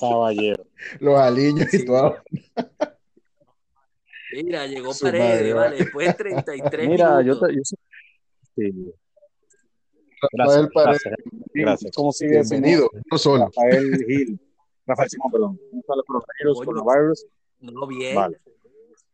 Caballero. 0.00 0.64
Los 1.00 1.18
aliños 1.20 1.72
y 1.72 1.78
Sí. 1.78 1.86
todo. 1.86 2.16
Mira, 4.32 4.66
llegó 4.66 4.92
Su 4.92 5.04
Paredes, 5.06 5.28
madre, 5.28 5.52
vale, 5.54 5.70
va. 5.78 5.84
después 5.84 6.06
de 6.08 6.14
33 6.14 6.88
Mira, 6.88 7.08
yo, 7.22 7.34
minutos. 7.34 7.48
te, 7.48 7.54
yo 7.56 7.60
sé- 7.64 7.76
sí. 8.56 8.92
Rafael 10.32 10.68
Gracias, 10.68 10.72
Paredes. 10.74 11.02
gracias, 11.04 11.14
gracias. 11.54 11.92
¿Cómo 11.94 12.12
sigue 12.12 12.30
Bienvenido, 12.40 12.90
no 13.10 13.18
solo. 13.18 13.44
Rafael 13.46 14.04
Gil. 14.06 14.40
Rafael 14.86 15.08
Simón, 15.10 15.30
perdón. 15.32 15.60
¿Cómo 15.70 15.80
está 15.80 15.94
el 15.94 16.02
coronavirus? 16.04 16.64
Coronavirus. 16.64 17.26
No, 17.60 17.86
bien, 17.86 18.14
Vale. 18.16 18.40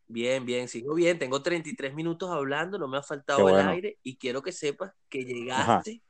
bien, 0.09 0.47
bien, 0.47 0.69
sigo 0.69 0.95
bien. 0.95 1.19
Tengo 1.19 1.43
33 1.43 1.95
minutos 1.95 2.31
hablando, 2.31 2.79
no 2.79 2.89
me 2.89 2.97
ha 2.99 3.03
faltado 3.03 3.39
Qué 3.41 3.45
el 3.47 3.53
bueno. 3.53 3.71
aire 3.71 3.99
y 4.03 4.17
quiero 4.17 4.41
que 4.43 4.53
sepas 4.53 4.93
que 5.09 5.25
llegaste 5.25 6.01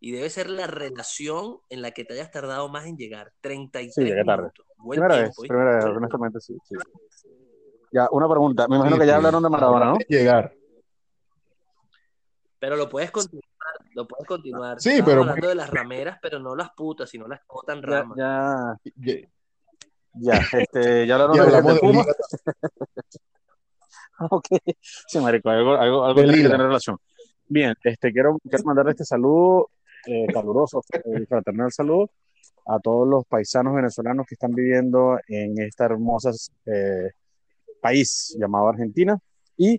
y 0.00 0.12
debe 0.12 0.28
ser 0.28 0.50
la 0.50 0.66
relación 0.66 1.58
en 1.70 1.80
la 1.80 1.92
que 1.92 2.04
te 2.04 2.12
hayas 2.14 2.30
tardado 2.30 2.68
más 2.68 2.86
en 2.86 2.96
llegar. 2.98 3.32
33 3.40 3.94
Sí, 3.94 4.02
llegué 4.02 4.24
tarde. 4.24 4.42
minutos. 4.42 4.66
Buen 4.76 4.98
Primera 5.00 5.14
vez, 5.22 5.24
tiempo, 5.34 5.42
¿viste? 5.42 5.54
primera 5.54 5.76
vez, 5.76 5.84
honestamente, 5.86 6.40
sí, 6.40 6.54
sí. 6.64 6.74
Ya, 7.94 8.08
una 8.10 8.28
pregunta. 8.28 8.66
Me 8.66 8.74
imagino 8.74 8.96
Sí, 8.96 9.00
que 9.02 9.06
ya 9.06 9.12
sí. 9.12 9.16
hablaron 9.18 9.42
de 9.44 9.48
Maradona, 9.50 9.84
¿no? 9.84 9.98
Llegar. 10.08 10.52
Pero 12.58 12.74
lo 12.76 12.88
puedes 12.88 13.12
continuar, 13.12 13.46
lo 13.94 14.08
puedes 14.08 14.26
continuar. 14.26 14.80
Sí, 14.80 14.88
Estábamos 14.90 15.06
pero- 15.12 15.20
hablando 15.22 15.48
de 15.48 15.54
las 15.54 15.70
rameras, 15.70 16.18
pero 16.20 16.40
no 16.40 16.56
las 16.56 16.70
putas, 16.72 17.08
sino 17.08 17.28
las 17.28 17.40
Ya, 17.40 17.74
ramas. 17.80 18.16
ya, 18.16 18.76
ya, 20.14 20.40
este, 20.58 21.06
ya 21.06 21.14
hablaron 21.14 21.36
de, 21.36 21.42
hablamos 21.42 21.66
de 21.68 21.74
de 21.74 21.80
Puma. 21.80 22.00
Liga. 22.02 22.14
Ok. 24.30 24.46
Sí, 24.80 25.18
marico, 25.18 25.50
algo, 25.50 25.74
algo, 25.74 26.04
algo 26.04 26.14
tiene 26.22 26.36
que 26.36 26.42
tener 26.48 26.60
relación. 26.66 26.96
Bien, 27.48 27.74
este, 27.82 28.12
quiero, 28.12 28.38
quiero 28.48 28.64
mandarle 28.64 28.92
este 28.92 29.04
saludo 29.04 29.70
eh, 30.06 30.26
caluroso 30.32 30.82
y 31.04 31.26
fraternal 31.26 31.72
saludo 31.72 32.10
a 32.66 32.78
todos 32.78 33.08
los 33.08 33.24
paisanos 33.26 33.74
venezolanos 33.74 34.24
que 34.26 34.34
están 34.36 34.52
viviendo 34.52 35.18
en 35.26 35.60
este 35.60 35.82
hermoso 35.84 36.30
eh, 36.66 37.10
país 37.84 38.34
llamado 38.40 38.68
Argentina 38.68 39.18
y 39.58 39.78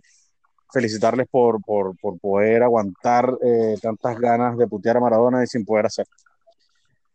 felicitarles 0.72 1.28
por, 1.30 1.60
por, 1.64 1.98
por 1.98 2.20
poder 2.20 2.62
aguantar 2.64 3.26
eh, 3.42 3.76
tantas 3.82 4.20
ganas 4.20 4.58
de 4.58 4.68
putear 4.68 4.98
a 4.98 5.00
Maradona 5.00 5.44
y 5.44 5.48
sin 5.48 5.66
poder 5.66 5.86
hacer. 5.88 6.06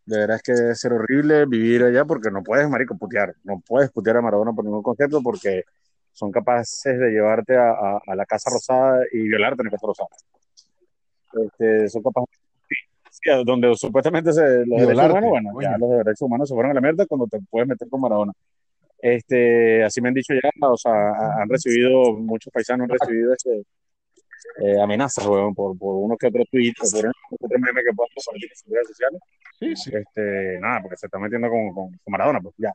De 0.06 0.18
verdad 0.18 0.36
es 0.36 0.42
que 0.42 0.52
debe 0.52 0.74
ser 0.74 0.92
horrible 0.92 1.46
vivir 1.46 1.84
allá 1.84 2.04
porque 2.04 2.30
no 2.30 2.42
puedes, 2.42 2.68
marico, 2.68 2.96
putear. 2.96 3.34
No 3.44 3.62
puedes 3.64 3.90
putear 3.92 4.16
a 4.16 4.22
Maradona 4.22 4.52
por 4.52 4.64
ningún 4.64 4.82
concepto 4.82 5.20
porque 5.22 5.62
son 6.12 6.32
capaces 6.32 6.98
de 6.98 7.10
llevarte 7.10 7.56
a, 7.56 7.70
a- 7.70 8.00
a 8.04 8.14
la 8.16 8.26
Casa 8.26 8.50
Rosada 8.50 9.04
y 9.12 9.28
violarte 9.28 9.62
en 9.62 9.66
la 9.66 9.70
Casa 9.70 9.86
Rosada. 9.86 10.08
Este, 11.44 11.88
son 11.88 12.02
capaces 12.02 12.28
sí, 13.10 13.30
donde 13.46 13.74
supuestamente 13.76 14.32
se, 14.32 14.40
los 14.66 14.78
derechos 14.80 14.96
humanos, 15.10 15.30
bueno, 15.52 15.60
ya 15.70 15.78
los 15.78 15.90
derechos 15.90 16.22
humanos 16.22 16.48
se 16.48 16.54
fueron 16.54 16.70
a 16.72 16.74
la 16.74 16.80
mierda 16.80 17.06
cuando 17.06 17.26
te 17.28 17.38
puedes 17.48 17.68
meter 17.68 17.88
con 17.88 18.00
Maradona. 18.00 18.32
Este, 19.02 19.82
así 19.84 20.00
me 20.00 20.08
han 20.08 20.14
dicho 20.14 20.34
ya, 20.34 20.50
o 20.68 20.76
sea, 20.76 20.92
ha- 20.92 21.42
han 21.42 21.48
recibido, 21.48 22.12
muchos 22.14 22.52
paisanos 22.52 22.84
han 22.90 22.98
recibido 22.98 23.32
este, 23.32 23.62
eh, 24.62 24.80
amenazas, 24.80 25.26
weón, 25.26 25.54
por, 25.54 25.76
por 25.78 25.96
uno 25.96 26.16
que 26.16 26.26
otro 26.26 26.42
tweet, 26.50 26.72
o 26.80 26.90
por 26.90 27.04
uno 27.04 27.12
que 27.30 27.36
otro 27.46 27.58
meme 27.58 27.82
que 27.82 27.92
puedan 27.94 28.08
compartir 28.14 28.50
en 28.50 28.56
sus 28.56 28.68
redes 28.72 28.88
sociales. 28.88 29.20
Sí, 29.58 29.76
sí. 29.76 29.90
Este, 29.94 30.58
nada, 30.60 30.82
porque 30.82 30.96
se 30.96 31.06
está 31.06 31.18
metiendo 31.18 31.48
con, 31.48 31.72
con, 31.72 31.88
con 31.90 32.12
Maradona, 32.12 32.40
pues 32.40 32.54
ya. 32.58 32.72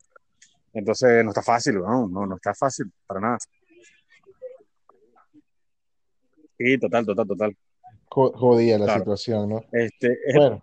Entonces 0.73 1.23
no 1.23 1.29
está 1.31 1.41
fácil, 1.43 1.77
weón, 1.79 2.11
no, 2.11 2.25
no 2.25 2.35
está 2.35 2.53
fácil, 2.53 2.91
para 3.07 3.19
nada. 3.19 3.37
Sí, 6.57 6.77
total, 6.77 7.05
total, 7.05 7.27
total. 7.27 7.57
Jo- 8.09 8.31
Jodida 8.33 8.77
la 8.79 8.85
Claro. 8.85 8.99
situación, 9.01 9.49
¿no? 9.49 9.63
Este, 9.71 10.17
es- 10.25 10.35
Bueno, 10.35 10.61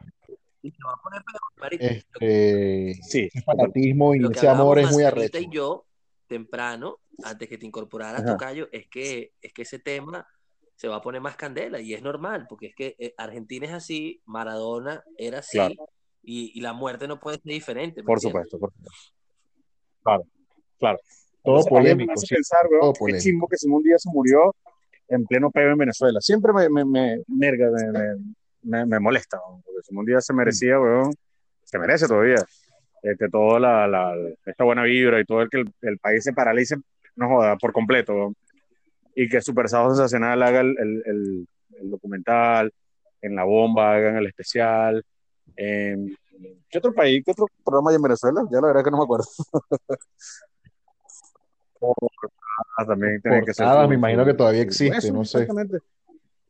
Y 0.62 0.70
se 0.70 0.78
va 0.86 0.92
a 0.92 1.02
poner 1.02 1.22
marico. 1.58 1.84
este, 1.84 2.94
sí, 3.02 3.28
ese 3.32 3.42
fanatismo 3.42 4.14
y 4.14 4.24
ese 4.30 4.48
amor 4.48 4.78
es 4.78 4.90
muy 4.92 5.02
arrecho. 5.04 5.38
y 5.38 5.50
yo 5.50 5.86
temprano, 6.28 6.98
antes 7.24 7.48
que 7.48 7.58
te 7.58 7.66
incorporaras. 7.66 8.24
Tocayo, 8.24 8.68
es 8.72 8.86
que, 8.88 9.32
es 9.42 9.52
que 9.52 9.62
ese 9.62 9.78
tema 9.80 10.26
se 10.74 10.88
va 10.88 10.96
a 10.96 11.02
poner 11.02 11.20
más 11.20 11.36
candela 11.36 11.78
y 11.80 11.92
es 11.94 12.02
normal, 12.02 12.46
porque 12.48 12.66
es 12.68 12.74
que 12.74 12.96
eh, 12.98 13.14
Argentina 13.18 13.66
es 13.66 13.72
así, 13.72 14.22
Maradona 14.24 15.02
era 15.18 15.40
así 15.40 15.58
Claro. 15.58 15.74
y, 16.22 16.52
y 16.58 16.60
la 16.62 16.72
muerte 16.72 17.06
no 17.06 17.20
puede 17.20 17.36
ser 17.36 17.52
diferente. 17.52 18.02
¿me 18.02 18.06
por 18.06 18.16
entiendes? 18.16 18.48
supuesto, 18.48 18.58
por 18.58 18.72
supuesto. 18.72 19.12
Claro, 20.02 20.24
claro. 20.78 20.98
Todo 21.44 21.64
Entonces, 21.64 21.70
mí 21.82 21.94
me 21.96 22.06
polémico, 22.06 22.12
hace 22.14 22.26
sí. 22.26 22.34
pensar, 22.34 22.66
weón, 22.70 22.80
todo 22.80 22.92
qué 22.94 22.98
polémico. 23.00 23.22
chimbo 23.22 23.48
que 23.48 23.56
Simón 23.58 23.82
Díaz 23.82 24.02
se 24.02 24.10
murió 24.10 24.54
en 25.08 25.26
pleno 25.26 25.50
peo 25.50 25.70
en 25.70 25.78
Venezuela. 25.78 26.20
Siempre 26.20 26.52
me, 26.52 26.68
me, 26.70 26.84
me, 26.84 27.22
merga, 27.28 27.70
me, 27.70 27.92
me, 27.92 28.16
me, 28.62 28.86
me 28.86 29.00
molesta, 29.00 29.38
weón, 29.46 29.62
Simón 29.82 30.04
Díaz 30.06 30.24
se 30.26 30.32
merecía, 30.32 30.80
weón, 30.80 31.12
se 31.64 31.78
merece 31.78 32.06
todavía, 32.06 32.36
este, 33.02 33.28
toda 33.28 33.58
la, 33.60 33.86
la, 33.88 34.14
esta 34.46 34.64
buena 34.64 34.82
vibra 34.84 35.20
y 35.20 35.24
todo 35.24 35.42
el 35.42 35.48
que 35.50 35.58
el, 35.60 35.72
el 35.82 35.98
país 35.98 36.22
se 36.24 36.32
paralice, 36.32 36.76
no 37.16 37.28
joda, 37.28 37.56
por 37.56 37.72
completo, 37.72 38.14
weón. 38.14 38.36
y 39.14 39.28
que 39.28 39.40
Super 39.40 39.68
Sábado 39.68 39.94
Sensacional 39.94 40.42
haga 40.42 40.60
el, 40.60 40.76
el, 40.78 41.48
documental, 41.84 42.72
en 43.20 43.34
La 43.34 43.44
Bomba 43.44 43.94
hagan 43.94 44.16
el 44.16 44.26
especial, 44.26 45.04
en... 45.56 46.16
¿Qué 46.68 46.78
otro 46.78 46.92
país, 46.94 47.22
qué 47.24 47.30
otro 47.32 47.46
programa 47.64 47.90
hay 47.90 47.96
en 47.96 48.02
Venezuela? 48.02 48.42
Ya 48.50 48.60
la 48.60 48.68
verdad 48.68 48.82
que 48.84 48.90
no 48.90 48.96
me 48.98 49.04
acuerdo. 49.04 49.26
Ah, 52.78 52.86
también 52.86 53.20
tiene 53.20 53.44
que 53.44 53.54
ser 53.54 53.66
su- 53.66 53.88
me 53.88 53.94
imagino 53.94 54.24
que 54.24 54.34
todavía 54.34 54.62
existe, 54.62 54.96
eso, 54.96 55.12
no 55.12 55.24
sé. 55.24 55.46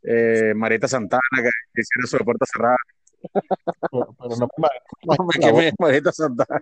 Eh, 0.03 0.53
Marieta 0.55 0.89
Santana, 0.89 1.21
que 1.33 1.81
hiciera 1.81 2.07
su 2.07 2.19
puerta 2.25 2.45
cerrada. 2.53 2.77
Pero, 3.91 4.15
pero 4.19 4.37
no 4.37 4.49
me 4.57 4.69
No 5.19 5.25
me 5.25 5.41
quemé, 5.41 5.73
Marieta 5.79 6.13
Santana. 6.13 6.61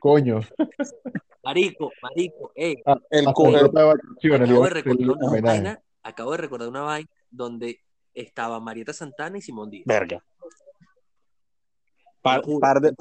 coño. 0.00 0.40
Marico, 1.44 1.90
marico, 2.02 2.52
ey, 2.54 2.76
cu- 2.82 3.00
el- 3.10 3.24
de 3.24 3.84
vacaciones, 3.84 4.48
acabo 4.48 4.62
de 4.62 4.68
el- 4.68 4.74
recordar 4.74 5.00
el 5.02 5.10
una 5.10 5.26
homenaje. 5.28 5.56
vaina, 5.58 5.82
acabo 6.02 6.30
de 6.32 6.36
recordar 6.38 6.68
una 6.68 6.82
vaina 6.82 7.10
donde 7.30 7.80
estaba 8.14 8.60
Marieta 8.60 8.92
Santana 8.92 9.38
y 9.38 9.42
Simón 9.42 9.70
Díaz. 9.70 9.84
Verga. 9.86 10.24
Par, 12.20 12.40
de, 12.42 12.58
par 12.60 12.80
de, 12.80 12.94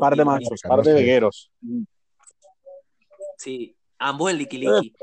par 0.00 0.16
de 0.16 0.24
machos, 0.24 0.60
par 0.66 0.82
de 0.82 0.90
no 0.90 0.96
vegueros. 0.96 1.52
Sí, 3.38 3.76
ambos 4.00 4.32
en 4.32 4.38
Liki 4.38 4.58
Liki. 4.58 4.94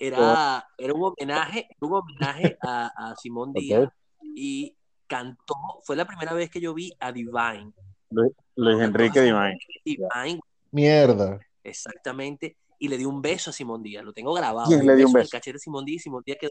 Era, 0.00 0.66
era 0.78 0.94
un 0.94 1.02
homenaje, 1.04 1.68
un 1.80 1.92
homenaje 1.92 2.56
a, 2.62 2.86
a 3.10 3.16
Simón. 3.16 3.52
Díaz 3.52 3.90
y 4.34 4.77
cantó, 5.08 5.54
fue 5.82 5.96
la 5.96 6.06
primera 6.06 6.32
vez 6.34 6.48
que 6.50 6.60
yo 6.60 6.72
vi 6.74 6.92
a 7.00 7.10
Divine. 7.10 7.72
Luis, 8.10 8.32
Luis 8.54 8.80
Enrique 8.80 9.20
Divine. 9.20 9.58
Divine, 9.84 10.40
Mierda. 10.70 11.40
exactamente, 11.64 12.56
y 12.78 12.86
le 12.88 12.96
dio 12.96 13.08
un 13.08 13.20
beso 13.20 13.50
a 13.50 13.52
Simón 13.52 13.82
Díaz, 13.82 14.04
lo 14.04 14.12
tengo 14.12 14.32
grabado. 14.34 14.68
¿Quién 14.68 14.86
le 14.86 14.94
dio 14.96 15.06
un 15.06 15.10
en 15.12 15.16
el 15.16 15.22
beso? 15.22 15.30
cachete 15.32 15.54
de 15.54 15.58
Simón 15.58 15.84
Díaz 15.84 15.96
y 15.96 16.02
Simón 16.04 16.22
Díaz 16.24 16.38
quedó. 16.40 16.50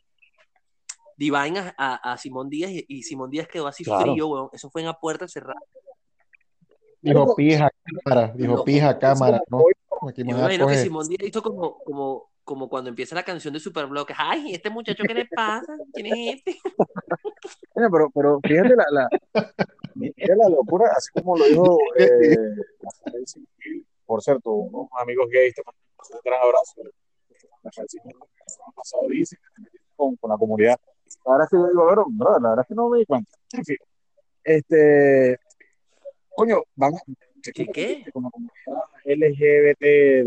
Divine 1.16 1.60
a, 1.60 1.74
a- 1.78 2.14
a 2.14 2.18
Simón 2.18 2.50
Díaz 2.50 2.70
y, 2.72 2.86
y 2.88 3.04
Simón 3.04 3.30
Díaz 3.32 3.48
quedó 3.48 3.66
así 3.68 3.84
Claro. 3.84 4.02
frío, 4.12 4.28
weón. 4.28 4.50
Eso 4.54 4.70
fue 4.70 4.82
en 4.82 4.88
la 4.88 4.94
puerta 5.00 5.28
cerrada. 5.28 5.60
Dijo 7.02 7.36
pija 7.36 7.70
cámara, 8.04 8.34
dijo 8.36 8.56
No, 8.58 8.64
pija 8.64 9.00
cámara, 9.00 9.42
¿no? 9.50 9.64
Aquí 10.10 10.24
me 10.24 10.32
Yo 10.32 10.36
me 10.38 10.42
imagino 10.44 10.66
que 10.68 10.74
coger. 10.74 10.84
Simón 10.84 11.08
Díaz 11.08 11.24
hizo 11.24 11.42
como, 11.42 11.78
como, 11.84 12.30
como 12.48 12.70
cuando 12.70 12.90
empieza 12.90 13.14
la 13.14 13.24
canción 13.24 13.54
de 13.54 13.60
Superblock. 13.60 14.14
Ay, 14.16 14.54
este 14.54 14.70
muchacho, 14.70 15.04
¿qué 15.06 15.14
le 15.14 15.26
pasa? 15.26 15.76
¿Quién 15.94 16.06
es 16.06 16.36
este? 16.38 16.58
Oye, 17.74 17.88
pero, 17.92 18.10
pero 18.10 18.40
fíjate 18.42 18.74
la, 18.74 18.86
la, 18.90 19.10
fíjate 19.94 20.36
la 20.36 20.48
locura, 20.48 20.90
así 20.96 21.10
como 21.12 21.38
lo 21.38 21.46
dijo 21.46 21.78
eh, 22.00 22.38
por 24.06 24.24
cierto, 24.24 24.50
unos 24.50 24.88
amigos 24.98 25.28
gays 25.30 25.54
te 25.56 25.62
mandan 25.66 25.84
un 26.14 26.20
gran 26.24 26.42
abrazo. 26.42 26.82
Pasado 28.74 29.02
con, 29.98 30.16
con 30.16 30.30
la 30.32 30.38
comunidad. 30.38 30.80
La 31.26 31.32
verdad 31.34 31.48
es 31.48 31.50
que 31.50 31.58
yo 31.58 31.68
digo, 31.68 31.84
bueno, 31.84 32.06
bro, 32.08 32.40
la 32.40 32.50
verdad 32.50 32.64
es 32.64 32.68
que 32.70 32.76
no 32.76 32.88
me 32.88 33.00
di 33.00 33.06
cuenta. 33.06 33.32
En 33.52 33.66
fin, 33.66 33.78
este, 34.42 35.38
coño, 36.34 36.64
van 36.76 36.94
a, 36.96 37.00
¿Qué, 37.54 37.68
qué? 37.68 38.06
con 38.14 38.24
la 38.24 38.30
comunidad 38.30 38.54
LGBT, 39.04 40.24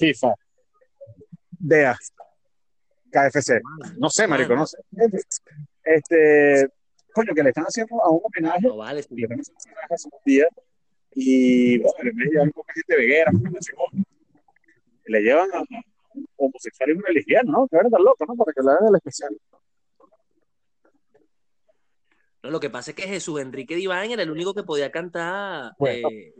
FIFA, 0.00 0.34
DEA, 1.50 1.96
KFC. 3.12 3.60
No 3.98 4.08
sé, 4.08 4.26
marico, 4.26 4.54
no 4.54 4.66
sé. 4.66 4.78
Este, 5.84 6.68
coño, 7.12 7.34
que 7.34 7.42
le 7.42 7.50
están 7.50 7.64
haciendo 7.64 8.02
a 8.02 8.10
un 8.10 8.20
homenaje, 8.24 8.66
No 8.66 8.76
vale, 8.76 9.04
le 9.10 9.22
están 9.22 9.40
haciendo 9.40 9.60
un 9.60 9.72
homenaje 9.72 9.94
hace 9.94 10.08
unos 10.08 10.24
días, 10.24 10.48
y 11.12 11.78
bueno, 11.78 11.94
en 12.00 12.16
vez 12.16 12.28
de 12.28 12.32
llevar 12.32 12.52
gente 12.74 12.96
veguera, 12.96 13.32
poca 13.32 13.44
gente 13.44 13.58
chingona, 13.60 14.04
le 15.06 15.20
llevan 15.22 15.50
a 15.52 15.62
homosexuales 16.36 16.96
y 17.08 17.12
lesbiana, 17.12 17.52
¿no? 17.52 17.68
Que 17.68 17.76
era 17.76 17.90
tan 17.90 18.02
loco, 18.02 18.24
¿no? 18.26 18.36
Para 18.36 18.52
que 18.52 18.62
le 18.62 18.70
hagan 18.70 18.88
el 18.88 18.96
especial. 18.96 19.36
No, 22.42 22.50
lo 22.50 22.60
que 22.60 22.70
pasa 22.70 22.92
es 22.92 22.96
que 22.96 23.02
Jesús 23.02 23.40
Enrique 23.40 23.74
Divine 23.74 24.14
era 24.14 24.22
el 24.22 24.30
único 24.30 24.54
que 24.54 24.62
podía 24.62 24.90
cantar. 24.90 25.72
Bueno. 25.78 26.08
eh, 26.10 26.32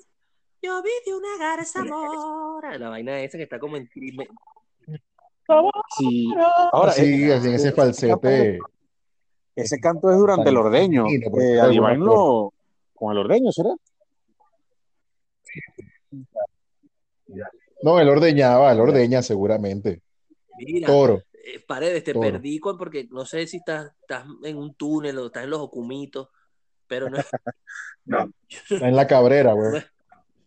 yo 0.63 0.83
vi 0.83 0.91
de 1.07 1.15
una 1.15 1.37
garza 1.39 1.85
mora. 1.85 2.79
La 2.79 2.89
vaina 2.91 3.21
esa 3.21 3.39
que 3.39 3.45
está 3.45 3.59
como 3.59 3.77
en. 3.77 3.89
me- 3.95 4.29
Sí. 5.99 6.29
Ahora, 6.73 6.93
Así, 6.93 7.25
eh, 7.29 7.35
así 7.35 7.49
en 7.49 7.55
ese 7.55 7.69
ese 7.69 7.73
falsete. 7.73 8.59
canto- 8.59 8.71
ese 9.57 9.81
canto 9.81 10.11
es 10.11 10.17
durante 10.19 10.49
el 10.51 10.57
ordeño. 10.57 11.07
Sí, 11.09 11.19
no, 11.19 11.31
porque 11.31 11.45
Eh, 11.47 11.53
era 11.55 11.63
a 11.63 11.67
alguna 11.67 11.89
Divine 11.91 12.05
lo, 12.07 12.53
con 12.95 13.13
el 13.13 13.19
ordeño, 13.19 13.51
¿será? 13.53 13.71
No, 17.83 17.99
él 18.01 18.09
ordeñaba, 18.09 18.73
él 18.73 18.81
ordeña 18.81 19.23
seguramente. 19.23 20.03
Mira, 20.59 20.87
Toro. 20.87 21.23
eh, 21.33 21.61
Paredes, 21.67 22.05
te 22.05 22.13
Toro. 22.13 22.31
perdí 22.31 22.59
con- 22.61 22.77
porque 22.77 23.09
no 23.11 23.25
sé 23.25 23.47
si 23.47 23.57
estás, 23.59 23.91
estás 24.03 24.25
en 24.45 24.57
un 24.59 24.75
túnel 24.75 25.19
o 25.19 25.27
estás 25.27 25.45
en 25.45 25.51
los 25.51 25.61
ocumitos, 25.61 26.29
pero 26.87 27.09
no, 27.09 27.19
Está 27.19 28.29
en 28.89 28.97
la 28.97 29.07
cabrera, 29.07 29.53
güey. 29.55 29.83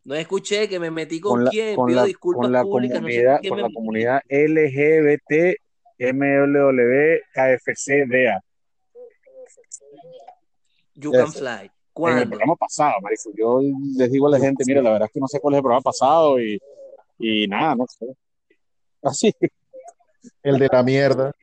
No 0.05 0.15
escuché 0.15 0.67
que 0.67 0.79
me 0.79 0.91
metí 0.91 1.19
con, 1.19 1.31
Con 1.31 1.45
la, 1.45 1.51
quién. 1.51 1.75
con 1.75 1.87
Pido 1.87 2.01
la, 2.01 2.05
disculpas 2.05 2.45
con 2.45 2.51
la 2.51 2.63
públicas. 2.63 3.01
No 3.01 3.07
sé 3.07 3.13
comunidad, 3.13 3.39
con 3.47 3.57
me 3.57 3.61
la 3.61 3.69
comunidad 3.73 4.21
LGBT 4.29 5.55
MLW 5.99 7.19
KFC 7.33 8.07
DEA. 8.07 8.41
You 10.95 11.11
can 11.11 11.27
Ese. 11.27 11.39
fly. 11.39 11.49
En 11.49 11.61
el 11.63 11.71
¿Cuándo? 11.93 12.29
programa 12.29 12.55
pasado, 12.55 12.93
marico. 13.01 13.31
Yo 13.35 13.61
les 13.97 14.11
digo 14.11 14.27
a 14.27 14.31
la 14.31 14.39
gente, 14.39 14.63
mira, 14.65 14.81
la 14.81 14.91
verdad 14.91 15.07
es 15.07 15.13
que 15.13 15.19
no 15.19 15.27
sé 15.27 15.39
cuál 15.39 15.53
es 15.53 15.57
el 15.57 15.63
programa 15.63 15.81
pasado 15.81 16.41
y, 16.41 16.59
y 17.19 17.47
nada, 17.47 17.75
no 17.75 17.85
sé. 17.87 18.07
Así. 19.01 19.33
El 20.41 20.57
de 20.57 20.69
la 20.71 20.83
mierda. 20.83 21.33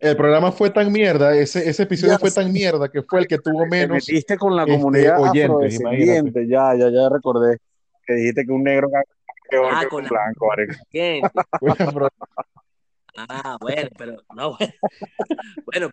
El 0.00 0.16
programa 0.16 0.50
fue 0.50 0.70
tan 0.70 0.90
mierda, 0.90 1.36
ese, 1.36 1.68
ese 1.68 1.82
episodio 1.82 2.14
Ya 2.14 2.18
fue 2.18 2.30
tan 2.30 2.50
mierda 2.50 2.88
que 2.88 3.02
fue 3.02 3.20
el 3.20 3.26
que 3.28 3.36
tuvo 3.38 3.64
Te 3.64 3.68
menos. 3.68 4.08
metiste 4.08 4.38
con 4.38 4.56
la 4.56 4.62
este, 4.62 4.72
comunidad 4.74 5.20
oyentes, 5.20 5.44
afrodescendiente. 5.50 6.48
Ya, 6.48 6.74
ya, 6.74 6.88
ya 6.88 7.08
recordé. 7.10 7.58
Que 8.06 8.14
dijiste 8.14 8.46
que 8.46 8.52
un 8.52 8.62
negro 8.64 8.88
Ah, 8.94 9.80
que 9.82 9.88
con 9.88 10.04
un 10.04 10.10
la- 10.10 10.10
blanco. 10.10 10.48
Bueno, 11.60 12.08
Ah, 13.28 13.58
bueno, 13.60 13.88
pero 13.98 14.16
no, 14.34 14.56
bueno. 14.58 14.72
Bueno, 15.66 15.90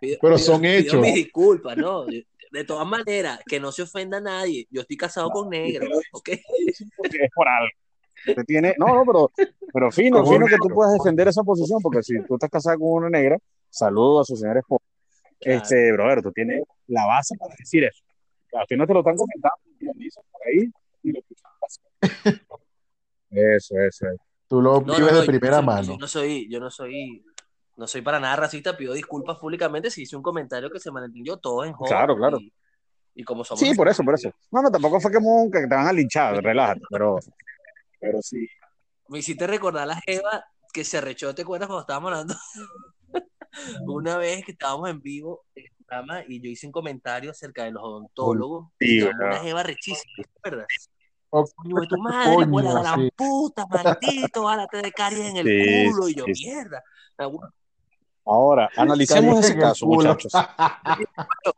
pido- 0.00 0.18
Pero 0.20 0.34
pido- 0.34 0.38
son 0.38 0.60
pido 0.62 0.72
hechos. 0.74 1.00
mis 1.00 1.14
disculpas, 1.14 1.76
¿no? 1.76 2.04
De, 2.06 2.64
todas 2.66 2.86
maneras, 2.88 3.38
que 3.46 3.60
no 3.60 3.70
se 3.70 3.82
ofenda 3.82 4.16
a 4.16 4.20
nadie. 4.20 4.66
Yo 4.70 4.80
estoy 4.80 4.96
casado 4.96 5.30
con 5.30 5.48
negro, 5.50 5.86
¿ok? 6.12 6.28
Es 6.30 7.30
por 7.34 7.46
algo. 7.46 7.70
Te 8.24 8.44
tiene, 8.44 8.74
no, 8.78 8.86
no, 8.86 9.04
pero, 9.04 9.30
pero 9.72 9.90
fino, 9.90 10.18
Como 10.18 10.32
fino 10.32 10.44
un 10.44 10.50
que 10.50 10.56
tú 10.56 10.68
puedas 10.68 10.92
defender 10.94 11.28
esa 11.28 11.42
posición, 11.42 11.80
porque 11.82 12.02
si 12.02 12.22
tú 12.24 12.34
estás 12.34 12.50
casado 12.50 12.78
con 12.78 12.88
una 12.90 13.10
negra, 13.10 13.38
saludo 13.68 14.20
a 14.20 14.24
su 14.24 14.36
señora 14.36 14.60
esposa. 14.60 14.84
Claro. 15.40 15.62
Este, 15.62 15.92
brother, 15.92 16.22
tú 16.22 16.32
tienes 16.32 16.62
la 16.88 17.06
base 17.06 17.36
para 17.38 17.54
decir 17.58 17.84
eso. 17.84 18.02
A 18.60 18.66
ti 18.66 18.76
no 18.76 18.86
te 18.86 18.92
lo 18.92 19.00
están 19.00 19.16
comentando, 19.16 19.56
te 19.78 19.84
lo 19.86 19.92
dicen 19.94 20.22
por 20.30 20.40
ahí 20.46 20.70
y 21.02 21.12
lo 21.12 21.18
escuchas. 21.20 21.50
Eso, 23.30 23.74
eso. 23.78 24.06
eso. 24.08 24.22
Tú 24.48 24.60
lo 24.60 24.80
No, 24.80 24.96
vives 24.96 25.12
no, 25.12 25.20
de 25.20 25.26
primera 25.26 25.56
yo, 25.58 25.62
mano. 25.62 25.82
yo 25.82 25.96
no 25.96 26.06
soy, 26.08 26.48
yo 26.50 26.58
no 26.58 26.70
soy 26.70 27.24
no 27.76 27.86
soy 27.86 28.02
para 28.02 28.20
nada 28.20 28.36
racista, 28.36 28.76
pido 28.76 28.92
disculpas 28.92 29.38
públicamente 29.38 29.90
si 29.90 30.02
hice 30.02 30.14
un 30.14 30.22
comentario 30.22 30.70
que 30.70 30.78
se 30.78 30.90
malentendió, 30.90 31.38
todo 31.38 31.64
en 31.64 31.72
joda. 31.72 31.88
Claro, 31.88 32.16
claro. 32.16 32.38
Y, 32.38 32.52
y 33.14 33.24
como 33.24 33.42
somos. 33.42 33.60
Sí, 33.60 33.74
por 33.74 33.88
eso, 33.88 34.02
por 34.02 34.14
eso. 34.14 34.30
No, 34.50 34.60
no, 34.60 34.70
tampoco 34.70 35.00
fue 35.00 35.10
que, 35.10 35.18
que 35.50 35.60
te 35.60 35.74
van 35.74 35.86
a 35.86 35.92
linchar, 35.92 36.42
relájate, 36.42 36.82
pero, 36.90 37.18
pero 38.00 38.22
sí. 38.22 38.48
Me 39.08 39.18
hiciste 39.18 39.46
recordar 39.46 39.84
a 39.84 39.86
la 39.86 40.00
Jeva 40.00 40.44
que 40.72 40.84
se 40.84 40.98
arrechó, 40.98 41.34
¿te 41.34 41.42
acuerdas 41.42 41.66
cuando 41.68 41.82
estábamos 41.82 42.12
hablando? 42.12 42.34
Una 43.86 44.16
vez 44.16 44.44
que 44.44 44.52
estábamos 44.52 44.88
en 44.88 45.00
vivo 45.00 45.44
en 45.54 45.64
el 45.64 45.72
programa 45.84 46.22
y 46.28 46.40
yo 46.40 46.48
hice 46.48 46.66
un 46.66 46.72
comentario 46.72 47.32
acerca 47.32 47.64
de 47.64 47.72
los 47.72 47.82
odontólogos. 47.82 48.68
Sí, 48.78 49.02
una 49.02 49.40
Jeva 49.40 49.62
rechísima, 49.62 50.14
¿te 50.16 50.30
acuerdas? 50.38 50.66
Oh, 51.32 51.44
de 51.44 51.86
tu 51.86 51.96
madre, 51.98 52.34
coño, 52.34 52.50
pues 52.50 52.64
la 52.64 52.94
sí. 52.96 53.10
puta, 53.14 53.66
maldito, 53.66 54.48
álate 54.48 54.82
de 54.82 54.92
caries 54.92 55.26
en 55.26 55.36
el 55.36 55.46
Sí, 55.46 55.90
culo. 55.90 56.08
Y 56.08 56.14
yo, 56.14 56.24
sí, 56.32 56.46
mierda. 56.46 56.82
Ah, 57.18 57.30
Ahora, 58.24 58.70
analicemos 58.76 59.38
ese 59.38 59.56
caso, 59.56 59.86
muchachos. 59.86 60.32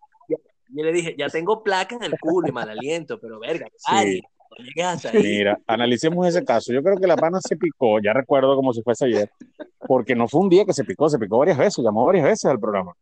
Yo 0.74 0.82
le 0.84 0.92
dije, 0.92 1.14
ya 1.18 1.28
tengo 1.28 1.62
placa 1.62 1.96
en 1.96 2.02
el 2.02 2.18
culo 2.18 2.48
y 2.48 2.52
mal 2.52 2.70
aliento, 2.70 3.20
pero 3.20 3.38
verga, 3.38 3.66
caries, 3.86 4.22
Mira, 5.14 5.58
analicemos 5.66 6.26
ese 6.26 6.44
caso. 6.44 6.72
Yo 6.72 6.82
creo 6.82 6.96
que 6.96 7.06
la 7.06 7.16
pana 7.16 7.40
se 7.40 7.56
picó, 7.56 8.00
ya 8.00 8.12
recuerdo 8.12 8.54
como 8.56 8.72
si 8.72 8.82
fuese 8.82 9.06
ayer, 9.06 9.30
porque 9.86 10.14
no 10.14 10.28
fue 10.28 10.40
un 10.40 10.48
día 10.48 10.64
que 10.64 10.72
se 10.72 10.84
picó, 10.84 11.08
se 11.08 11.18
picó 11.18 11.38
varias 11.38 11.58
veces, 11.58 11.84
llamó 11.84 12.04
varias 12.06 12.24
veces 12.24 12.44
al 12.46 12.60
programa. 12.60 12.92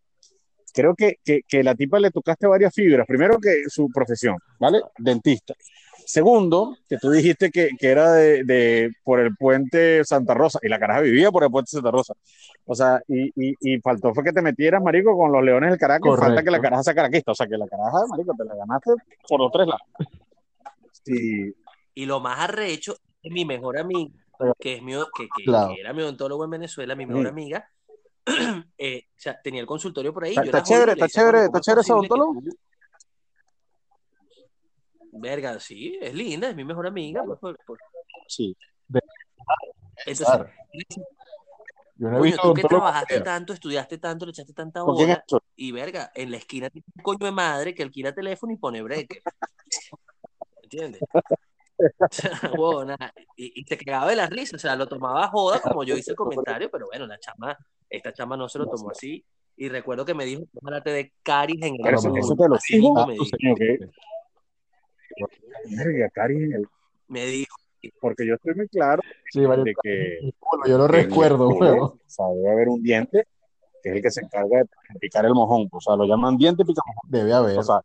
Creo 0.73 0.95
que, 0.95 1.17
que, 1.25 1.41
que 1.49 1.65
la 1.65 1.75
tipa 1.75 1.99
le 1.99 2.11
tocaste 2.11 2.47
varias 2.47 2.73
fibras. 2.73 3.07
Primero 3.07 3.39
que 3.39 3.65
su 3.69 3.89
profesión, 3.93 4.37
¿vale? 4.59 4.81
Dentista. 4.99 5.55
Segundo, 6.07 6.77
que 6.89 6.97
tú 6.97 7.11
dijiste 7.11 7.51
que, 7.51 7.71
que 7.79 7.89
era 7.89 8.13
de, 8.13 8.43
de 8.45 8.91
por 9.05 9.21
el 9.21 9.37
puente 9.37 10.05
Santa 10.05 10.35
Rosa, 10.35 10.59
y 10.63 10.69
la 10.69 10.79
caraja 10.79 11.01
vivía 11.03 11.31
por 11.31 11.45
el 11.45 11.51
puente 11.51 11.71
Santa 11.71 11.91
Rosa. 11.91 12.15
O 12.67 12.75
sea, 12.75 13.01
y, 13.07 13.29
y, 13.37 13.55
y 13.61 13.81
faltó 13.81 14.13
fue 14.13 14.25
que 14.25 14.33
te 14.33 14.43
metieras, 14.43 14.83
marico, 14.83 15.17
con 15.17 15.31
los 15.31 15.43
leones 15.43 15.71
del 15.71 15.79
Caracas, 15.79 16.19
falta 16.19 16.43
que 16.43 16.51
la 16.51 16.61
caraja 16.61 16.83
sea 16.83 16.95
caraquista. 16.95 17.33
O 17.33 17.35
sea, 17.35 17.47
que 17.47 17.57
la 17.57 17.69
caraja, 17.69 18.07
marico, 18.09 18.33
te 18.37 18.45
la 18.45 18.57
ganaste 18.57 18.91
por 19.29 19.41
los 19.41 19.53
tres 19.53 19.69
lados. 19.69 19.83
Sí, 21.05 21.55
Y 21.95 22.07
lo 22.07 22.21
más 22.21 22.39
arrecho 22.41 22.97
es 23.23 23.33
mi 23.33 23.45
mejor 23.45 23.79
amiga, 23.79 24.13
que, 24.59 24.75
es 24.77 24.83
mi, 24.83 24.93
que, 24.93 25.29
que- 25.37 25.45
Claro. 25.45 25.75
que 25.75 25.81
era 25.81 25.93
mi 25.93 26.03
odontólogo 26.03 26.45
en 26.45 26.51
Venezuela, 26.51 26.95
mi 26.95 27.07
mejor 27.07 27.25
Sí. 27.25 27.29
amiga. 27.29 27.71
eh, 28.79 29.03
o 29.09 29.19
sea, 29.19 29.41
tenía 29.43 29.61
el 29.61 29.67
consultorio 29.67 30.13
por 30.15 30.25
ahí. 30.25 30.35
Está- 30.37 30.59
yo 30.59 30.65
chévere, 30.65 30.93
está 30.93 31.09
chévere, 31.09 31.39
"Coño, 31.39 31.45
está 31.47 31.51
¿cómo 31.51 31.59
es 31.59 31.65
chévere 31.65 31.81
ese 31.81 31.93
odontólogo?" 31.93 32.41
tú- 32.43 32.57
Verga, 35.13 35.59
sí, 35.59 35.99
es 36.01 36.15
linda, 36.15 36.49
es 36.51 36.57
mi 36.57 36.65
mejor 36.65 36.87
amiga. 36.87 37.23
pues, 37.25 37.39
por- 37.41 37.59
por- 37.67 37.79
sí. 38.29 38.57
Entonces, 40.07 40.27
Claro. 40.27 40.51
Yo 41.97 42.09
no 42.09 42.17
he 42.17 42.19
coño, 42.21 42.23
visto 42.33 42.43
tú 42.49 42.55
que 42.55 42.63
trabajaste 42.63 43.21
tanto, 43.21 43.53
estudiaste 43.53 43.99
tanto, 43.99 44.25
le 44.25 44.31
echaste 44.31 44.55
tanta 44.55 44.81
¿Con 44.81 44.97
quién 44.97 45.11
hora, 45.11 45.25
y 45.57 45.71
verga, 45.73 46.11
en 46.15 46.31
la 46.31 46.39
esquina 46.39 46.71
tiene 46.71 46.85
un 46.97 47.03
coño 47.03 47.27
de 47.27 47.33
madre 47.33 47.75
que 47.75 47.83
alquila 47.83 48.15
teléfono 48.15 48.53
y 48.55 48.57
pone 48.57 48.81
break. 48.81 49.23
¿Entiendes? 50.71 51.01
Y, 53.37 53.61
y 53.61 53.65
se 53.65 53.79
cagaba 53.79 54.11
de 54.11 54.17
la 54.17 54.27
risa, 54.27 54.55
o 54.57 54.59
sea, 54.59 54.77
lo 54.77 54.87
tomaba 54.87 55.25
a 55.25 55.29
joda 55.29 55.61
como 55.63 55.83
yo 55.83 55.97
hice 55.97 56.11
el 56.11 56.17
comentario, 56.17 56.71
pero 56.71 56.87
bueno, 56.89 57.07
la 57.07 57.19
chama, 57.19 57.57
esta 57.89 58.13
chama 58.13 58.37
no 58.37 58.51
se 58.51 58.59
lo 58.59 58.67
tomó 58.67 58.91
así. 58.91 59.25
Y 59.57 59.71
recuerdo 59.71 60.05
que 60.05 60.13
me 60.13 60.27
dijo, 60.27 60.43
tómate 60.53 60.91
de 60.91 61.13
caris 61.23 61.57
en 61.63 61.77
el 61.77 61.81
Pero 61.83 61.99
eso, 61.99 62.09
Claro, 62.11 62.21
eso 62.21 62.35
culo". 62.37 62.43
te 62.45 62.49
lo 62.51 62.55
Así 62.57 62.77
dijo. 62.77 63.07
me 63.07 63.13
dijo. 63.15 63.25
Coño, 63.31 63.55
que- 63.57 63.79
Verga, 65.77 66.11
Cari, 66.11 66.37
en 66.37 66.53
el- 66.53 66.69
Me 67.09 67.25
dijo, 67.27 67.57
porque 68.01 68.27
yo 68.27 68.35
estoy 68.35 68.55
muy 68.55 68.69
claro 68.69 69.03
Sí, 69.33 69.45
vale. 69.45 69.65
de 69.65 69.75
que 69.83 70.33
culo, 70.39 70.63
Yo 70.67 70.79
lo 70.79 70.87
recuerdo. 70.87 71.49
O 71.49 71.99
sea, 72.07 72.27
debe 72.29 72.51
haber 72.53 72.69
un 72.69 72.83
diente 72.83 73.27
que 73.83 73.89
es 73.89 73.97
el 73.97 74.03
que 74.03 74.11
se 74.11 74.21
encarga 74.23 74.59
de 74.59 74.67
picar 75.01 75.25
el 75.25 75.33
mojón. 75.33 75.67
O 75.73 75.81
sea, 75.81 75.97
lo 75.97 76.05
llaman 76.05 76.37
diente 76.37 76.63
picamojón. 76.65 77.11
Debe 77.11 77.33
haber. 77.33 77.59
O 77.59 77.63
sea, 77.63 77.81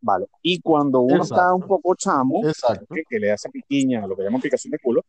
vale. 0.00 0.26
Y 0.42 0.60
cuando 0.60 1.00
uno 1.00 1.22
está 1.22 1.34
Exacto. 1.36 1.56
un 1.56 1.62
poco 1.66 1.94
chamo, 1.94 2.42
que, 2.42 3.02
que 3.08 3.18
le 3.18 3.32
hace 3.32 3.48
piquiña, 3.50 4.06
lo 4.06 4.16
que 4.16 4.22
llaman 4.22 4.40
picación 4.40 4.70
de 4.70 4.78
culo, 4.78 5.02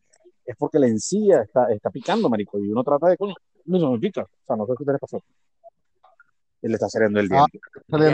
es 0.45 0.55
porque 0.57 0.79
la 0.79 0.87
encía 0.87 1.41
está, 1.41 1.71
está 1.71 1.89
picando, 1.89 2.29
marico, 2.29 2.57
y 2.59 2.69
uno 2.69 2.83
trata 2.83 3.07
de, 3.07 3.17
coño, 3.17 3.33
no 3.65 3.79
se 3.79 3.85
me 3.87 3.99
pica. 3.99 4.21
O 4.23 4.45
sea, 4.45 4.55
no 4.55 4.65
sé 4.65 4.73
qué 4.77 4.85
te 4.85 4.91
le 4.93 4.97
pasó. 4.97 5.17
Él 6.61 6.71
le 6.71 6.75
está 6.75 6.89
saliendo 6.89 7.19
el 7.19 7.29
Ah. 7.31 7.45
diente. 7.51 7.59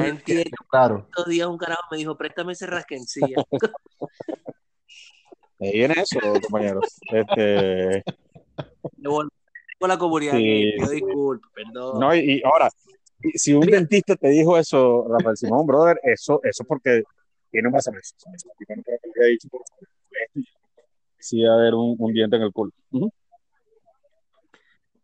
Ya 0.02 0.08
entiendo. 0.08 0.58
Claro. 0.70 1.06
Estos 1.10 1.26
días 1.28 1.48
un 1.48 1.58
carajo 1.58 1.84
me 1.92 1.98
dijo, 1.98 2.18
préstame 2.18 2.54
ese 2.54 2.66
rasquencilla. 2.68 3.36
Ahí 5.60 5.72
viene 5.74 5.94
eso, 5.98 6.20
compañeros. 6.42 7.00
Este, 7.12 8.04
Le 8.98 9.10
volví 9.10 9.30
con 9.80 9.90
la 9.90 9.98
comunidad 9.98 10.34
Sí, 10.34 10.74
sí. 10.88 10.96
disculpas, 10.96 11.52
perdón. 11.54 12.00
no, 12.00 12.16
y, 12.16 12.20
y 12.20 12.42
ahora, 12.44 12.70
si- 13.24 13.38
si 13.40 13.54
un 13.54 13.66
dentista 13.66 14.16
te 14.16 14.30
dijo 14.30 14.58
eso, 14.58 15.08
Rafael 15.10 15.38
Simón, 15.38 15.66
brother, 15.66 16.00
eso, 16.04 16.40
eso 16.44 16.64
porque 16.66 17.04
tiene 17.50 17.70
un. 17.70 17.74
Yo 17.74 19.28
y 20.36 20.46
sí 21.20 21.38
debe 21.42 21.54
haber 21.54 21.74
un, 21.74 21.96
un 21.98 22.14
diente 22.14 22.36
en 22.36 22.42
el 22.44 22.52
culo. 22.52 22.72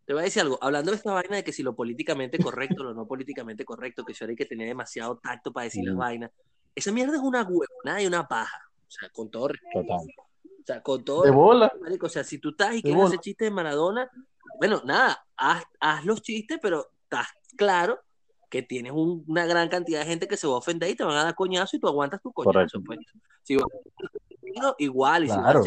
Te 0.04 0.12
voy 0.12 0.22
a 0.22 0.24
decir 0.24 0.42
algo, 0.42 0.58
hablando 0.60 0.90
de 0.90 0.96
esta 0.96 1.12
vaina 1.12 1.36
de 1.36 1.44
que 1.44 1.52
si 1.52 1.62
lo 1.62 1.74
políticamente 1.76 2.38
correcto, 2.38 2.82
lo 2.82 2.94
no 2.94 3.06
políticamente 3.06 3.64
correcto, 3.64 4.04
que 4.04 4.12
ahora 4.20 4.30
hay 4.30 4.36
que 4.36 4.44
tener 4.46 4.66
demasiado 4.68 5.18
tacto 5.18 5.52
para 5.52 5.64
decir 5.64 5.84
las 5.84 5.92
Ujú. 5.92 6.00
vainas, 6.00 6.30
esa 6.74 6.90
mierda 6.92 7.14
es 7.14 7.22
una 7.22 7.42
huevonada 7.42 8.02
y 8.02 8.06
una 8.06 8.26
paja. 8.26 8.58
O 8.86 8.90
sea, 8.90 9.08
con 9.10 9.30
todo 9.30 9.48
respeto. 9.48 9.82
Total. 9.82 10.06
O 10.44 10.62
sea, 10.66 10.82
con 10.82 11.04
todo 11.04 11.22
De 11.22 11.30
bola. 11.30 11.72
marico, 11.80 12.06
o 12.06 12.08
sea, 12.10 12.24
si 12.24 12.38
tú 12.38 12.50
estás 12.50 12.74
y 12.74 12.82
quieres 12.82 13.04
hacer 13.04 13.20
chistes 13.20 13.46
de 13.46 13.50
Maradona, 13.52 14.10
bueno, 14.58 14.82
nada, 14.84 15.24
haz, 15.36 15.62
haz 15.78 16.04
los 16.04 16.20
chistes, 16.22 16.58
pero 16.60 16.90
estás 17.04 17.28
claro 17.56 18.00
que 18.50 18.62
tienes 18.62 18.92
un- 18.92 19.24
una 19.28 19.46
gran 19.46 19.68
cantidad 19.68 20.00
de 20.00 20.06
gente 20.06 20.28
que 20.28 20.36
se 20.36 20.46
va 20.46 20.54
a 20.54 20.58
ofender 20.58 20.90
y 20.90 20.96
te 20.96 21.04
van 21.04 21.16
a 21.16 21.24
dar 21.24 21.34
coñazo 21.34 21.76
y 21.76 21.80
tú 21.80 21.86
aguantas 21.88 22.20
tu 22.20 22.32
coñazo. 22.32 22.78
Pues. 22.84 22.98
Si 23.44 23.56
vas 23.56 23.64
a- 23.64 23.68
igual, 24.78 25.24
y 25.24 25.28
si 25.28 25.36
vas 25.36 25.54
a 25.56 25.58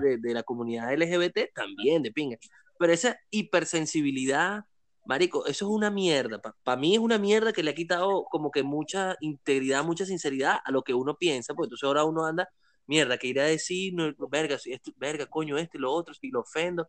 de, 0.00 0.18
de 0.18 0.34
la 0.34 0.42
comunidad 0.42 0.92
LGBT, 0.92 1.50
también, 1.54 2.02
de 2.02 2.12
pinga. 2.12 2.36
Pero 2.78 2.92
esa 2.92 3.18
hipersensibilidad, 3.30 4.64
marico, 5.06 5.46
eso 5.46 5.64
es 5.66 5.70
una 5.70 5.90
mierda. 5.90 6.40
Para 6.62 6.80
mí 6.80 6.94
es 6.94 7.00
una 7.00 7.18
mierda 7.18 7.52
que 7.52 7.62
le 7.62 7.70
ha 7.70 7.74
quitado 7.74 8.24
como 8.30 8.50
que 8.50 8.62
mucha 8.62 9.16
integridad, 9.20 9.82
mucha 9.84 10.04
sinceridad 10.04 10.58
a 10.64 10.70
lo 10.70 10.82
que 10.82 10.94
uno 10.94 11.16
piensa, 11.16 11.54
porque 11.54 11.66
entonces 11.68 11.86
ahora 11.86 12.04
uno 12.04 12.26
anda, 12.26 12.48
mierda, 12.86 13.16
que 13.18 13.26
irá 13.28 13.42
a 13.44 13.46
decir, 13.46 13.94
no, 13.94 14.12
verga, 14.30 14.58
si 14.58 14.72
esto, 14.72 14.92
verga, 14.96 15.26
coño, 15.26 15.56
esto 15.58 15.78
y 15.78 15.80
lo 15.80 15.92
otro, 15.92 16.12
si 16.14 16.30
lo 16.30 16.40
ofendo. 16.40 16.88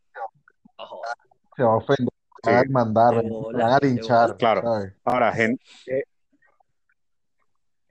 Se 1.56 1.64
va 1.64 1.74
a 1.74 1.78
ofender. 1.78 2.14
Sí. 2.44 2.50
Se 2.50 2.52
van 2.52 2.68
a 2.68 2.72
mandar. 2.72 3.24
Van 3.54 3.80
linchar. 3.82 4.38
Claro. 4.38 4.62
¿sabes? 4.62 4.94
Ahora, 5.04 5.32
gente, 5.34 5.62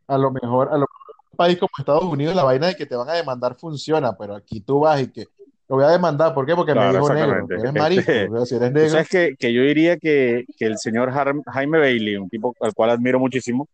A 0.06 0.16
lo 0.16 0.30
mejor, 0.30 0.68
a 0.68 0.72
lo 0.78 0.80
mejor 0.80 1.14
en 1.22 1.28
un 1.32 1.36
país 1.36 1.58
como 1.58 1.68
Estados 1.78 2.04
Unidos 2.04 2.34
la 2.34 2.44
vaina 2.44 2.68
de 2.68 2.76
que 2.76 2.86
te 2.86 2.96
van 2.96 3.08
a 3.10 3.14
demandar 3.14 3.54
funciona, 3.56 4.16
pero 4.16 4.34
aquí 4.34 4.60
tú 4.60 4.80
vas 4.80 5.00
y 5.02 5.08
que 5.12 5.26
lo 5.68 5.76
voy 5.76 5.84
a 5.84 5.88
demandar. 5.90 6.32
¿Por 6.32 6.46
qué? 6.46 6.54
Porque 6.56 6.72
Claro, 6.72 6.92
me 6.92 6.98
dijo 6.98 7.12
negro. 7.14 7.46
eres 7.58 7.72
marico. 7.74 8.00
Este, 8.00 8.28
o 8.30 8.36
sea, 8.38 8.46
si 8.46 8.54
eres 8.56 8.72
negro, 8.72 8.88
sabes 8.90 9.08
que, 9.08 9.34
que 9.38 9.52
yo 9.52 9.60
diría 9.62 9.98
que, 9.98 10.44
que 10.56 10.64
el 10.64 10.78
señor 10.78 11.10
Har- 11.10 11.42
Jaime 11.46 11.78
Bailey, 11.78 12.16
un 12.16 12.28
tipo 12.30 12.54
al 12.60 12.72
cual 12.72 12.90
admiro 12.90 13.18
muchísimo, 13.18 13.68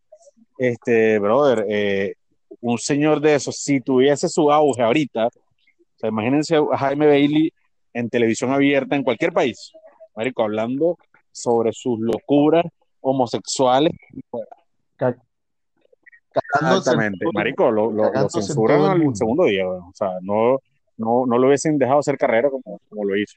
este, 0.59 1.19
brother, 1.21 1.65
eh, 1.69 2.15
un 2.61 2.79
señor 2.79 3.21
de 3.21 3.37
esos, 3.37 3.57
si 3.57 3.81
tuviese 3.81 4.29
su 4.29 4.51
auge 4.51 4.83
ahorita, 4.83 5.27
o 5.27 5.31
sea, 5.97 6.09
imagínense 6.09 6.57
a 6.57 6.77
Jaime 6.79 7.07
Bailey 7.07 7.53
en 7.93 8.09
televisión 8.11 8.53
abierta 8.53 8.97
en 8.97 9.05
cualquier 9.05 9.33
país, 9.33 9.73
marico, 10.17 10.43
hablando 10.43 10.97
sobre 11.33 11.73
sus 11.73 11.99
locuras 12.01 12.65
homosexuales. 13.01 13.93
Exactamente, 16.81 17.25
marico, 17.35 17.71
lo, 17.71 17.91
lo- 17.91 18.05
censuran 18.31 18.81
el 18.81 18.87
al 18.91 18.99
mundo. 18.99 19.17
segundo 19.17 19.45
día, 19.45 19.69
weón. 19.69 19.83
o 19.85 19.93
sea, 19.95 20.11
no, 20.23 20.59
no, 20.97 21.27
no 21.27 21.39
lo 21.39 21.47
hubiesen 21.49 21.79
dejado 21.79 22.01
hacer 22.01 22.17
carrera 22.19 22.51
como, 22.51 22.81
como 22.89 23.05
lo 23.05 23.17
hizo. 23.17 23.37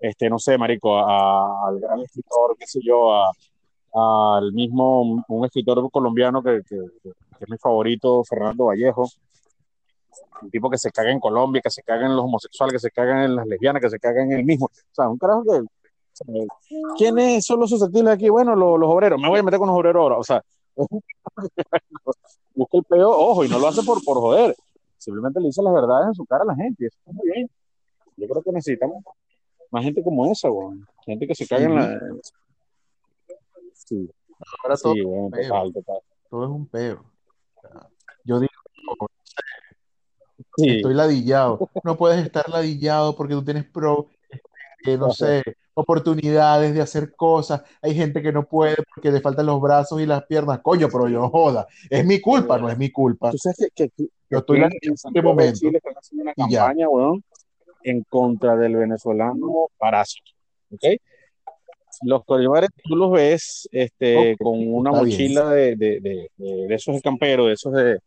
Este, 0.00 0.28
no 0.30 0.38
sé, 0.38 0.56
marico, 0.58 0.96
a- 0.98 1.68
al 1.68 1.80
gran 1.80 2.00
escritor, 2.00 2.56
qué 2.58 2.66
sé 2.66 2.80
yo, 2.82 3.12
a- 3.14 3.32
al 3.94 4.52
mismo, 4.52 5.22
un 5.28 5.44
escritor 5.44 5.90
colombiano 5.90 6.42
que, 6.42 6.62
que- 6.66 6.76
que 7.02 7.10
es 7.44 7.48
mi 7.50 7.58
favorito, 7.58 8.22
Fernando 8.24 8.66
Vallejo, 8.66 9.06
un 10.42 10.50
tipo 10.50 10.70
que 10.70 10.78
se 10.78 10.90
caga 10.90 11.10
en 11.10 11.20
Colombia, 11.20 11.60
que 11.62 11.70
se 11.70 11.82
caga 11.82 12.06
en 12.06 12.16
los 12.16 12.24
homosexuales, 12.24 12.72
que 12.74 12.78
se 12.78 12.90
caga 12.90 13.24
en 13.24 13.36
las 13.36 13.46
lesbianas, 13.46 13.82
que 13.82 13.90
se 13.90 13.98
caga 13.98 14.22
en 14.22 14.32
él 14.32 14.44
mismo. 14.44 14.66
O 14.66 14.94
sea, 14.94 15.08
un 15.08 15.18
carajo 15.18 15.42
que... 15.44 15.60
¿Quiénes 16.96 17.44
son 17.44 17.60
los 17.60 17.70
susceptibles 17.70 18.14
aquí? 18.14 18.28
Bueno, 18.28 18.54
los, 18.54 18.78
los 18.78 18.90
obreros. 18.90 19.20
Me 19.20 19.28
voy 19.28 19.40
a 19.40 19.42
meter 19.42 19.58
con 19.58 19.68
los 19.68 19.76
obreros 19.76 20.00
ahora. 20.00 20.18
O 20.18 20.24
sea, 20.24 20.42
busca 22.54 22.78
el 22.78 22.84
peo, 22.84 23.10
ojo, 23.10 23.44
y 23.44 23.48
no 23.48 23.58
lo 23.58 23.68
hace 23.68 23.82
por, 23.82 24.02
por 24.04 24.18
joder. 24.18 24.54
Simplemente 24.98 25.40
le 25.40 25.46
dice 25.46 25.62
las 25.62 25.72
verdades 25.74 26.08
en 26.08 26.14
su 26.14 26.24
cara 26.24 26.42
a 26.44 26.46
la 26.46 26.54
gente. 26.54 26.84
y 26.84 26.86
Eso 26.86 26.96
está 26.98 27.12
muy 27.12 27.30
bien. 27.30 27.50
Yo 28.16 28.28
creo 28.28 28.42
que 28.42 28.52
necesitamos 28.52 29.02
más 29.70 29.84
gente 29.84 30.02
como 30.02 30.30
esa, 30.30 30.50
weón. 30.50 30.86
Gente 31.04 31.26
que 31.26 31.34
se 31.34 31.46
caga 31.46 31.64
en 31.64 31.74
la. 31.74 32.00
Sí, 33.74 34.08
Ahora 34.62 34.76
todo, 34.76 34.94
sí, 34.94 35.00
feo. 35.00 35.30
total, 35.30 35.72
total. 35.72 35.98
todo 36.28 36.44
es 36.44 36.50
un 36.50 36.66
peo. 36.66 37.04
Yo 38.24 38.38
digo, 38.38 38.52
Sí, 40.56 40.68
estoy 40.68 40.94
ladillado. 40.94 41.58
No 41.82 41.96
puedes 41.96 42.24
estar 42.24 42.48
ladillado 42.48 43.16
porque 43.16 43.34
tú 43.34 43.44
tienes 43.44 43.64
pro. 43.64 44.08
Eh, 44.84 44.96
no 44.96 45.10
sé, 45.10 45.42
oportunidades 45.74 46.74
de 46.74 46.80
hacer 46.80 47.14
cosas. 47.14 47.62
Hay 47.80 47.94
gente 47.94 48.22
que 48.22 48.32
no 48.32 48.44
puede 48.46 48.76
porque 48.94 49.10
le 49.10 49.20
faltan 49.20 49.46
los 49.46 49.60
brazos 49.60 50.00
y 50.00 50.06
las 50.06 50.24
piernas. 50.26 50.60
Coño, 50.60 50.88
pero 50.90 51.08
yo 51.08 51.28
joda. 51.30 51.66
Es 51.88 52.04
mi 52.04 52.20
culpa, 52.20 52.58
no 52.58 52.68
es 52.68 52.76
mi 52.78 52.90
culpa. 52.90 53.30
Tú 53.30 53.38
sabes 53.38 53.70
que, 53.74 53.88
que, 53.88 54.06
Yo 54.30 54.38
estoy 54.38 54.58
en, 54.58 54.64
en 54.80 54.92
este 54.94 55.22
momento. 55.22 55.58
Chile 55.60 55.78
están 55.78 55.94
haciendo 55.94 56.22
una 56.24 56.34
campaña, 56.34 56.88
weón, 56.88 57.22
en 57.84 58.02
contra 58.04 58.56
del 58.56 58.76
venezolano 58.76 59.68
parásito. 59.78 60.30
¿Ok? 60.72 60.84
Los 62.04 62.24
colimares 62.24 62.70
tú 62.82 62.96
los 62.96 63.12
ves 63.12 63.68
este, 63.70 64.36
con 64.38 64.54
una 64.66 64.90
mochila 64.92 65.50
de, 65.50 65.76
de, 65.76 66.00
de, 66.00 66.30
de- 66.36 66.74
esos 66.74 66.94
de 66.96 67.00
campero, 67.02 67.46
de 67.46 67.52
esos 67.52 67.72
de, 67.74 67.98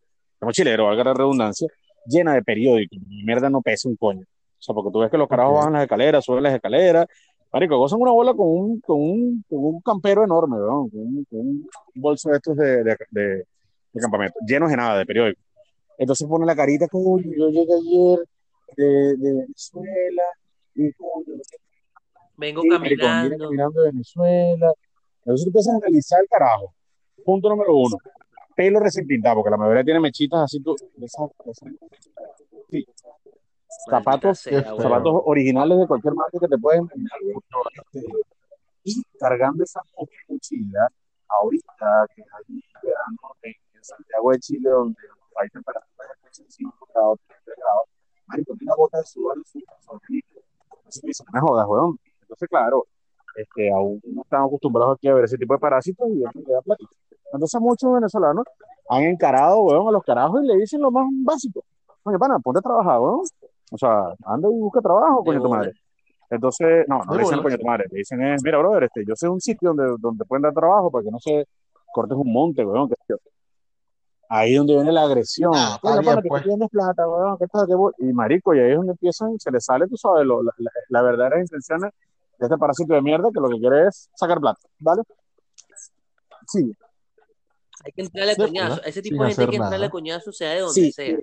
mochilero, 0.41 0.85
valga 0.85 1.03
la 1.05 1.13
redundancia, 1.13 1.67
llena 2.07 2.33
de 2.33 2.41
periódicos. 2.41 2.97
Mierda 3.07 3.49
no 3.49 3.61
pesa 3.61 3.87
un 3.87 3.95
coño. 3.95 4.25
Sea, 4.65 4.73
porque 4.73 4.91
tú 4.91 4.99
ves 4.99 5.11
que 5.11 5.17
los 5.17 5.27
carajos 5.27 5.53
bajan 5.57 5.73
las 5.73 5.83
escaleras, 5.83 6.25
suben 6.25 6.41
las 6.43 6.55
escaleras. 6.55 7.05
Marico, 7.53 7.77
gozan 7.77 8.01
una 8.01 8.11
bola 8.11 8.33
con 8.33 8.47
un, 8.47 8.79
con 8.81 8.99
un, 8.99 9.43
con 9.47 9.59
un 9.63 9.81
campero 9.81 10.23
enorme, 10.23 10.57
weón, 10.57 10.89
con 10.89 10.99
un, 11.01 11.25
con 11.29 11.39
un 11.39 11.67
bolso 11.93 12.29
de 12.29 12.35
estos 12.37 12.55
de, 12.57 12.83
de, 12.83 12.97
de, 13.11 13.21
de 13.93 14.01
campamento, 14.01 14.39
llenos 14.45 14.69
de 14.71 14.75
nada, 14.77 14.97
de 14.97 15.05
periódicos. 15.05 15.43
Entonces 15.97 16.27
pone 16.27 16.45
la 16.45 16.55
carita, 16.55 16.87
coño, 16.87 17.23
yo 17.37 17.49
llegué 17.49 17.73
ayer 17.73 18.19
de, 18.75 19.15
de 19.17 19.33
Venezuela 19.33 20.23
y 20.73 20.91
coño, 20.93 21.39
Vengo 22.37 22.61
sí, 22.63 22.69
marico, 22.69 22.81
vine 22.89 22.99
caminando. 23.07 23.45
caminando 23.45 23.81
de 23.83 23.91
Venezuela. 23.91 24.73
Entonces 25.19 25.45
tú 25.45 25.49
empiezas 25.49 25.73
a 25.73 25.77
analizar 25.77 26.21
el 26.21 26.27
carajo. 26.27 26.73
Punto 27.23 27.47
número 27.49 27.73
uno. 27.75 27.95
Pelo 28.55 28.79
recién 28.81 29.05
pintado, 29.07 29.35
porque 29.35 29.51
la 29.51 29.57
mayoría 29.57 29.83
tiene 29.85 29.99
mechitas 30.01 30.41
así, 30.41 30.59
tú, 30.61 30.75
de 30.97 31.05
esas- 31.05 31.29
de 31.45 31.51
esas- 31.51 31.71
zapatos, 33.89 34.39
sea, 34.39 34.63
feo. 34.63 34.79
zapatos 34.79 35.21
originales 35.25 35.79
de 35.79 35.87
cualquier 35.87 36.13
marca 36.13 36.37
que 36.39 36.47
te 36.47 36.57
pueden. 36.57 36.89
Este, 37.73 38.05
y 38.83 39.03
cargando 39.19 39.63
esa 39.63 39.81
mochila, 40.29 40.89
ahorita 41.27 42.07
que 42.15 42.21
hay 42.21 42.61
verano 42.83 43.35
en, 43.41 43.53
Santiago 43.81 44.31
de 44.31 44.39
Chile, 44.39 44.69
donde 44.69 44.97
hay 45.39 45.47
temperaturas 45.49 46.09
de 46.09 46.21
35 46.21 46.87
grados, 46.91 47.19
30 47.27 47.51
grados, 47.55 47.85
marico, 48.25 48.55
tiene 48.55 48.71
una 48.71 48.75
bota 48.77 48.97
de 48.97 49.05
sudor 49.05 49.37
en 49.37 49.45
su 49.45 49.59
no 51.05 51.31
me 51.33 51.39
jodas, 51.39 51.67
weón. 51.67 51.99
Entonces, 52.21 52.49
claro, 52.49 52.85
este, 53.35 53.71
aún 53.71 54.01
no 54.05 54.21
estamos 54.21 54.47
acostumbrados 54.47 54.97
aquí 54.97 55.07
a 55.07 55.13
ver 55.13 55.25
ese 55.25 55.37
tipo 55.37 55.53
de 55.53 55.59
parásitos 55.59 56.07
y 56.09 56.23
eso 56.23 56.31
le 56.33 56.53
da 56.53 56.61
platito. 56.61 56.91
Entonces 57.33 57.61
muchos 57.61 57.93
venezolanos 57.93 58.45
han 58.89 59.03
encarado, 59.03 59.59
weón, 59.59 59.87
a 59.87 59.91
los 59.91 60.03
carajos 60.03 60.43
y 60.43 60.47
le 60.47 60.57
dicen 60.57 60.81
lo 60.81 60.91
más 60.91 61.05
básico. 61.23 61.63
Oye, 62.03 62.17
pana, 62.17 62.39
ponte 62.39 62.59
a 62.59 62.61
trabajar, 62.61 62.99
weón. 62.99 63.21
O 63.71 63.77
sea, 63.77 64.13
anda 64.25 64.47
y 64.49 64.59
busca 64.59 64.81
trabajo, 64.81 65.19
De 65.19 65.25
coño 65.25 65.41
tu 65.41 65.49
madre. 65.49 65.73
Entonces, 66.29 66.85
no, 66.87 66.99
no 67.03 67.11
De 67.13 67.17
le 67.17 67.23
dicen 67.23 67.41
coño 67.41 67.57
tu 67.57 67.65
madre, 67.65 67.85
le 67.91 67.97
dicen, 67.99 68.21
eh, 68.21 68.35
mira, 68.43 68.57
brother, 68.57 68.83
este, 68.83 69.03
yo 69.07 69.15
sé 69.15 69.27
un 69.27 69.41
sitio 69.41 69.73
donde, 69.73 69.95
donde 69.99 70.25
pueden 70.25 70.43
dar 70.43 70.53
trabajo 70.53 70.89
para 70.91 71.03
que 71.03 71.11
no 71.11 71.19
se 71.19 71.47
cortes 71.93 72.17
un 72.17 72.31
monte, 72.31 72.65
weón. 72.65 72.89
yo. 73.07 73.15
Ahí 74.27 74.53
es 74.53 74.57
donde 74.57 74.73
viene 74.73 74.91
la 74.91 75.03
agresión. 75.03 75.51
Ah, 75.55 75.79
bien, 75.83 76.03
pana, 76.03 76.21
que 76.21 76.29
pues. 76.29 76.43
tienes 76.43 76.69
plata, 76.69 77.07
weón, 77.07 77.37
tal, 77.51 77.67
bo-". 77.77 77.93
Y 77.99 78.11
marico, 78.11 78.53
y 78.55 78.59
ahí 78.59 78.71
es 78.71 78.77
donde 78.77 78.93
empiezan, 78.93 79.39
se 79.39 79.51
les 79.51 79.63
sale, 79.63 79.87
tú 79.87 79.97
sabes, 79.97 80.25
lo- 80.25 80.41
la, 80.43 80.51
la, 80.57 80.71
la 80.89 81.01
verdadera 81.03 81.39
intención 81.39 81.81
de 81.81 81.89
este 82.39 82.57
parásito 82.57 82.93
de 82.93 83.01
mierda 83.01 83.29
que 83.33 83.39
lo 83.39 83.49
que 83.49 83.59
quiere 83.59 83.87
es 83.87 84.09
sacar 84.15 84.39
plata, 84.39 84.59
¿vale? 84.79 85.03
Sí, 86.47 86.75
Hay 87.85 87.91
que 87.91 88.01
entrarle 88.01 88.31
a 88.33 88.35
coñazo. 88.35 88.81
A 88.83 88.87
ese 88.89 89.01
sin 89.01 89.03
tipo 89.03 89.23
de 89.23 89.29
gente 89.29 89.41
hay 89.43 89.49
que 89.49 89.55
entrarle 89.55 89.85
a 89.85 89.89
coñazo, 89.89 90.31
sea 90.31 90.51
de 90.51 90.59
donde 90.59 90.73
sí. 90.73 90.91
sea. 90.91 91.17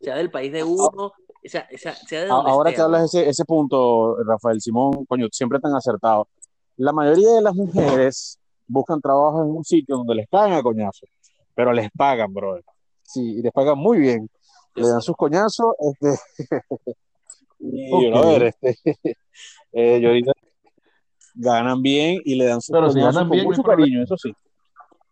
Sea 0.00 0.16
del 0.16 0.30
país 0.30 0.52
de 0.52 0.62
uno, 0.62 1.12
sea, 1.44 1.68
sea, 1.76 1.94
sea 1.94 2.24
de 2.24 2.30
Ahora 2.30 2.70
esté, 2.70 2.76
que 2.76 2.82
hablas 2.82 3.12
weón. 3.14 3.24
ese, 3.24 3.30
ese 3.30 3.44
punto, 3.44 4.16
Rafael 4.24 4.60
Simón, 4.60 5.04
coño, 5.06 5.26
siempre 5.30 5.58
tan 5.60 5.74
acertado. 5.74 6.28
La 6.76 6.92
mayoría 6.92 7.30
de 7.32 7.42
las 7.42 7.54
mujeres 7.54 8.38
buscan 8.66 9.00
trabajo 9.00 9.42
en 9.42 9.50
un 9.50 9.64
sitio 9.64 9.96
donde 9.96 10.14
les 10.14 10.28
caen 10.28 10.52
a 10.52 10.62
coñazo, 10.62 11.06
pero 11.54 11.72
les 11.72 11.90
pagan, 11.90 12.32
brother. 12.32 12.64
Sí, 13.02 13.38
y 13.38 13.42
les 13.42 13.52
pagan 13.52 13.78
muy 13.78 13.98
bien. 13.98 14.28
De 14.74 14.82
Le 14.82 14.88
dan 14.88 15.00
sus 15.00 15.16
coñazos, 15.16 15.74
este, 15.80 16.18
y 17.60 17.92
Ok. 17.92 18.12
brother, 18.12 18.42
este, 18.44 18.78
eh, 19.72 20.00
yo 20.00 20.08
ahorita 20.08 20.32
ganan 21.34 21.82
bien 21.82 22.20
y 22.24 22.34
le 22.34 22.44
dan 22.46 22.60
sus 22.60 22.72
Pero 22.72 22.88
si 22.90 22.94
coñazos 22.98 23.14
ganan 23.14 23.28
con 23.28 23.36
bien, 23.36 23.40
hay 23.40 23.46
mucho 23.48 23.62
cariño, 23.62 24.02
eso 24.02 24.16
sí. 24.16 24.32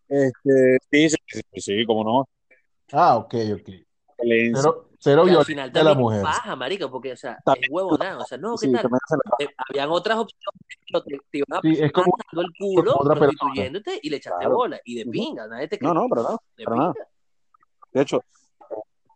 Este, 0.09 0.79
sí, 0.91 1.09
sí, 1.11 1.17
sí, 1.53 1.61
sí, 1.61 1.85
cómo 1.87 2.05
no. 2.05 2.29
Ah, 2.93 3.17
ok, 3.17 3.35
ok. 3.55 3.71
Violencia, 4.23 4.71
Cero, 4.99 5.23
Que 5.25 5.31
al 5.31 5.31
violencia 5.31 5.45
final 5.55 5.71
a 5.77 5.83
la 5.85 5.95
mujer. 5.95 6.23
paja, 6.23 6.57
marica, 6.57 6.89
porque, 6.89 7.13
o 7.13 7.17
sea, 7.17 7.33
es 7.33 7.45
también, 7.45 7.67
huevonada. 7.71 8.19
O 8.19 8.25
sea, 8.25 8.39
no, 8.39 8.57
¿qué 8.57 8.67
sí, 8.67 8.73
tal? 8.73 8.87
Eh, 9.39 9.47
habían 9.69 9.91
otras 9.91 10.19
opciones, 10.19 10.61
pero 10.91 11.03
te, 11.05 11.19
te 11.31 11.39
iban 11.39 11.59
a 11.59 11.61
Sí, 11.61 11.83
es 11.83 11.93
como, 11.93 12.17
dando 12.33 12.43
el 12.49 12.53
culo, 12.59 12.95
otra 12.97 13.15
persona. 13.15 13.31
prostituyéndote 13.39 14.01
y 14.03 14.11
le 14.11 14.17
echaste 14.17 14.39
Claro. 14.41 14.55
bola. 14.57 14.81
Y 14.85 14.95
de 14.97 15.11
pinga, 15.11 15.47
nadie 15.47 15.69
te 15.69 15.79
No, 15.81 15.95
no, 15.95 16.09
para 16.09 16.23
nada, 16.23 16.37
De 16.57 16.65
para 16.65 16.77
nada. 16.77 16.95
De 17.93 18.03
hecho, 18.03 18.23
¿me 18.61 18.67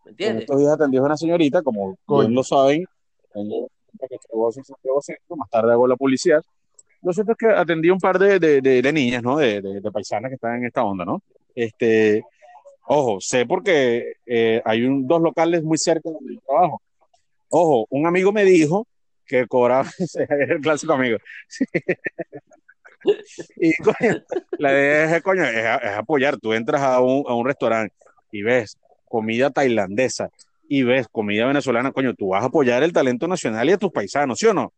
En 0.04 0.08
entiendes? 0.10 0.40
estos 0.42 0.58
días 0.58 0.72
atendí 0.72 0.96
a 0.98 1.02
una 1.02 1.16
señorita, 1.16 1.62
como 1.62 1.96
bien 2.06 2.34
lo 2.34 2.42
saben, 2.44 2.84
en 3.34 3.50
Centro, 4.52 5.36
más 5.36 5.50
tarde 5.50 5.72
hago 5.72 5.86
la 5.86 5.96
publicidad. 5.96 6.42
Lo 7.02 7.12
cierto 7.12 7.32
es 7.32 7.38
que 7.38 7.46
atendí 7.48 7.90
un 7.90 7.98
par 7.98 8.18
de, 8.18 8.38
de, 8.38 8.60
de- 8.60 8.82
de 8.82 8.92
niñas, 8.92 9.22
¿no? 9.22 9.36
De, 9.38 9.60
de, 9.62 9.80
de 9.80 9.90
paisanas 9.90 10.28
que 10.30 10.34
están 10.34 10.56
en 10.56 10.66
esta 10.66 10.84
onda, 10.84 11.04
¿no? 11.04 11.22
Este, 11.54 12.22
ojo, 12.92 13.20
sé 13.20 13.46
porque 13.46 14.14
eh, 14.26 14.60
hay 14.64 14.82
un- 14.82 15.06
dos 15.06 15.22
locales 15.22 15.62
muy 15.62 15.78
cerca 15.78 16.08
de 16.08 16.14
donde 16.14 16.34
yo 16.34 16.40
trabajo. 16.46 16.82
Ojo, 17.48 17.86
un 17.90 18.06
amigo 18.06 18.32
me 18.32 18.44
dijo 18.44 18.86
que 19.26 19.46
cobraba, 19.46 19.88
era 20.14 20.54
el 20.54 20.60
clásico 20.60 20.92
amigo. 20.94 21.18
Y 23.56 23.72
coño, 23.76 24.22
la 24.58 24.72
idea 24.72 25.16
es, 25.16 25.22
coño, 25.22 25.42
es, 25.44 25.56
es 25.56 25.90
apoyar. 25.96 26.36
Tú 26.36 26.52
entras 26.52 26.82
a 26.82 27.00
un, 27.00 27.24
a 27.26 27.32
un 27.34 27.46
restaurante 27.46 27.94
y 28.30 28.42
ves 28.42 28.76
comida 29.06 29.48
tailandesa 29.50 30.28
y 30.68 30.82
ves 30.82 31.06
comida 31.10 31.46
venezolana, 31.46 31.92
coño, 31.92 32.12
tú 32.14 32.28
vas 32.28 32.42
a 32.42 32.46
apoyar 32.48 32.82
el 32.82 32.92
talento 32.92 33.26
nacional 33.26 33.68
y 33.68 33.72
a 33.72 33.78
tus 33.78 33.90
paisanos, 33.90 34.38
¿sí 34.38 34.46
o 34.46 34.52
no? 34.54 34.72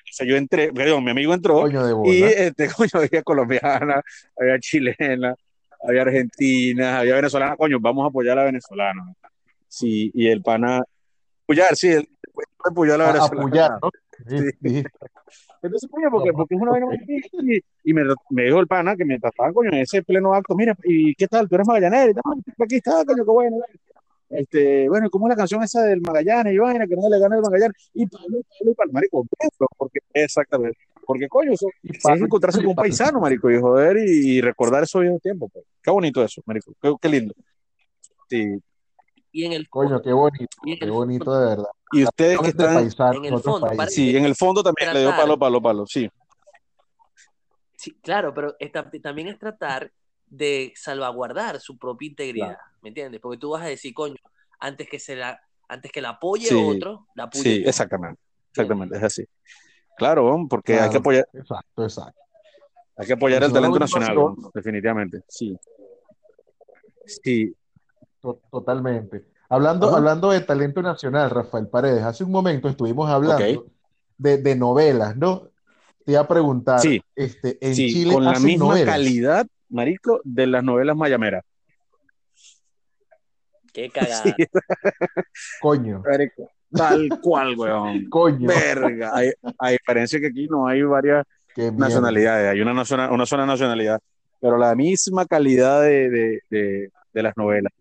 Entonces 0.00 0.28
yo 0.28 0.36
entré, 0.36 0.70
perdón, 0.72 1.02
mi 1.04 1.12
amigo 1.12 1.32
entró 1.32 1.62
Coño 1.62 1.86
de 1.86 2.10
y 2.10 2.22
este, 2.24 2.68
coño, 2.76 2.90
había 2.94 3.22
colombiana, 3.22 4.02
había 4.38 4.58
chilena, 4.58 5.34
había 5.86 6.02
argentina, 6.02 6.98
había 7.00 7.14
venezolana, 7.16 7.56
coño, 7.56 7.78
vamos 7.80 8.04
a 8.04 8.08
apoyar 8.08 8.38
a 8.38 8.44
venezolanos. 8.44 9.16
Sí, 9.68 10.10
y 10.14 10.28
el 10.28 10.42
pana, 10.42 10.82
apoyar, 11.44 11.74
sí, 11.76 11.88
el 11.88 12.08
apoyar 12.64 13.00
a 13.00 13.04
la 13.04 13.12
venezolana. 13.12 13.40
apoyar, 13.46 13.70
¿no? 13.82 13.90
Sí. 14.28 14.84
Entonces, 15.62 15.90
coño, 15.90 16.10
porque, 16.10 16.32
porque 16.32 16.54
es 16.54 16.60
una 16.60 16.70
vaina. 16.72 16.86
Y, 17.42 17.60
y 17.84 17.92
me, 17.94 18.02
me 18.30 18.44
dijo 18.44 18.60
el 18.60 18.66
pana 18.66 18.94
que 18.96 19.04
mientras 19.04 19.32
estaba, 19.32 19.52
coño, 19.52 19.70
en 19.70 19.78
ese 19.78 20.02
pleno 20.02 20.32
acto, 20.34 20.54
mira, 20.54 20.76
¿y 20.84 21.14
qué 21.14 21.26
tal? 21.26 21.48
¿Tú 21.48 21.56
eres 21.56 21.66
magallanero? 21.66 22.10
Y 22.10 22.14
tal, 22.14 22.22
"Ah, 22.26 22.64
aquí 22.64 22.76
está, 22.76 23.04
coño, 23.04 23.24
qué 23.24 23.30
bueno. 23.30 23.56
Este, 24.30 24.88
bueno, 24.88 25.10
¿cómo 25.10 25.26
es 25.26 25.30
la 25.30 25.36
canción 25.36 25.62
esa 25.62 25.82
del 25.82 26.00
Magallanes? 26.00 26.54
Y 26.54 26.58
vaina, 26.58 26.86
que 26.86 26.96
no 26.96 27.08
le 27.08 27.18
gana 27.20 27.36
el 27.36 27.42
Magallanes. 27.42 27.90
Y 27.92 28.06
Pablo, 28.06 28.38
Pablo, 28.58 28.72
y 28.72 28.74
Pablo, 28.74 28.92
marico, 28.92 29.26
porque, 29.76 30.00
exactamente. 30.12 30.78
Porque, 31.06 31.28
coño, 31.28 31.52
eso, 31.52 31.66
Y 31.82 31.96
es 31.96 32.04
encontrarse 32.04 32.58
con 32.58 32.68
un 32.68 32.74
paisano, 32.74 33.20
marico, 33.20 33.50
y 33.50 33.60
joder, 33.60 33.96
y, 33.98 34.36
y 34.36 34.40
recordar 34.40 34.82
esos 34.82 35.02
viejos 35.02 35.20
tiempos. 35.20 35.50
pues. 35.52 35.64
Qué 35.82 35.90
bonito 35.90 36.22
eso, 36.22 36.42
marico, 36.46 36.72
qué, 36.80 36.94
qué 37.00 37.08
lindo. 37.08 37.34
Sí. 38.28 38.58
Y 39.32 39.44
en 39.44 39.52
el 39.52 39.68
Coño, 39.68 40.00
qué 40.00 40.12
bonito, 40.12 40.56
qué 40.78 40.90
bonito 40.90 41.38
de 41.38 41.46
verdad. 41.46 41.68
Y 41.92 42.04
ustedes 42.04 42.40
que 42.40 42.48
están, 42.48 42.74
paisanos 42.74 43.26
en 43.26 43.34
el 43.34 43.40
fondo, 43.40 43.70
sí, 43.88 44.16
en 44.16 44.24
el 44.24 44.34
fondo 44.34 44.62
también 44.62 44.92
le 44.92 45.00
dio 45.00 45.10
palo, 45.10 45.38
palo, 45.38 45.60
palo, 45.60 45.86
sí. 45.86 46.08
Sí, 47.76 47.98
claro, 48.02 48.32
pero 48.32 48.54
esta- 48.58 48.90
también 49.02 49.28
es 49.28 49.38
tratar 49.38 49.92
de 50.26 50.72
salvaguardar 50.74 51.60
su 51.60 51.76
propia 51.78 52.08
integridad, 52.08 52.56
¿me 52.82 52.88
entiendes? 52.88 53.20
Porque 53.20 53.38
tú 53.38 53.50
vas 53.50 53.62
a 53.62 53.66
decir, 53.66 53.92
coño, 53.92 54.16
antes 54.58 54.88
que 54.88 54.98
se 54.98 55.16
la, 55.16 55.40
antes 55.68 55.92
que 55.92 56.00
la 56.00 56.10
apoye 56.10 56.48
Sí, 56.48 56.54
otro, 56.56 57.06
la 57.14 57.24
apoye 57.24 57.42
Sí, 57.42 57.62
yo. 57.62 57.68
exactamente, 57.68 58.20
exactamente, 58.50 58.96
es 58.96 59.02
así. 59.02 59.24
Claro, 59.96 60.46
porque 60.48 60.78
hay 60.78 60.90
que 60.90 60.96
apoyar, 60.98 61.26
Exacto, 61.32 61.84
exacto. 61.84 62.20
hay 62.96 63.06
que 63.06 63.12
apoyar 63.12 63.42
el 63.44 63.52
talento 63.52 63.78
nacional, 63.78 64.16
definitivamente. 64.54 65.22
Sí. 65.28 65.56
Sí, 67.06 67.54
To- 68.20 68.40
Totalmente. 68.50 69.26
Hablando, 69.48 69.88
Ajá. 69.88 69.98
hablando 69.98 70.30
de 70.30 70.40
talento 70.40 70.80
nacional, 70.82 71.28
Rafael 71.30 71.68
Paredes, 71.68 72.02
hace 72.02 72.24
un 72.24 72.30
momento 72.30 72.68
estuvimos 72.68 73.08
hablando 73.10 73.66
de, 74.16 74.38
de 74.38 74.56
novelas, 74.56 75.14
¿no? 75.16 75.50
Te 76.04 76.12
iba 76.12 76.22
a 76.22 76.28
preguntar, 76.28 76.80
Sí. 76.80 77.02
este, 77.14 77.58
en 77.60 77.74
sí, 77.74 77.92
Chile 77.92 78.14
con 78.14 78.24
la 78.24 78.38
misma 78.40 78.66
novelas. 78.68 78.94
calidad, 78.94 79.46
marico, 79.68 80.20
de 80.24 80.46
las 80.46 80.64
novelas 80.64 80.96
mayameras. 80.96 81.44
Qué 83.72 83.90
cagada. 83.90 84.22
Sí, 84.36 84.46
Coño, 85.60 86.02
marico, 86.06 86.50
tal 86.76 87.08
cual, 87.20 87.54
weón. 87.56 88.04
coño, 88.10 88.46
Verga, 88.48 89.10
hay- 89.14 89.30
a 89.58 89.70
diferencia 89.70 90.20
que 90.20 90.26
aquí 90.28 90.46
no 90.48 90.66
hay 90.66 90.82
varias 90.82 91.24
nacionalidades, 91.76 92.50
hay 92.52 92.60
una, 92.60 92.72
naciona- 92.74 93.10
una 93.12 93.26
sola 93.26 93.46
nacionalidad, 93.46 94.00
pero 94.40 94.58
la 94.58 94.74
misma 94.74 95.24
calidad 95.26 95.82
de, 95.82 96.10
de, 96.10 96.40
de, 96.50 96.90
de 97.12 97.22
las 97.22 97.36
novelas. 97.36 97.72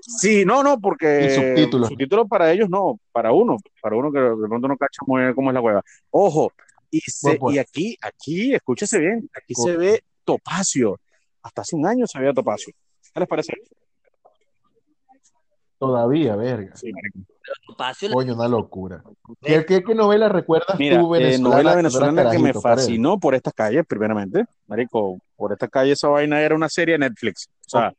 Sí, 0.00 0.44
no, 0.44 0.62
no, 0.62 0.78
porque 0.80 1.26
Y 1.26 1.30
subtítulos. 1.30 1.88
subtítulos 1.88 2.28
para 2.28 2.50
ellos 2.52 2.68
no, 2.70 2.98
para 3.12 3.32
uno, 3.32 3.56
para 3.80 3.96
uno 3.96 4.10
que 4.12 4.18
de 4.20 4.48
pronto 4.48 4.68
no 4.68 4.76
cacha 4.76 5.00
muy 5.06 5.22
bien 5.22 5.34
cómo 5.34 5.50
es 5.50 5.54
la 5.54 5.60
hueva. 5.60 5.82
Ojo, 6.10 6.52
se- 6.90 7.38
y 7.50 7.58
aquí, 7.58 7.96
aquí, 8.00 8.54
escúchese 8.54 8.98
bien, 8.98 9.28
aquí 9.34 9.54
se 9.54 9.76
ve 9.76 10.02
Topacio. 10.24 10.98
Hasta 11.42 11.62
hace 11.62 11.74
un 11.76 11.86
año 11.86 12.06
se 12.06 12.18
veía 12.18 12.32
Topacio. 12.32 12.72
¿Qué 13.12 13.20
les 13.20 13.28
parece? 13.28 13.52
Todavía, 15.82 16.36
verga. 16.36 16.76
Sí, 16.76 16.92
Coño, 18.12 18.34
una 18.36 18.46
locura. 18.46 19.02
¿Qué, 19.40 19.64
qué, 19.66 19.82
qué 19.82 19.96
novela 19.96 20.28
recuerdas 20.28 20.78
Mira, 20.78 21.00
tú 21.00 21.12
eh, 21.16 21.18
venezolana? 21.18 21.42
novela 21.50 21.62
cuando 21.72 21.76
venezolana 21.88 22.30
que 22.30 22.38
me 22.38 22.52
fascinó 22.54 23.18
por 23.18 23.34
estas 23.34 23.52
calles, 23.52 23.84
primeramente. 23.84 24.44
Marico, 24.68 25.18
por 25.34 25.50
estas 25.52 25.68
calles 25.70 25.94
esa 25.98 26.06
vaina 26.06 26.40
era 26.40 26.54
una 26.54 26.68
serie 26.68 26.92
de 26.92 27.00
Netflix. 27.00 27.48
O 27.66 27.68
sea, 27.70 27.92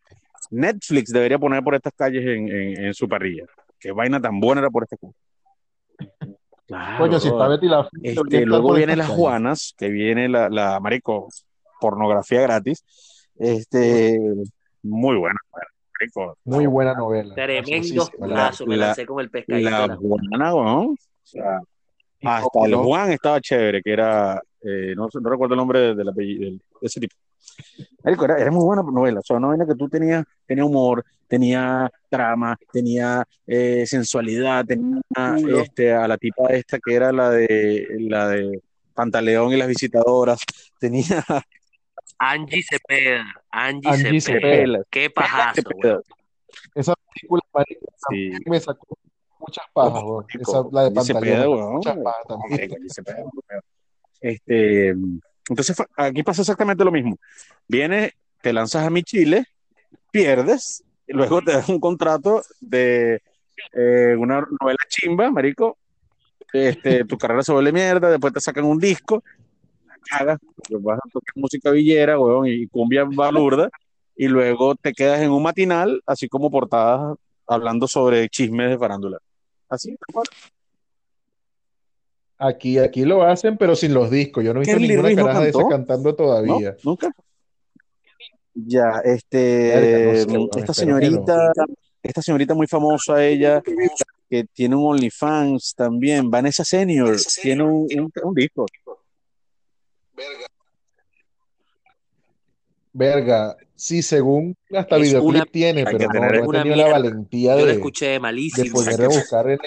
Netflix 0.50 1.12
debería 1.12 1.38
poner 1.38 1.62
por 1.62 1.76
estas 1.76 1.92
calles 1.94 2.24
en, 2.26 2.48
en- 2.48 2.86
en 2.86 2.94
su 2.94 3.10
parrilla. 3.10 3.44
Qué 3.78 3.92
vaina 3.92 4.22
tan 4.22 4.40
buena 4.40 4.62
era 4.62 4.70
por 4.70 4.84
estas 4.84 5.00
calles. 5.02 5.16
Claro, 6.66 6.98
Coño, 7.00 7.20
si 7.20 7.28
está. 7.28 7.50
Betty 7.50 7.68
la 7.68 7.90
Este, 8.02 8.46
luego 8.46 8.78
estas 8.78 8.98
las 8.98 9.08
calles. 9.08 9.20
Juanas, 9.20 9.74
que 9.78 9.90
viene 9.90 10.30
la, 10.30 10.50
la 10.50 10.80
marico, 10.80 11.28
pornografía 11.82 12.40
gratis. 12.44 12.82
Este, 13.36 14.18
muy 14.84 15.18
buena, 15.18 15.38
marico. 16.00 16.38
Muy 16.46 16.66
buena 16.66 16.94
novela. 16.94 17.36
tremendo 17.36 18.10
plazo, 18.20 18.66
me 18.66 18.78
la- 18.78 18.88
lancé 18.88 19.06
con 19.06 19.20
el 19.20 19.30
pescadito. 19.30 19.66
de 19.70 19.72
La 19.72 19.88
la-. 19.88 20.54
O 20.54 20.96
sea, 21.24 21.60
hasta 22.24 22.60
el. 22.66 22.76
Juan 22.76 23.12
estaba 23.12 23.42
chévere, 23.42 23.82
que 23.82 23.92
era, 23.92 24.42
eh, 24.62 24.94
no, 24.96 25.08
no 25.14 25.30
recuerdo 25.30 25.54
el 25.56 25.58
nombre 25.58 25.80
de, 25.80 25.96
del 25.96 26.10
apellido- 26.10 26.46
del- 26.46 26.58
de 26.58 26.88
ese 26.88 27.00
tipo. 27.00 27.16
Era, 28.04 28.38
era 28.40 28.52
muy 28.52 28.64
buena 28.66 28.82
novela, 28.84 29.20
o 29.20 29.24
sea, 29.24 29.36
una 29.38 29.48
novela 29.48 29.66
que 29.66 29.76
tú 29.76 29.88
tenías, 29.90 30.24
tenía 30.46 30.64
humor, 30.66 31.04
tenía 31.28 31.92
trama, 32.10 32.58
tenía 32.72 33.24
eh, 33.46 33.84
sensualidad, 33.86 34.66
tenía 34.66 35.02
este, 35.62 35.94
a 35.94 36.08
la 36.08 36.18
tipa 36.18 36.48
esta 36.50 36.80
que 36.80 36.94
era 36.96 37.12
la 37.12 37.30
de 37.30 37.86
la 38.00 38.30
de 38.30 38.62
Pantaleón 38.94 39.52
y 39.52 39.58
las 39.58 39.68
visitadoras, 39.68 40.40
tenía 40.80 41.24
Angie 42.18 42.64
Cepeda. 42.64 43.26
Angie, 43.54 43.90
Angie 43.90 44.20
Cepeda. 44.22 44.50
Cepeda. 44.56 44.84
Qué 44.90 45.10
pajazo, 45.10 45.62
güey. 45.76 45.96
Esa 46.76 46.94
película, 47.14 47.42
marico, 47.54 47.86
Sí. 48.10 48.32
me 48.46 48.60
sacó 48.60 48.98
muchas 49.40 49.66
pajas. 49.74 50.04
Marico, 50.04 50.26
Esa, 50.40 50.64
la 50.72 50.82
de 50.82 50.88
Angie 50.88 51.04
Cepeda, 51.04 51.20
Pantaleón. 51.36 51.58
weón. 51.60 51.74
Muchas 51.76 51.98
pajas 51.98 52.24
también. 52.28 52.72
Este, 54.22 54.90
entonces 55.50 55.76
fue- 55.76 55.86
aquí 55.98 56.24
pasa 56.24 56.42
exactamente 56.42 56.84
lo 56.84 56.92
mismo. 56.92 57.18
Vienes, 57.68 58.14
te 58.42 58.54
lanzas 58.54 58.86
a 58.86 58.90
mi 58.90 59.04
Chile, 59.04 59.46
pierdes, 60.12 60.84
y 61.08 61.14
luego 61.14 61.42
te 61.42 61.52
das 61.52 61.68
un 61.70 61.80
contrato 61.80 62.42
de 62.62 63.22
eh, 63.74 64.16
una 64.18 64.46
novela 64.60 64.78
chimba, 64.88 65.30
marico. 65.32 65.78
Este, 66.52 67.04
tu 67.06 67.18
carrera 67.18 67.42
se 67.44 67.52
vuelve 67.52 67.72
mierda, 67.72 68.10
después 68.10 68.34
te 68.34 68.40
sacan 68.40 68.64
un 68.66 68.80
disco, 68.80 69.24
cagas, 70.04 70.40
porque 70.56 70.76
vas 70.84 71.00
a 71.00 71.10
tocar 71.12 71.34
música 71.36 71.72
villera, 71.72 72.20
weón, 72.20 72.48
y 72.48 72.68
cumbia 72.68 73.06
balurda, 73.06 73.70
y 74.16 74.28
luego 74.28 74.76
te 74.76 74.94
quedas 74.94 75.22
en 75.22 75.32
un 75.32 75.44
matinal, 75.44 76.02
así 76.06 76.28
como 76.28 76.52
portadas 76.52 77.18
hablando 77.48 77.88
sobre 77.88 78.30
chismes 78.30 78.70
de 78.70 78.78
farándula. 78.78 79.20
Así. 79.70 79.96
Aquí, 82.38 82.78
aquí 82.78 83.06
lo 83.06 83.24
hacen, 83.24 83.58
pero 83.58 83.76
sin 83.76 83.94
los 83.94 84.10
discos. 84.10 84.44
Yo 84.44 84.54
no 84.54 84.62
he 84.62 84.66
visto 84.66 84.80
ninguna 84.80 85.02
Ruiz 85.02 85.18
no 85.18 85.24
caraja 85.24 85.42
de 85.42 85.50
esa 85.50 85.68
cantando 85.70 86.10
¿No? 86.10 86.16
todavía. 86.16 86.76
¿Nunca? 86.84 87.12
Ya, 88.54 89.02
este, 89.04 89.74
no 89.74 90.32
sé, 90.32 90.38
weón, 90.38 90.50
esta 90.56 90.68
no. 90.68 90.74
señorita, 90.74 91.52
esta 92.04 92.22
señorita 92.22 92.54
muy 92.54 92.68
famosa, 92.68 93.24
ella, 93.26 93.64
que 94.30 94.46
tiene 94.54 94.76
un 94.76 94.92
OnlyFans 94.92 95.74
también, 95.76 96.30
Vanessa 96.30 96.64
Senior, 96.64 97.16
tiene 97.42 97.64
un, 97.64 97.88
un, 97.98 98.12
un 98.24 98.34
disco. 98.36 98.66
Verga, 102.96 103.58
sí, 103.76 104.04
según 104.04 104.56
hasta 104.72 104.98
Es 104.98 105.02
videoclip 105.02 105.36
una- 105.42 105.46
tiene, 105.46 105.84
pero 105.84 106.08
no, 106.10 106.20
no 106.32 106.44
una 106.44 106.62
tenido 106.62 106.76
la 106.76 106.88
valentía 106.90 107.54
Yo 107.56 107.62
lo 107.62 107.66
de, 107.66 107.72
escuché 107.74 108.06
de 108.10 108.20
malísimo. 108.20 108.72
poder 108.72 109.00
rebuscar 109.00 109.50
en 109.50 109.60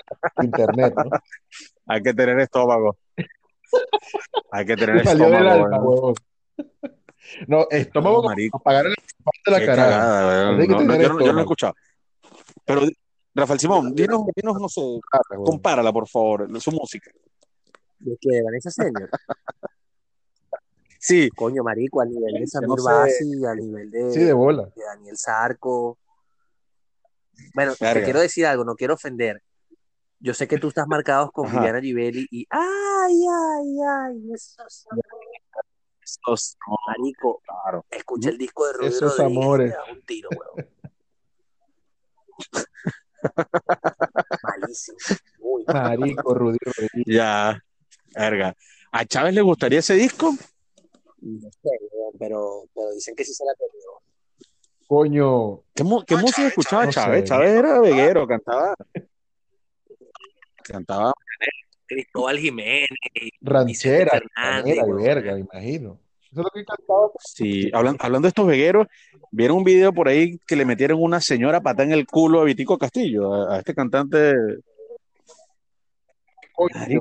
internet, 0.43 0.95
¿no? 0.97 1.11
Hay 1.87 2.03
que 2.03 2.15
tener 2.15 2.39
estómago. 2.39 2.97
Hay 4.53 4.65
que 4.65 4.77
tener 4.77 4.97
estómago. 4.99 6.15
No, 7.49 7.67
estómago 7.71 8.23
No, 8.23 8.23
para 8.23 8.63
pagar 8.63 8.85
la 8.85 8.95
parte 9.25 9.41
de 9.45 9.51
la 9.51 9.67
cagada, 9.67 10.57
que 10.57 10.67
No, 10.69 10.79
tener 10.79 11.03
yo, 11.03 11.09
no, 11.09 11.21
yo 11.21 11.27
no 11.27 11.33
lo 11.33 11.39
he 11.41 11.43
escuchado. 11.43 11.75
Pero, 12.65 12.83
Rafael 13.35 13.59
Simón, 13.59 13.93
dinos, 13.95 14.23
dinos, 14.37 14.61
no 14.61 14.69
sé, 14.69 14.81
compárala, 15.45 15.93
por 15.93 16.07
favor, 16.09 16.61
su 16.61 16.71
música. 16.71 17.11
¿De 17.99 18.17
qué? 18.21 18.37
¿De 18.37 18.43
Vanessa 18.45 18.71
Senior? 18.71 19.11
Sí, 21.07 21.31
Coño, 21.31 21.63
marico, 21.63 22.01
a 22.01 22.05
nivel 22.05 22.35
de 22.35 22.47
Samir 22.49 22.69
no 22.69 22.77
sé. 22.79 22.83
Basi, 22.91 23.45
a 23.47 23.55
nivel 23.55 23.91
de, 23.93 24.11
Sí, 24.13 24.25
de 24.25 24.33
bola. 24.33 24.65
de 24.75 24.83
Daniel 24.85 25.17
Zarco. 25.17 25.99
Bueno, 27.55 27.77
te 27.77 27.85
Verga. 27.85 28.03
quiero 28.05 28.19
decir 28.21 28.45
algo, 28.47 28.65
no 28.65 28.75
quiero 28.75 28.95
ofender. 28.95 29.41
Yo 30.19 30.35
sé 30.35 30.49
que 30.49 30.59
tú 30.59 30.67
estás 30.69 30.89
marcado 30.89 31.31
con 31.31 31.47
Ajá. 31.47 31.59
Viviana 31.59 31.81
Givelli 31.81 32.27
y 32.31 32.45
¡ay, 32.51 33.15
ay, 33.15 33.77
ay! 33.89 34.33
Esos 34.35 34.87
esos- 36.05 36.57
marico, 36.89 37.41
claro. 37.45 37.85
escucha 37.91 38.31
el 38.31 38.39
disco 38.39 38.67
de 38.67 38.73
Rudy 38.73 38.87
Esos 38.89 39.17
Rodríguez 39.17 39.33
y 39.33 39.37
amores. 39.39 39.71
te 39.73 39.77
das 39.79 39.89
un 39.93 40.03
tiro, 40.03 40.29
weón. 40.31 40.69
Malísimo. 44.43 44.99
Muy 45.41 45.65
mal. 45.67 45.99
Marico, 45.99 46.35
Rudy 46.35 46.59
Rodríguez. 46.61 47.05
Ya, 47.17 47.63
verga. 48.15 48.55
¿A 48.93 49.05
Chávez 49.05 49.35
le 49.35 49.43
gustaría 49.43 49.79
ese 49.81 49.95
disco? 49.95 50.35
No 51.21 51.51
sé, 51.51 51.71
pero, 52.19 52.65
pero 52.75 52.93
dicen 52.93 53.15
que 53.17 53.25
sí 53.25 53.33
se 53.33 53.45
la 53.45 53.53
perdió. 53.55 53.91
Coño, 54.87 55.63
¿Qué, 55.75 55.83
qué 56.07 56.17
música 56.17 56.47
escuchaba 56.47 56.89
Chávez? 56.89 57.25
Chávez 57.25 57.51
era 57.51 57.81
veguero, 57.81 58.27
cantaba. 58.27 58.75
Cantaba. 60.63 61.13
Cristóbal 61.87 62.39
Jiménez, 62.39 62.89
ranchera, 63.41 64.11
Fernández, 64.11 64.77
ranchera 64.77 64.77
y 64.87 64.91
huevón. 64.91 65.03
verga, 65.05 65.35
me 65.35 65.41
imagino. 65.41 66.01
Eso 66.23 66.41
es 66.41 66.45
lo 66.45 66.51
que 66.53 66.65
cantaba. 66.65 67.11
Sí, 67.21 67.71
hablan- 67.73 67.97
hablando 68.01 68.27
de 68.27 68.31
estos 68.31 68.47
vegueros, 68.47 68.87
vieron 69.31 69.59
un 69.59 69.65
video 69.65 69.93
por 69.93 70.09
ahí 70.09 70.39
que 70.47 70.57
le 70.57 70.65
metieron 70.65 71.01
una 71.03 71.21
señora 71.21 71.61
pata 71.61 71.83
en 71.85 71.93
el 71.93 72.07
culo 72.07 72.41
a 72.41 72.45
Vitico 72.45 72.77
Castillo, 72.79 73.33
a, 73.33 73.55
a 73.55 73.59
este 73.61 73.75
cantante. 73.75 74.35
Coño, 76.55 77.01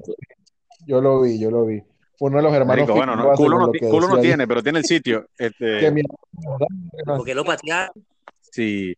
yo 0.85 1.01
lo 1.01 1.21
vi, 1.21 1.39
yo 1.39 1.49
lo 1.49 1.65
vi. 1.65 1.81
Fue 2.17 2.29
uno 2.29 2.37
de 2.37 2.43
los 2.43 2.53
hermanos 2.53 2.87
marico, 2.87 2.93
bueno, 2.95 3.15
no, 3.15 3.33
culo, 3.33 3.59
no, 3.59 3.71
culo 3.89 4.19
tiene, 4.19 4.47
pero 4.47 4.63
tiene 4.63 4.79
el 4.79 4.85
sitio. 4.85 5.27
Este, 5.37 5.79
Que 5.79 5.91
mi 5.91 6.01
¿Por 7.05 7.25
qué 7.25 7.35
lo 7.35 7.43
patearon? 7.43 7.91
sí, 8.39 8.95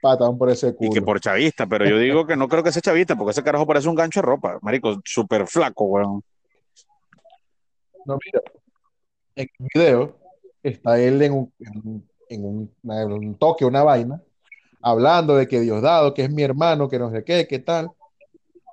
pataban 0.00 0.36
por 0.36 0.50
ese 0.50 0.68
y 0.68 0.72
culo. 0.72 0.92
que 0.92 1.02
por 1.02 1.20
chavista, 1.20 1.66
pero 1.66 1.86
yo 1.88 1.98
digo 1.98 2.26
que 2.26 2.36
no 2.36 2.48
creo 2.48 2.62
que 2.62 2.72
sea 2.72 2.82
chavista, 2.82 3.16
porque 3.16 3.30
ese 3.32 3.42
carajo 3.44 3.66
parece 3.66 3.88
un 3.88 3.94
gancho 3.94 4.20
de 4.20 4.26
ropa, 4.26 4.58
marico, 4.62 5.00
súper 5.04 5.46
flaco, 5.46 5.84
weón. 5.84 6.22
No, 8.04 8.18
mira, 8.24 8.40
en 9.36 9.48
el 9.58 9.68
video 9.74 10.18
está 10.62 10.98
él 11.00 11.22
en 11.22 11.32
un, 11.32 11.52
en 11.60 11.76
un, 11.84 12.08
en 12.28 12.44
un- 12.44 12.74
una- 12.82 13.02
en 13.02 13.12
un 13.12 13.34
toque, 13.36 13.64
una 13.64 13.82
vaina, 13.84 14.20
hablando 14.82 15.36
de 15.36 15.46
que 15.46 15.60
Diosdado, 15.60 16.14
que 16.14 16.22
es 16.24 16.30
mi 16.32 16.42
hermano, 16.42 16.88
que 16.88 16.98
no 16.98 17.10
sé 17.10 17.22
qué, 17.24 17.46
qué 17.48 17.58
tal. 17.60 17.90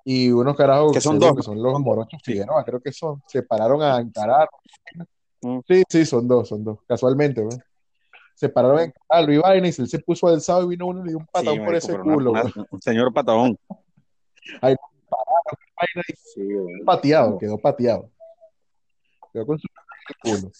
Y 0.08 0.30
unos 0.32 0.56
carajos 0.56 0.93
Que 0.93 1.01
son 1.01 1.18
dos, 1.18 1.36
que 1.36 1.41
son 1.41 1.62
los 1.62 1.80
morochos 1.80 2.22
Sí. 2.24 2.34
Figueroa, 2.34 2.64
creo 2.64 2.80
que 2.80 2.91
son, 2.91 3.22
se 3.28 3.41
pararon 3.41 3.82
a 3.82 3.97
encarar. 3.99 4.47
Mm. 5.41 5.60
Sí, 5.68 5.84
sí, 5.89 6.06
son 6.06 6.28
dos, 6.28 6.47
son 6.47 6.64
dos, 6.64 6.78
casualmente, 6.88 7.41
¿no? 7.43 7.49
Se 8.36 8.47
pararon 8.49 8.80
a 8.80 8.84
encararlo 8.84 9.34
y 9.34 9.38
vaina, 9.39 9.68
y 9.68 9.72
él 9.76 9.88
se 9.88 9.99
puso 9.99 10.28
alzado 10.28 10.64
y 10.64 10.68
vino 10.70 10.86
uno 10.88 11.03
y 11.06 11.10
dio 11.10 11.18
un 11.18 11.24
Sí, 11.24 11.30
patón 11.32 11.66
por 11.66 11.74
ese 11.76 11.93
una- 11.93 12.03
culo, 12.14 12.32
una- 12.32 12.41
güey. 12.43 12.53
un 12.70 12.82
señor 12.82 13.12
patadón. 13.14 13.58
Ahí 14.62 14.76
Sí, 16.34 16.41
weón. 16.41 16.86
pateado, 16.86 17.38
quedó 17.39 17.58
pateado. 17.58 18.10
Quedó 19.34 19.45
con 19.47 19.58
su 19.60 19.68
culo. 20.22 20.51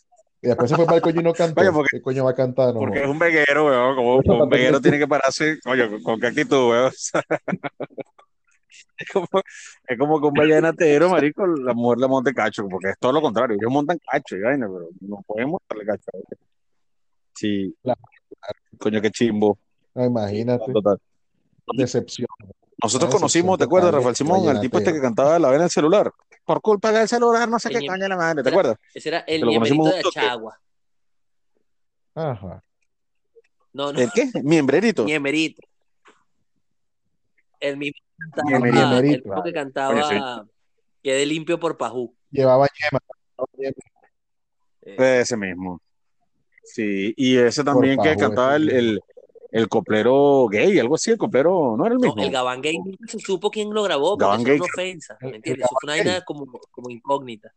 Y 0.42 0.48
después 0.48 0.70
se 0.70 0.76
fue 0.76 0.86
para 0.86 0.98
el 0.98 1.02
coño 1.04 1.22
y 1.22 1.24
no 1.24 1.34
cantó. 1.34 1.62
Oye, 1.62 1.72
porque- 1.72 1.90
¿Qué 1.98 2.02
coño 2.02 2.26
va 2.26 2.32
a 2.32 2.36
cantar? 2.36 2.74
No, 2.74 2.80
Porque 2.80 3.02
es 3.04 3.08
un 3.08 3.20
veguero, 3.20 3.66
weón. 3.68 3.96
Como, 3.96 4.24
como 4.24 4.44
un 4.44 4.50
veguero 4.80 4.82
tiene 4.82 4.98
que 5.00 5.08
pararse, 5.08 5.60
oye, 5.66 5.88
¿con, 5.90 6.02
con 6.04 6.20
qué 6.20 6.28
actitud, 6.28 6.70
weón? 6.72 6.92
es, 8.98 9.10
como, 9.12 9.28
es 9.88 9.98
como 10.00 10.20
que 10.22 10.28
un 10.28 10.34
vallenatero, 10.34 11.10
marico, 11.10 11.46
la 11.48 11.74
mujer 11.74 12.00
le 12.00 12.08
monte 12.08 12.34
cacho, 12.34 12.68
porque 12.68 12.90
es 12.90 12.96
todo 13.00 13.12
lo 13.12 13.22
contrario. 13.22 13.58
Ellos 13.60 13.72
montan 13.72 14.00
cacho 14.12 14.36
y 14.38 14.42
vaina, 14.42 14.68
pero 14.68 14.90
no 15.02 15.22
pueden 15.26 15.50
montarle 15.50 15.86
cacho. 15.86 16.12
Sí, 17.34 17.76
Claro. 17.84 18.00
coño, 18.78 19.02
qué 19.02 19.12
chimbo. 19.12 19.58
No, 19.94 20.06
imagínate. 20.06 20.72
Total. 20.72 20.98
Decepción. 21.76 22.28
Nosotros 22.82 23.10
conocimos, 23.14 23.58
¿te 23.58 23.64
acuerdas, 23.64 23.92
de 23.92 23.98
Rafael 23.98 24.16
Simón? 24.16 24.48
El 24.50 24.60
tipo 24.62 24.78
este 24.78 24.94
que 24.94 25.02
cantaba 25.02 25.40
la 25.40 25.50
vena 25.50 25.64
del 25.64 25.72
celular. 25.72 26.12
Por 26.44 26.62
culpa 26.62 26.92
del 26.92 27.08
celular, 27.08 27.48
no 27.50 27.58
sé 27.58 27.70
qué 27.70 27.80
Ñe- 27.80 27.88
caña 27.88 28.08
la 28.08 28.18
madre, 28.18 28.44
¿te 28.44 28.50
Era- 28.50 28.56
acuerdas? 28.56 28.78
Ese 28.94 29.10
era 29.10 29.20
el 29.22 29.46
miembrito 29.46 29.84
de 29.86 30.02
que- 30.02 30.20
Achagua. 30.20 30.60
Ajá. 32.14 32.64
No, 33.74 33.92
no, 33.92 34.00
¿El 34.00 34.12
qué? 34.12 34.30
Miembrerito. 34.44 35.04
Ñemerito. 35.06 35.62
El 37.60 37.78
mismo, 37.78 38.00
Cantaba, 38.18 39.00
el 39.00 39.24
que 39.44 39.54
cantaba 39.54 40.48
Quede 41.04 41.26
limpio 41.26 41.60
por 41.60 41.78
Pajú. 41.78 42.16
Llevaba 42.32 42.68
yema. 42.68 43.00
Eh, 44.82 45.20
Ese 45.22 45.38
mismo. 45.38 45.82
Sí, 46.64 47.14
y 47.16 47.38
ese 47.38 47.64
también 47.64 48.00
que 48.02 48.16
cantaba 48.16 48.56
el, 48.56 48.70
el, 48.72 49.02
el 49.52 49.68
coplero 49.68 50.48
gay, 50.48 50.80
algo 50.80 50.96
así, 50.96 51.12
el 51.12 51.18
coplero, 51.18 51.76
¿no 51.78 51.86
era 51.86 51.94
el 51.94 52.02
no, 52.02 52.08
mismo? 52.08 52.24
el 52.24 52.32
Gabán 52.32 52.62
Gay 52.62 52.80
nunca 52.80 53.06
se 53.08 53.20
supo 53.20 53.52
quién 53.52 53.72
lo 53.72 53.84
grabó, 53.84 54.18
porque 54.18 54.24
Gabán 54.26 54.40
eso 54.42 54.48
Gay. 54.48 54.56
es 54.56 54.62
una 54.62 54.70
ofensa, 54.74 55.18
¿me 55.22 55.36
entiendes? 55.36 55.66
Eso 55.66 55.76
fue 55.80 55.88
una 55.88 55.94
vaina 55.94 56.22
como, 56.26 56.60
como 56.72 56.90
incógnita. 56.90 57.54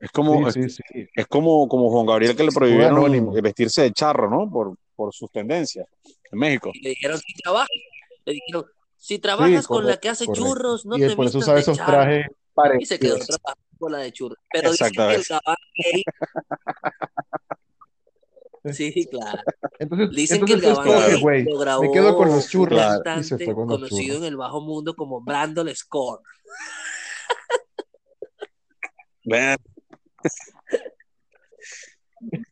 Es 0.00 0.10
como, 0.10 0.50
Sí, 0.50 0.68
sí, 0.68 0.82
sí. 0.88 1.08
es 1.14 1.26
como, 1.26 1.66
como 1.68 1.90
Juan 1.90 2.06
Gabriel 2.06 2.36
que 2.36 2.44
le 2.44 2.52
prohibieron 2.52 3.32
vestirse 3.42 3.82
de 3.82 3.92
charro, 3.92 4.30
¿no? 4.30 4.48
Por, 4.50 4.76
por 4.94 5.12
sus 5.12 5.30
tendencias 5.30 5.86
en 6.32 6.38
México. 6.38 6.70
Y 6.74 6.80
le 6.80 6.90
dijeron, 6.90 7.18
si 7.18 7.34
trabajas, 7.34 7.68
le 8.24 8.32
dijeron, 8.32 8.66
si 8.96 9.18
trabajas 9.18 9.66
con 9.66 9.86
la 9.86 9.96
que 9.98 10.08
hace 10.08 10.26
correcto. 10.26 10.48
churros, 10.48 10.86
no 10.86 10.96
y 10.96 11.00
te 11.00 11.16
por 11.16 11.26
eso 11.26 11.38
vistas 11.38 11.42
usaba 11.42 11.54
de 11.56 11.60
esos 11.60 11.76
charro. 11.76 11.92
trajes 11.92 12.26
Y 12.80 12.86
se 12.86 12.98
quedó 12.98 13.14
parecidos. 13.14 13.40
trabajando 13.42 13.78
con 13.78 13.92
la 13.92 13.98
de 13.98 14.12
churros. 14.12 14.38
Pero 14.52 14.70
dicen 14.70 14.92
que 14.92 15.14
el 15.14 15.24
Gay... 15.76 16.02
Sí, 18.72 19.08
claro. 19.10 19.42
Entonces, 19.80 20.10
Dicen 20.10 20.44
que 20.44 20.52
el 20.52 20.62
entonces 20.62 20.84
Gabán 20.84 21.20
que, 21.20 21.50
lo 21.50 21.58
grabó 21.58 21.82
me 21.82 21.90
quedo 21.90 22.16
con 22.16 22.28
los 22.28 22.48
churros 22.48 22.80
y 23.18 23.24
se 23.24 23.36
fue 23.36 23.54
con 23.54 23.68
los 23.68 23.80
conocido 23.80 24.14
churros. 24.14 24.18
en 24.18 24.24
el 24.24 24.36
bajo 24.36 24.60
mundo 24.60 24.94
como 24.94 25.20
Brandon 25.20 25.68
Score. 25.74 26.20
Vean. 29.24 29.58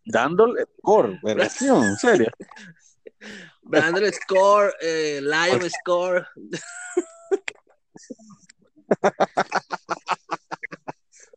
Dándole 0.05 0.67
score, 0.79 1.21
versión, 1.23 1.85
en 1.85 1.97
serio. 1.97 2.31
Brandon 3.71 4.13
Score, 4.13 4.75
eh, 4.83 5.21
Lion 5.23 5.71
Score. 5.71 6.27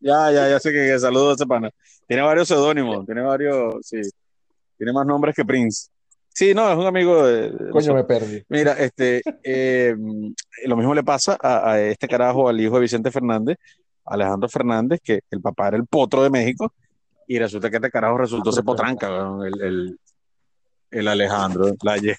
Ya, 0.01 0.31
ya, 0.31 0.49
ya 0.49 0.59
sé 0.59 0.71
que, 0.71 0.87
que 0.87 0.99
saludo 0.99 1.31
a 1.31 1.33
ese 1.35 1.45
pana. 1.45 1.69
Tiene 2.07 2.23
varios 2.23 2.47
seudónimos, 2.47 3.05
tiene 3.05 3.21
varios, 3.21 3.75
sí. 3.81 4.01
Tiene 4.77 4.91
más 4.91 5.05
nombres 5.05 5.35
que 5.35 5.45
Prince. 5.45 5.87
Sí, 6.27 6.53
no, 6.53 6.69
es 6.69 6.77
un 6.77 6.87
amigo 6.87 7.25
de, 7.25 7.51
de 7.51 7.69
Coño, 7.69 7.93
me 7.93 8.03
perdí. 8.03 8.43
Mira, 8.49 8.73
este, 8.73 9.21
eh, 9.43 9.95
lo 10.65 10.75
mismo 10.75 10.95
le 10.95 11.03
pasa 11.03 11.37
a, 11.39 11.71
a 11.71 11.81
este 11.81 12.07
carajo, 12.07 12.49
al 12.49 12.59
hijo 12.59 12.75
de 12.75 12.81
Vicente 12.81 13.11
Fernández, 13.11 13.57
Alejandro 14.03 14.49
Fernández, 14.49 14.99
que 15.03 15.21
el 15.29 15.41
papá 15.41 15.67
era 15.67 15.77
el 15.77 15.85
potro 15.85 16.23
de 16.23 16.31
México, 16.31 16.73
y 17.27 17.37
resulta 17.37 17.69
que 17.69 17.77
este 17.77 17.91
carajo 17.91 18.17
resultó 18.17 18.51
ser 18.51 18.63
potranca, 18.63 19.07
el, 19.45 19.61
el, 19.61 19.99
el 20.93 21.07
Alejandro, 21.07 21.75
la 21.83 21.97
ye- 21.97 22.15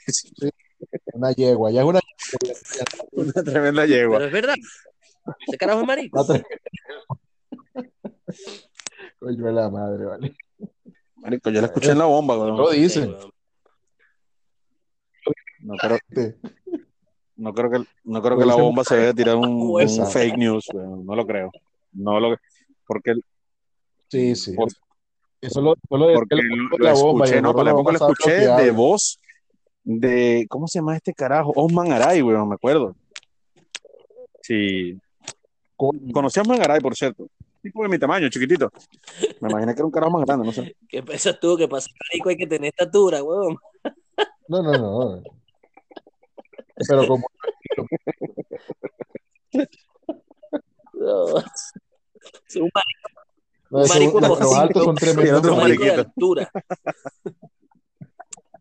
Una 1.14 1.32
yegua, 1.32 1.70
ya 1.70 1.80
es 1.82 1.86
una 1.86 2.00
una 3.12 3.32
tremenda 3.32 3.86
yegua. 3.86 4.18
Pero 4.18 4.26
es 4.26 4.32
verdad. 4.32 4.54
Ese 5.46 5.56
carajo 5.58 5.80
es 5.80 5.86
marico. 5.86 6.26
Coño 9.18 9.44
de 9.46 9.52
la 9.52 9.70
madre, 9.70 10.04
vale. 10.04 10.36
Marico, 11.16 11.50
yo 11.50 11.60
la 11.60 11.66
escuché 11.68 11.92
en 11.92 11.98
la 11.98 12.04
bomba, 12.04 12.36
weón. 12.38 12.56
Lo 12.56 12.70
dicen. 12.70 13.14
No 15.60 15.74
creo, 15.76 15.98
no 17.36 17.54
creo 17.54 17.70
que, 17.70 17.84
no 18.04 18.22
creo 18.22 18.38
que 18.38 18.44
la 18.44 18.54
bomba 18.54 18.84
se 18.84 18.96
vaya 18.96 19.10
a 19.10 19.14
tirar 19.14 19.36
un, 19.36 19.74
fake 20.12 20.36
news. 20.36 20.66
No 20.74 21.14
lo 21.14 21.26
creo. 21.26 21.50
No 21.92 22.20
lo 22.20 22.36
porque, 22.86 23.14
Sí, 24.08 24.36
sí. 24.36 24.52
por- 24.54 24.68
Eso 25.46 25.60
lo, 25.60 25.74
eso 25.74 25.96
lo 25.96 26.06
decía 26.06 26.18
porque 26.20 26.36
lo, 26.36 26.78
lo 26.78 26.86
de 26.86 26.92
escuché, 26.92 27.42
no, 27.42 27.52
para 27.52 27.64
la 27.64 27.70
de 27.72 27.80
época 27.80 27.92
lo 27.92 27.98
escuché 27.98 28.32
de 28.32 28.70
voz 28.70 29.20
de, 29.84 30.46
¿cómo 30.48 30.66
se 30.66 30.78
llama 30.78 30.96
este 30.96 31.12
carajo? 31.12 31.52
Osman 31.54 31.92
Aray, 31.92 32.22
weón, 32.22 32.48
me 32.48 32.54
acuerdo. 32.54 32.96
Sí, 34.40 34.98
conocí 35.76 36.38
a 36.38 36.42
Osman 36.42 36.62
Aray, 36.62 36.80
por 36.80 36.96
cierto. 36.96 37.28
Tipo 37.62 37.82
de 37.82 37.88
mi 37.88 37.98
tamaño, 37.98 38.28
chiquitito. 38.28 38.70
Me 39.40 39.50
imaginé 39.50 39.74
que 39.74 39.80
era 39.80 39.86
un 39.86 39.92
carajo 39.92 40.12
más 40.12 40.26
grande, 40.26 40.46
no 40.46 40.52
sé. 40.52 40.76
¿Qué 40.88 41.02
piensas 41.02 41.38
tú? 41.40 41.56
Que 41.56 41.68
para 41.68 41.80
ser 41.80 41.92
marico 42.10 42.28
hay 42.28 42.36
que 42.36 42.46
tener 42.46 42.68
estatura, 42.68 43.22
weón. 43.22 43.56
No, 44.46 44.62
no, 44.62 44.72
no. 44.72 45.22
Pero 46.86 47.06
como 47.06 47.26
No. 50.92 51.38
Es 51.38 52.56
un 52.56 52.70
no, 52.74 52.80
eso- 53.82 53.94
marico 53.94 54.20
los 54.20 54.38
cosito. 54.38 54.56
altos 54.56 54.84
son 54.84 54.94
Y 54.94 54.98
tremendos. 54.98 55.38
otro 55.38 55.54
un 55.54 55.60
marico 55.60 55.84
de 55.84 55.90
altura. 55.92 56.50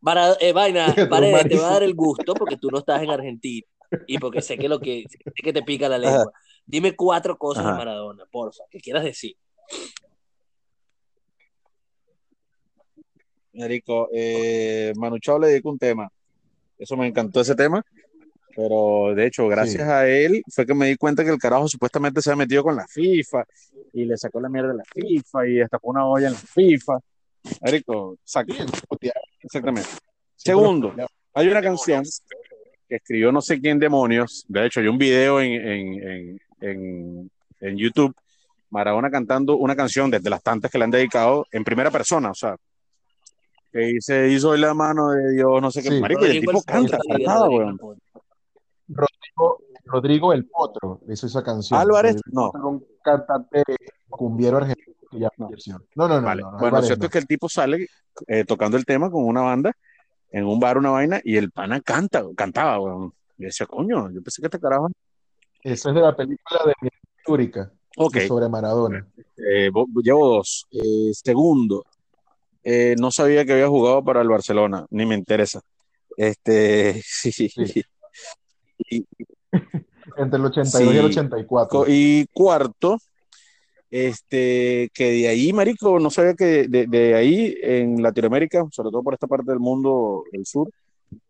Para, 0.01 0.33
eh, 0.41 0.51
vaina, 0.51 0.87
Otro 0.91 1.09
Paredes, 1.09 1.47
te 1.47 1.57
va 1.57 1.67
a 1.69 1.73
dar 1.73 1.83
el 1.83 1.95
gusto 1.95 2.33
porque 2.33 2.57
tú 2.57 2.69
no 2.69 2.79
estás 2.79 3.01
en 3.01 3.09
Argentina 3.09 3.65
y 4.07 4.17
porque 4.17 4.41
sé 4.41 4.57
que 4.57 4.67
lo 4.67 4.79
que 4.79 5.05
sé 5.09 5.17
que 5.33 5.53
te 5.53 5.61
pica 5.63 5.87
la 5.87 5.97
lengua. 5.97 6.31
Dime 6.65 6.95
cuatro 6.95 7.37
cosas 7.37 7.63
de. 7.65 7.71
Maradona, 7.73 8.25
porfa, 8.31 8.63
que 8.69 8.79
quieras 8.79 9.03
decir. 9.03 9.35
Marico, 13.53 14.09
eh, 14.11 14.93
Manu 14.97 15.19
Chao 15.19 15.37
le 15.39 15.47
dedico 15.47 15.69
un 15.69 15.77
tema. 15.77 16.09
Eso 16.77 16.97
me 16.97 17.07
encantó 17.07 17.39
ese 17.41 17.55
tema. 17.55 17.85
Pero 18.55 19.13
de 19.15 19.25
hecho, 19.27 19.47
gracias 19.47 19.83
Sí. 19.83 19.89
a 19.89 20.07
él 20.07 20.43
fue 20.47 20.65
que 20.65 20.73
me 20.73 20.87
di 20.87 20.95
cuenta 20.95 21.23
que 21.23 21.31
el 21.31 21.37
carajo 21.39 21.67
supuestamente 21.67 22.21
se 22.21 22.29
había 22.29 22.43
metido 22.45 22.63
con 22.63 22.75
la 22.75 22.85
FIFA 22.87 23.43
y 23.93 24.05
le 24.05 24.15
sacó 24.17 24.39
la 24.39 24.49
mierda 24.49 24.69
de 24.69 24.77
la 24.77 24.83
FIFA 24.85 25.47
y 25.47 25.53
destapó 25.55 25.89
una 25.89 26.05
olla 26.05 26.27
en 26.27 26.33
la 26.33 26.39
FIFA. 26.39 26.99
Marico, 27.61 28.17
exactamente. 29.43 29.89
Segundo, 30.35 30.93
hay 31.33 31.47
una 31.47 31.61
canción 31.61 32.03
que 32.87 32.95
escribió 32.95 33.31
no 33.31 33.41
sé 33.41 33.59
quién 33.59 33.79
demonios. 33.79 34.45
De 34.47 34.65
hecho, 34.65 34.79
hay 34.81 34.87
un 34.87 34.97
video 34.97 35.41
en, 35.41 35.51
en, 35.53 36.09
en, 36.09 36.39
en, 36.61 37.31
en 37.59 37.77
YouTube, 37.77 38.13
Maradona 38.69 39.09
cantando 39.09 39.55
una 39.57 39.75
canción 39.75 40.09
desde 40.11 40.29
las 40.29 40.41
tantas 40.43 40.69
que 40.71 40.77
le 40.77 40.83
han 40.83 40.91
dedicado 40.91 41.45
en 41.51 41.63
primera 41.63 41.91
persona, 41.91 42.31
o 42.31 42.35
sea, 42.35 42.55
que 43.71 43.79
dice, 43.79 44.29
hizo 44.29 44.55
la 44.55 44.73
mano 44.73 45.09
de 45.11 45.33
Dios, 45.33 45.61
no 45.61 45.71
sé 45.71 45.81
qué. 45.81 45.89
Sí. 45.89 45.99
Marico, 45.99 46.25
y 46.25 46.31
el 46.31 46.39
tipo 46.41 46.51
el 46.51 46.63
canta, 46.63 46.97
weón. 47.49 47.79
Rodrigo, 48.87 49.59
Rodrigo 49.85 50.33
el 50.33 50.45
Potro 50.45 51.01
hizo 51.09 51.27
esa 51.27 51.43
canción. 51.43 51.79
Álvarez, 51.79 52.15
no. 52.31 52.51
Un 52.51 52.85
cantante 53.03 53.63
cumbiero 54.09 54.57
argentino 54.57 54.95
que 55.09 55.19
ya 55.19 55.29
No. 55.37 55.47
falleció. 55.47 55.83
No, 55.95 56.07
no, 56.07 56.19
no. 56.21 56.27
Vale. 56.27 56.41
no, 56.41 56.51
no, 56.51 56.57
bueno, 56.59 56.77
lo 56.77 56.83
cierto 56.83 57.03
no. 57.03 57.05
es 57.07 57.11
que 57.11 57.17
el 57.19 57.27
tipo 57.27 57.49
sale 57.49 57.87
eh, 58.27 58.43
tocando 58.45 58.77
el 58.77 58.85
tema 58.85 59.09
con 59.11 59.25
una 59.25 59.41
banda 59.41 59.71
en 60.31 60.45
un 60.45 60.59
bar, 60.59 60.77
una 60.79 60.89
vaina, 60.89 61.21
y 61.23 61.37
el 61.37 61.51
pana 61.51 61.79
canta, 61.81 62.23
cantaba, 62.35 62.79
weón. 62.79 63.13
Y 63.37 63.45
decía, 63.45 63.65
coño, 63.67 64.09
yo 64.11 64.21
pensé 64.21 64.41
que 64.41 64.47
este 64.47 64.59
carajo. 64.59 64.89
Esa 65.61 65.89
es 65.89 65.95
de 65.95 66.01
la 66.01 66.15
película 66.15 66.59
de 66.65 66.89
Histórica 67.19 67.71
Ok, 67.97 68.17
sobre 68.27 68.49
Maradona. 68.49 69.07
eh, 69.37 69.69
vo- 69.71 69.87
llevo 70.03 70.27
dos. 70.37 70.65
Eh, 70.71 71.11
segundo, 71.13 71.85
eh, 72.63 72.95
no 72.99 73.11
sabía 73.11 73.45
que 73.45 73.53
había 73.53 73.67
jugado 73.67 74.03
para 74.03 74.21
el 74.21 74.27
Barcelona, 74.29 74.85
ni 74.89 75.05
me 75.05 75.15
interesa. 75.15 75.61
Este, 76.17 76.93
sí, 77.05 77.31
sí. 77.31 77.83
Y, 78.97 79.07
Entre 80.17 80.37
el 80.39 80.45
82 80.45 80.93
y 80.93 80.97
el 80.97 81.03
Sí. 81.13 81.19
84. 81.19 81.69
co- 81.79 81.85
y 81.87 82.25
cuarto, 82.33 82.97
este, 83.89 84.89
que 84.93 85.11
de 85.11 85.27
ahí, 85.27 85.53
marico, 85.53 85.99
no 85.99 86.09
sabía 86.09 86.33
que 86.33 86.67
de, 86.67 86.87
de 86.87 87.15
ahí 87.15 87.55
en 87.61 88.01
Latinoamérica, 88.01 88.65
sobre 88.71 88.89
todo 88.91 89.03
por 89.03 89.13
esta 89.13 89.27
parte 89.27 89.51
del 89.51 89.59
mundo 89.59 90.23
del 90.31 90.45
sur, 90.45 90.69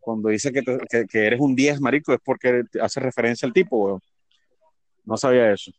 cuando 0.00 0.28
dice 0.30 0.50
que, 0.52 0.62
te- 0.62 0.78
que, 0.90 1.04
que 1.06 1.26
eres 1.26 1.40
un 1.40 1.54
10, 1.54 1.80
marico, 1.80 2.12
es 2.12 2.20
porque 2.24 2.62
hace 2.80 3.00
referencia 3.00 3.46
al 3.46 3.52
tipo, 3.52 3.76
weón. 3.78 4.00
No 5.04 5.16
sabía 5.18 5.52
eso. 5.52 5.70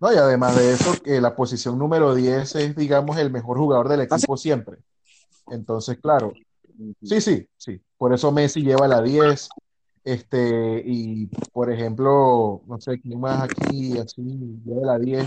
No, 0.00 0.12
y 0.12 0.16
además 0.16 0.56
de 0.56 0.72
eso, 0.74 0.92
que 1.02 1.20
la 1.20 1.34
posición 1.34 1.78
número 1.78 2.14
10 2.14 2.54
es, 2.56 2.76
digamos, 2.76 3.16
el 3.16 3.30
mejor 3.30 3.56
jugador 3.58 3.88
del 3.88 4.00
¿Ah, 4.00 4.04
equipo 4.04 4.36
siempre. 4.36 4.76
Entonces, 5.50 5.98
claro, 5.98 6.32
sí, 7.02 7.20
sí, 7.20 7.48
sí. 7.56 7.80
Por 7.96 8.12
eso 8.14 8.30
Messi 8.32 8.62
lleva 8.62 8.86
la 8.88 9.00
10. 9.02 9.48
Este, 10.04 10.82
y 10.84 11.26
por 11.52 11.72
ejemplo, 11.72 12.62
no 12.66 12.78
sé 12.80 13.00
quién 13.00 13.18
más 13.20 13.48
aquí, 13.50 13.96
así, 13.98 14.22
lleva 14.64 14.86
la 14.86 14.98
10. 14.98 15.26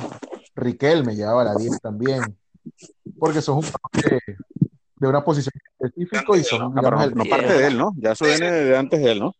Riquelme 0.56 1.16
llevaba 1.16 1.44
la 1.44 1.56
10 1.56 1.80
también. 1.82 2.38
Porque 3.18 3.42
son 3.42 3.56
jugadores 3.56 4.22
de, 4.28 4.36
de 4.98 5.08
una 5.08 5.24
posición 5.24 5.54
específica 5.80 6.38
y 6.38 6.44
son, 6.44 6.62
Ah, 6.62 6.72
digamos, 6.76 7.00
no, 7.00 7.04
el- 7.06 7.16
no 7.16 7.26
parte 7.26 7.54
de 7.54 7.68
él, 7.68 7.78
¿no? 7.78 7.94
Ya 7.98 8.12
eso 8.12 8.26
viene 8.26 8.52
de 8.52 8.78
antes 8.78 9.00
de 9.02 9.12
él, 9.12 9.20
¿no? 9.20 9.34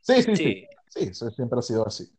Sí, 0.00 0.22
sí, 0.22 0.36
sí. 0.36 0.44
Sí. 0.44 0.66
Sí, 0.88 1.00
eso 1.10 1.30
siempre 1.30 1.58
ha 1.58 1.62
sido 1.62 1.86
así. 1.86 2.10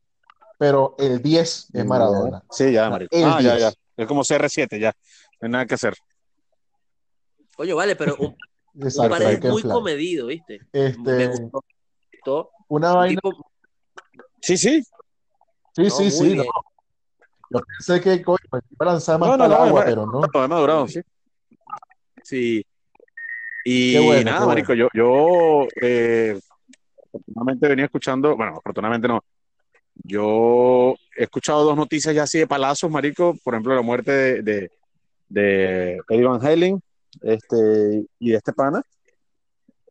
Pero 0.59 0.95
el 0.99 1.21
10 1.21 1.69
es 1.73 1.85
Maradona. 1.85 2.43
Sí, 2.51 2.71
ya, 2.71 2.89
marico. 2.89 3.15
El 3.15 3.25
Ah, 3.25 3.41
ya, 3.41 3.55
10. 3.55 3.61
ya. 3.61 4.03
Es 4.03 4.07
como 4.07 4.21
CR7, 4.23 4.79
ya. 4.79 4.93
No 5.41 5.45
hay 5.47 5.51
nada 5.51 5.65
que 5.65 5.75
hacer. 5.75 5.95
Oye, 7.57 7.73
vale, 7.73 7.95
pero 7.95 8.15
un, 8.17 8.35
Exacto, 8.81 9.09
Paredes 9.09 9.43
muy 9.51 9.61
comedido, 9.63 10.27
¿viste? 10.27 10.61
Me 10.71 10.85
Este, 10.87 11.27
gustó. 11.27 11.63
me 11.63 12.17
gustó. 12.17 12.51
una 12.67 12.91
Un 12.91 12.97
vaina. 12.97 13.21
tipo, 13.21 13.51
Sí, 14.41 14.57
sí. 14.57 14.83
Sí, 15.75 15.83
no, 15.83 15.89
sí, 15.89 16.11
sí. 16.11 16.35
no. 16.35 16.43
Yo 17.49 17.59
pensé 17.61 18.01
que 18.01 18.21
coño, 18.21 18.37
me 18.51 18.59
iba 18.71 18.77
a 18.79 18.85
lanzar 18.85 19.19
más 19.19 19.29
No, 19.29 19.37
no, 19.37 19.43
para 19.43 19.53
el 19.53 19.59
no, 19.59 19.65
agua, 19.67 19.83
pero 19.85 20.05
no. 20.05 20.21
No, 20.21 20.43
he 20.43 20.47
madurado, 20.47 20.87
sí. 20.87 21.01
Sí. 22.23 22.65
Y 23.65 23.93
Qué 23.93 23.99
bueno, 23.99 24.31
nada, 24.31 24.45
marico, 24.45 24.73
yo, 24.73 24.87
yo 24.93 25.67
eh, 25.81 26.39
afortunadamente 27.07 27.67
venía 27.67 27.85
escuchando, 27.85 28.35
bueno, 28.35 28.53
afortunadamente 28.57 29.07
no, 29.07 29.21
yo 29.95 30.95
he 31.15 31.23
escuchado 31.23 31.63
dos 31.65 31.75
noticias 31.75 32.13
ya 32.15 32.23
así 32.23 32.37
de 32.39 32.47
palazos, 32.47 32.89
marico, 32.89 33.35
por 33.43 33.53
ejemplo, 33.53 33.75
la 33.75 33.81
muerte 33.81 34.11
de, 34.11 34.41
de, 34.41 34.71
de 35.29 36.01
Eddie 36.09 36.23
Van 36.25 36.45
Halen 36.45 36.81
este, 37.21 38.05
y 38.19 38.31
de 38.31 38.37
este 38.37 38.53
pana, 38.53 38.81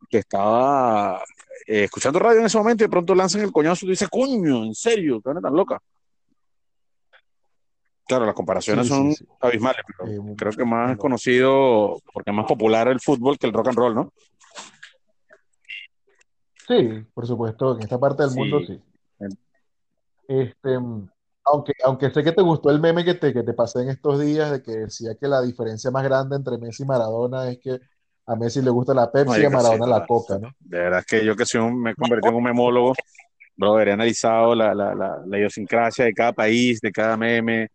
que 0.09 0.19
estaba 0.19 1.23
eh, 1.67 1.85
escuchando 1.85 2.19
radio 2.19 2.41
en 2.41 2.47
ese 2.47 2.59
momento 2.59 2.85
y 2.85 2.87
de 2.87 2.91
pronto 2.91 3.14
lanzan 3.14 3.43
el 3.43 3.53
coñazo 3.53 3.85
y 3.85 3.89
tú 3.89 3.91
dices, 3.91 4.09
coño, 4.09 4.64
en 4.64 4.75
serio, 4.75 5.21
qué 5.21 5.33
tan 5.41 5.55
loca. 5.55 5.81
Claro, 8.07 8.25
las 8.25 8.35
comparaciones 8.35 8.87
Sí, 8.87 8.93
son 8.93 9.11
sí, 9.12 9.25
sí. 9.25 9.27
abismales, 9.41 9.83
pero 9.87 10.11
Eh, 10.12 10.35
creo 10.37 10.53
que 10.53 10.64
más 10.64 10.97
conocido 10.97 12.01
porque 12.12 12.31
es 12.31 12.37
más 12.37 12.47
popular 12.47 12.87
el 12.89 13.01
fútbol 13.01 13.37
que 13.37 13.49
el 13.49 13.53
rock 13.53 13.69
and 13.69 13.79
roll, 13.79 13.95
¿no? 13.97 14.12
Sí, 16.69 17.05
por 17.14 17.27
supuesto, 17.27 17.77
en 17.77 17.83
esta 17.83 17.99
parte 17.99 18.23
del 18.25 18.35
mundo 18.35 18.61
sí. 18.67 18.81
Este, 20.29 20.79
aunque, 21.47 21.72
aunque 21.84 22.11
sé 22.11 22.22
que 22.24 22.32
te 22.32 22.42
gustó 22.42 22.70
el 22.70 22.80
meme 22.80 23.05
que 23.05 23.14
te, 23.14 23.32
que 23.32 23.42
te 23.42 23.53
pasé 23.55 23.82
en 23.82 23.90
estos 23.90 24.20
días 24.20 24.51
de 24.51 24.62
que 24.62 24.72
decía 24.72 25.14
que 25.14 25.28
la 25.28 25.40
diferencia 25.42 25.90
más 25.90 26.05
grande 26.05 26.36
entre 26.36 26.59
Messi 26.59 26.82
y 26.82 26.86
Maradona 26.86 27.49
es 27.51 27.59
que 27.59 27.78
a 28.26 28.36
Messi 28.36 28.61
le 28.62 28.70
gusta 28.70 28.92
la 28.94 29.11
Pepsi 29.11 29.40
y 29.42 29.44
a 29.44 29.51
Marico, 29.51 29.51
sí, 29.51 29.57
Maradona 29.57 29.86
la 29.86 29.94
total. 30.07 30.09
Coca, 30.09 30.38
¿no? 30.38 30.55
De 30.61 30.78
verdad 30.78 31.01
es 31.01 31.07
que 31.07 31.24
yo 31.24 31.36
que 31.36 31.47
soy 31.47 31.61
un, 31.61 31.80
me 31.80 31.92
he 31.92 31.94
convertido 31.94 32.30
en 32.30 32.36
un 32.38 32.44
memólogo, 32.44 32.94
brother, 33.57 33.88
he 33.88 33.92
analizado 33.92 34.55
la, 34.55 34.74
la, 34.74 34.94
la, 34.94 35.22
la 35.26 35.38
idiosincrasia 35.38 36.05
de 36.05 36.12
cada 36.12 36.32
país, 36.32 36.80
de 36.80 36.90
cada 36.92 37.16
meme, 37.16 37.68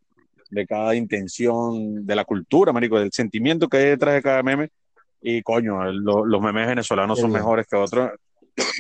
de 0.49 0.67
cada 0.67 0.93
intención, 0.95 2.05
de 2.05 2.15
la 2.15 2.25
cultura, 2.25 2.73
marico, 2.73 2.99
del 2.99 3.11
sentimiento 3.13 3.69
que 3.69 3.77
hay 3.77 3.85
detrás 3.85 4.15
de 4.15 4.21
cada 4.21 4.43
meme. 4.43 4.69
Y 5.21 5.41
coño, 5.43 5.83
lo- 5.91 6.25
los 6.25 6.41
memes 6.41 6.67
venezolanos 6.67 7.15
Qué 7.17 7.21
son 7.21 7.31
mejores 7.31 7.65
que 7.67 7.75
otros 7.77 8.09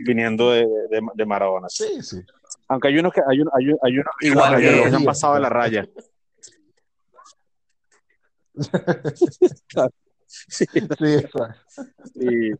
viniendo 0.05 0.51
de, 0.51 0.65
de, 0.89 1.01
de 1.13 1.25
Maradona. 1.25 1.67
Sí, 1.69 2.01
sí. 2.01 2.21
Aunque 2.71 2.87
hay 2.87 2.97
unos 2.99 3.11
que 3.13 3.21
hay, 3.27 3.41
un- 3.41 3.49
hay, 3.53 3.67
un- 3.69 3.77
hay 3.83 3.93
unos, 3.97 4.13
Igual 4.21 4.57
que- 4.61 4.69
unos 4.69 4.83
que 4.85 4.89
se 4.91 4.95
han 4.95 5.03
pasado 5.03 5.33
de 5.35 5.39
la 5.41 5.49
raya. 5.49 5.85
Sí, 10.27 10.65
Sí, 12.13 12.51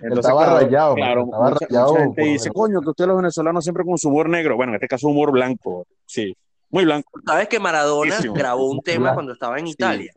Él 0.00 0.12
estaba 0.18 0.60
rayado, 0.60 0.94
claro, 0.96 1.24
estaba 1.24 1.50
mucha, 1.50 1.66
rayado 1.66 1.88
mucha 1.92 2.00
gente 2.02 2.20
por 2.22 2.30
dice, 2.30 2.44
ver- 2.48 2.52
coño, 2.54 2.80
que 2.82 2.90
ustedes 2.90 3.08
los 3.08 3.16
venezolanos 3.16 3.64
siempre 3.64 3.84
con 3.84 3.96
su 3.96 4.08
humor 4.08 4.28
negro. 4.28 4.56
Bueno, 4.56 4.72
en 4.72 4.74
este 4.76 4.88
caso 4.88 5.08
humor 5.08 5.30
blanco, 5.32 5.86
sí, 6.04 6.36
muy 6.68 6.84
blanco. 6.84 7.10
¿Sabes 7.26 7.48
que 7.48 7.58
Maradona 7.58 8.10
Muchísimo. 8.10 8.34
grabó 8.34 8.70
un 8.70 8.82
tema 8.82 9.04
Claro. 9.04 9.14
cuando 9.14 9.32
estaba 9.32 9.58
en 9.58 9.66
Italia? 9.68 10.12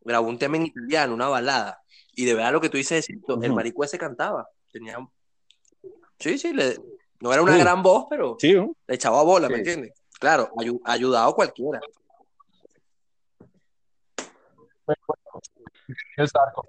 Grabó 0.00 0.28
un 0.28 0.38
tema 0.38 0.56
en 0.56 0.66
italiano, 0.66 1.14
una 1.14 1.28
balada. 1.28 1.80
Y 2.14 2.24
de 2.24 2.34
verdad 2.34 2.52
lo 2.52 2.60
que 2.60 2.68
tú 2.68 2.76
dices 2.78 2.98
es 3.00 3.04
cierto, 3.06 3.40
el 3.40 3.52
marico 3.52 3.84
ese 3.84 3.98
cantaba. 3.98 4.48
Tenía... 4.72 4.96
Sí, 6.18 6.38
sí, 6.38 6.52
le- 6.52 6.76
no 7.22 7.32
era 7.32 7.40
una 7.40 7.56
gran 7.56 7.82
voz, 7.84 8.06
pero 8.10 8.36
le 8.88 8.94
echaba 8.94 9.22
bola, 9.22 9.48
¿me 9.48 9.58
entiendes? 9.58 9.92
Claro, 10.18 10.50
ayu- 10.56 10.80
ayudado 10.84 11.32
cualquiera. 11.34 11.80
el 16.16 16.28
saco. 16.28 16.66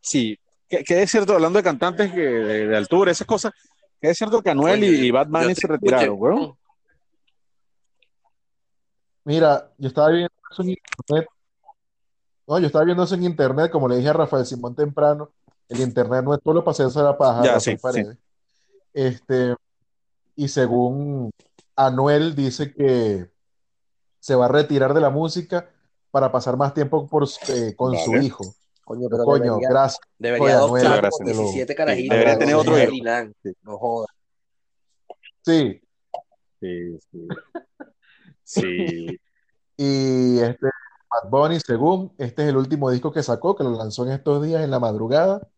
Sí, 0.00 0.38
que, 0.68 0.84
que 0.84 1.02
es 1.02 1.10
cierto, 1.10 1.34
hablando 1.34 1.58
de 1.58 1.62
cantantes 1.64 2.12
que, 2.12 2.20
de, 2.20 2.66
de 2.68 2.76
altura, 2.76 3.10
esas 3.10 3.26
cosas, 3.26 3.52
que 4.00 4.10
es 4.10 4.16
cierto 4.16 4.40
que 4.42 4.50
Anuel 4.50 4.84
y, 4.84 5.12
te 5.12 5.54
se 5.56 5.66
retiraron, 5.66 6.14
escuché. 6.14 6.20
weón. 6.20 6.58
Mira, 9.24 9.72
yo 9.76 9.88
estaba 9.88 10.08
viendo 10.10 10.32
eso 10.50 10.62
en 10.62 10.70
internet. 10.70 11.28
No, 12.46 12.58
yo 12.60 12.66
estaba 12.66 12.84
viendo 12.84 13.02
eso 13.02 13.14
en 13.16 13.24
internet, 13.24 13.70
como 13.72 13.88
le 13.88 13.96
dije 13.96 14.08
a 14.08 14.12
Rafael 14.12 14.46
Simón 14.46 14.74
temprano, 14.74 15.30
el 15.68 15.80
internet 15.80 16.24
no 16.24 16.32
es 16.34 16.40
solo 16.42 16.62
para 16.64 16.72
hacerse 16.72 17.00
la 17.00 17.18
paja, 17.18 17.44
Ya, 17.44 17.60
sí, 17.60 17.76
sí. 17.92 18.04
Este, 18.92 19.54
y 20.36 20.48
según 20.48 21.30
Anuel 21.76 22.34
dice 22.34 22.72
que 22.72 23.30
se 24.18 24.34
va 24.34 24.46
a 24.46 24.48
retirar 24.48 24.94
de 24.94 25.00
la 25.00 25.10
música 25.10 25.70
para 26.10 26.30
pasar 26.32 26.56
más 26.56 26.74
tiempo 26.74 27.06
por, 27.08 27.26
eh, 27.48 27.74
con 27.76 27.96
su 27.98 28.16
hijo. 28.16 28.44
Coño, 28.84 29.08
Pero, 29.08 29.24
coño, 29.24 29.44
debería, 29.44 29.68
gracias. 29.68 30.00
debería 30.18 30.44
Oye, 30.46 30.52
adoptar 30.54 30.86
Anuel, 30.86 31.10
como 31.10 31.24
gracias. 31.30 31.38
17 31.38 31.72
Sí, 31.72 31.76
carajitos. 31.76 32.10
debería 32.16 32.38
tener 32.38 32.54
otro 32.56 32.74
de 32.74 32.84
hijo. 32.84 33.32
Sí. 33.42 33.52
No 33.62 33.78
jodas. 33.78 34.08
Sí, 35.42 35.80
Sí, 36.60 36.98
sí. 37.10 37.28
Sí, 38.44 39.20
y 39.78 40.38
este 40.40 40.66
Bad 41.10 41.30
Bunny, 41.30 41.58
según, 41.60 42.12
este 42.18 42.42
es 42.42 42.48
el 42.50 42.56
último 42.56 42.90
disco 42.90 43.10
que 43.12 43.22
sacó, 43.22 43.56
que 43.56 43.64
lo 43.64 43.70
lanzó 43.70 44.04
en 44.04 44.12
estos 44.12 44.44
días 44.44 44.62
en 44.62 44.70
la 44.70 44.78
madrugada, 44.78 45.48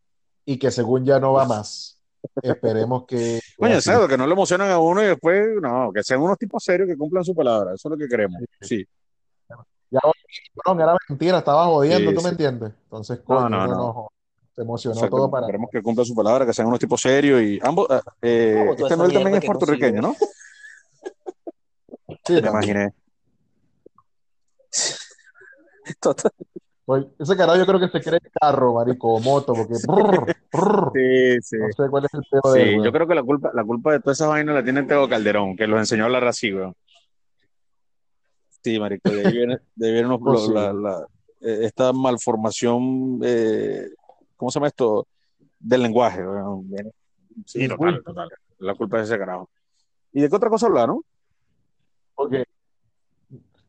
y 0.44 0.58
que 0.58 0.70
según 0.70 1.04
ya 1.04 1.18
no 1.18 1.32
va 1.32 1.44
más. 1.44 2.01
Esperemos 2.42 3.04
que... 3.06 3.16
que 3.16 3.40
Coño, 3.58 3.76
así. 3.76 3.88
exacto, 3.90 4.08
que 4.08 4.16
no 4.16 4.26
le 4.26 4.32
emocionan 4.32 4.70
a 4.70 4.78
uno 4.78 5.02
y 5.02 5.06
después, 5.06 5.48
no, 5.60 5.90
que 5.92 6.02
sean 6.02 6.20
unos 6.20 6.38
tipos 6.38 6.62
serios 6.62 6.88
que 6.88 6.96
cumplan 6.96 7.24
su 7.24 7.34
palabra, 7.34 7.74
eso 7.74 7.88
es 7.88 7.90
lo 7.92 7.96
que 7.98 8.08
queremos. 8.08 8.40
Sí, 8.60 8.86
Ya, 9.90 10.00
cabrón, 10.64 10.80
era 10.82 10.96
mentira, 11.08 11.38
estaba 11.38 11.66
jodiendo, 11.66 12.10
Sí, 12.10 12.16
¿tú 12.16 12.22
me 12.22 12.28
sí. 12.28 12.32
entiendes? 12.34 12.72
Entonces, 12.84 13.18
No, 13.18 13.24
coño, 13.24 13.48
no, 13.48 13.66
no. 13.66 13.74
no- 13.76 14.08
se 14.54 14.60
emocionó 14.62 15.08
todo 15.08 15.30
para... 15.30 15.46
queremos 15.46 15.70
que 15.72 15.80
cumplan 15.82 16.04
su 16.04 16.14
palabra, 16.14 16.44
que 16.44 16.52
sean 16.52 16.68
unos 16.68 16.78
tipos 16.78 17.00
serios 17.00 17.40
y 17.42 17.58
ambos, 17.62 17.86
eh, 18.22 18.66
eh, 18.66 18.74
este 18.78 18.92
Anuel 18.94 19.12
también 19.12 19.36
es 19.36 19.44
puertorriqueño. 19.44 20.00
¿no? 20.02 20.14
Sí, 22.24 22.34
Me 22.34 22.42
también. 22.42 22.70
imaginé. 22.76 22.94
Total. 26.00 26.30
Oye, 26.86 27.06
ese 27.18 27.36
carajo 27.36 27.58
yo 27.58 27.66
creo 27.66 27.78
que 27.80 27.88
se 27.88 28.00
cree 28.02 28.20
carro, 28.40 28.74
marico, 28.74 29.14
o 29.14 29.20
moto, 29.20 29.54
porque... 29.54 29.74
Sí, 30.94 31.40
sí. 31.40 31.56
no 31.58 31.68
sé 31.72 31.88
cuál 31.90 32.04
es 32.04 32.12
el 32.12 32.22
peor 32.30 32.54
de 32.54 32.62
Sí, 32.62 32.68
él, 32.74 32.84
yo 32.84 32.92
creo 32.92 33.06
que 33.08 33.14
la 33.14 33.22
culpa, 33.22 33.50
la 33.54 33.64
culpa 33.64 33.92
de 33.92 34.00
todas 34.00 34.18
esas 34.18 34.28
vainas 34.28 34.54
la 34.54 34.62
tiene 34.62 34.82
Teo 34.82 35.08
Calderón, 35.08 35.56
que 35.56 35.66
los 35.66 35.78
enseñó 35.78 36.02
a 36.02 36.06
hablar 36.06 36.24
así, 36.26 36.52
weón. 36.52 36.74
Sí, 38.62 38.78
marico, 38.78 39.10
de 39.10 39.26
ahí 39.26 39.32
viene, 39.36 39.58
de 39.74 39.86
ahí 39.86 39.92
viene 39.92 40.08
unos- 40.08 40.20
Pues 40.22 40.40
sí. 40.46 40.52
la- 40.52 40.72
la- 40.72 41.06
eh, 41.40 41.60
esta 41.62 41.92
malformación, 41.92 43.20
eh, 43.24 43.86
¿cómo 44.36 44.50
se 44.50 44.58
llama 44.58 44.68
esto? 44.68 45.06
Del 45.58 45.82
lenguaje, 45.82 46.26
weón. 46.26 46.68
Sí, 47.46 47.66
total, 47.68 48.02
total. 48.04 48.28
La 48.58 48.74
culpa 48.74 48.98
es 49.00 49.04
ese 49.08 49.18
carajo. 49.18 49.48
¿Y 50.12 50.20
de 50.20 50.28
qué 50.28 50.36
otra 50.36 50.50
cosa 50.50 50.66
hablaron? 50.66 51.00
Porque, 52.14 52.44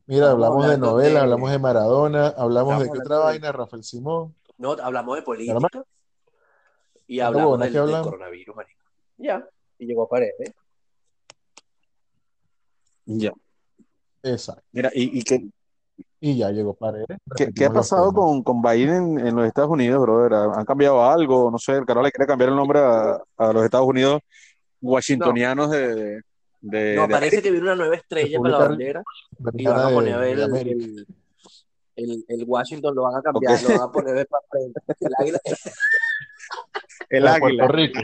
mira, 0.06 0.32
hablamos 0.32 0.68
de 0.68 0.78
novela, 0.78 1.10
de- 1.14 1.20
hablamos 1.20 1.51
de 1.51 1.60
Maradona, 1.60 2.28
hablamos 2.30 2.80
de 2.84 2.89
qué 2.91 2.97
otra 2.99 3.18
de- 3.18 3.24
vaina, 3.24 3.51
Rafael 3.51 3.84
Simón. 3.84 4.36
No, 4.58 4.72
hablamos 4.74 5.16
de 5.16 5.22
política 5.24 5.54
y 7.08 7.18
¿Cuánta 7.18 7.28
hablamos 7.28 7.60
del, 7.60 7.68
que 7.68 7.74
del 7.74 7.82
hablamos? 7.82 8.08
coronavirus, 8.08 8.56
marico. 8.56 8.84
Ya, 9.18 9.47
y 9.80 9.86
llegó 9.86 10.04
a 10.04 10.10
Paredes. 10.10 10.54
Ya. 13.06 13.32
Exacto. 14.24 14.64
Mira, 14.72 14.89
¿y, 14.93 15.20
y 15.20 15.24
qué, 15.24 15.45
Y 16.22 16.38
ya 16.38 16.49
llegó 16.51 16.74
Paredes. 16.74 17.18
qué, 17.36 17.51
qué 17.54 17.66
ha 17.66 17.70
pasado 17.74 18.14
con, 18.14 18.41
con 18.43 18.62
Biden 18.62 19.20
en, 19.20 19.28
en 19.28 19.36
los 19.36 19.45
Estados 19.45 19.70
Unidos, 19.72 20.01
brother? 20.01 20.34
¿Han 20.56 20.64
cambiado 20.66 21.04
algo? 21.04 21.51
No 21.51 21.58
sé, 21.58 21.74
el 21.74 21.86
carajo 21.86 22.06
le 22.06 22.12
quiere 22.12 22.28
cambiar 22.28 22.49
el 22.49 22.56
nombre 22.56 22.80
a, 22.80 23.22
a 23.38 23.54
los 23.54 23.64
Estados 23.66 23.88
Unidos 23.88 24.22
washingtonianos 24.82 25.70
de, 25.72 25.95
de, 25.95 26.22
de- 26.64 26.95
No, 26.95 27.07
de 27.07 27.14
parece 27.14 27.41
que 27.41 27.51
viene 27.51 27.66
una 27.66 27.76
nueva 27.76 27.95
estrella 27.95 28.39
para 28.39 28.57
la 28.57 28.68
bandera 28.68 29.03
y 29.53 29.66
van 29.66 29.80
a 29.80 29.89
poner 29.89 30.24
el, 30.24 30.39
el, 30.57 31.05
el, 31.95 32.26
el 32.28 32.43
Washington, 32.47 32.95
lo 32.95 33.03
van 33.03 33.16
a 33.18 33.22
cambiar, 33.22 33.61
lo 33.61 33.70
van 33.70 33.82
a 33.82 33.91
poner 33.91 34.16
de 34.16 34.26
papel. 34.26 34.74
El 34.99 35.14
águila, 35.20 35.39
el 37.09 37.28
águila. 37.28 37.39
Puerto 37.68 37.68
Rico. 37.76 37.99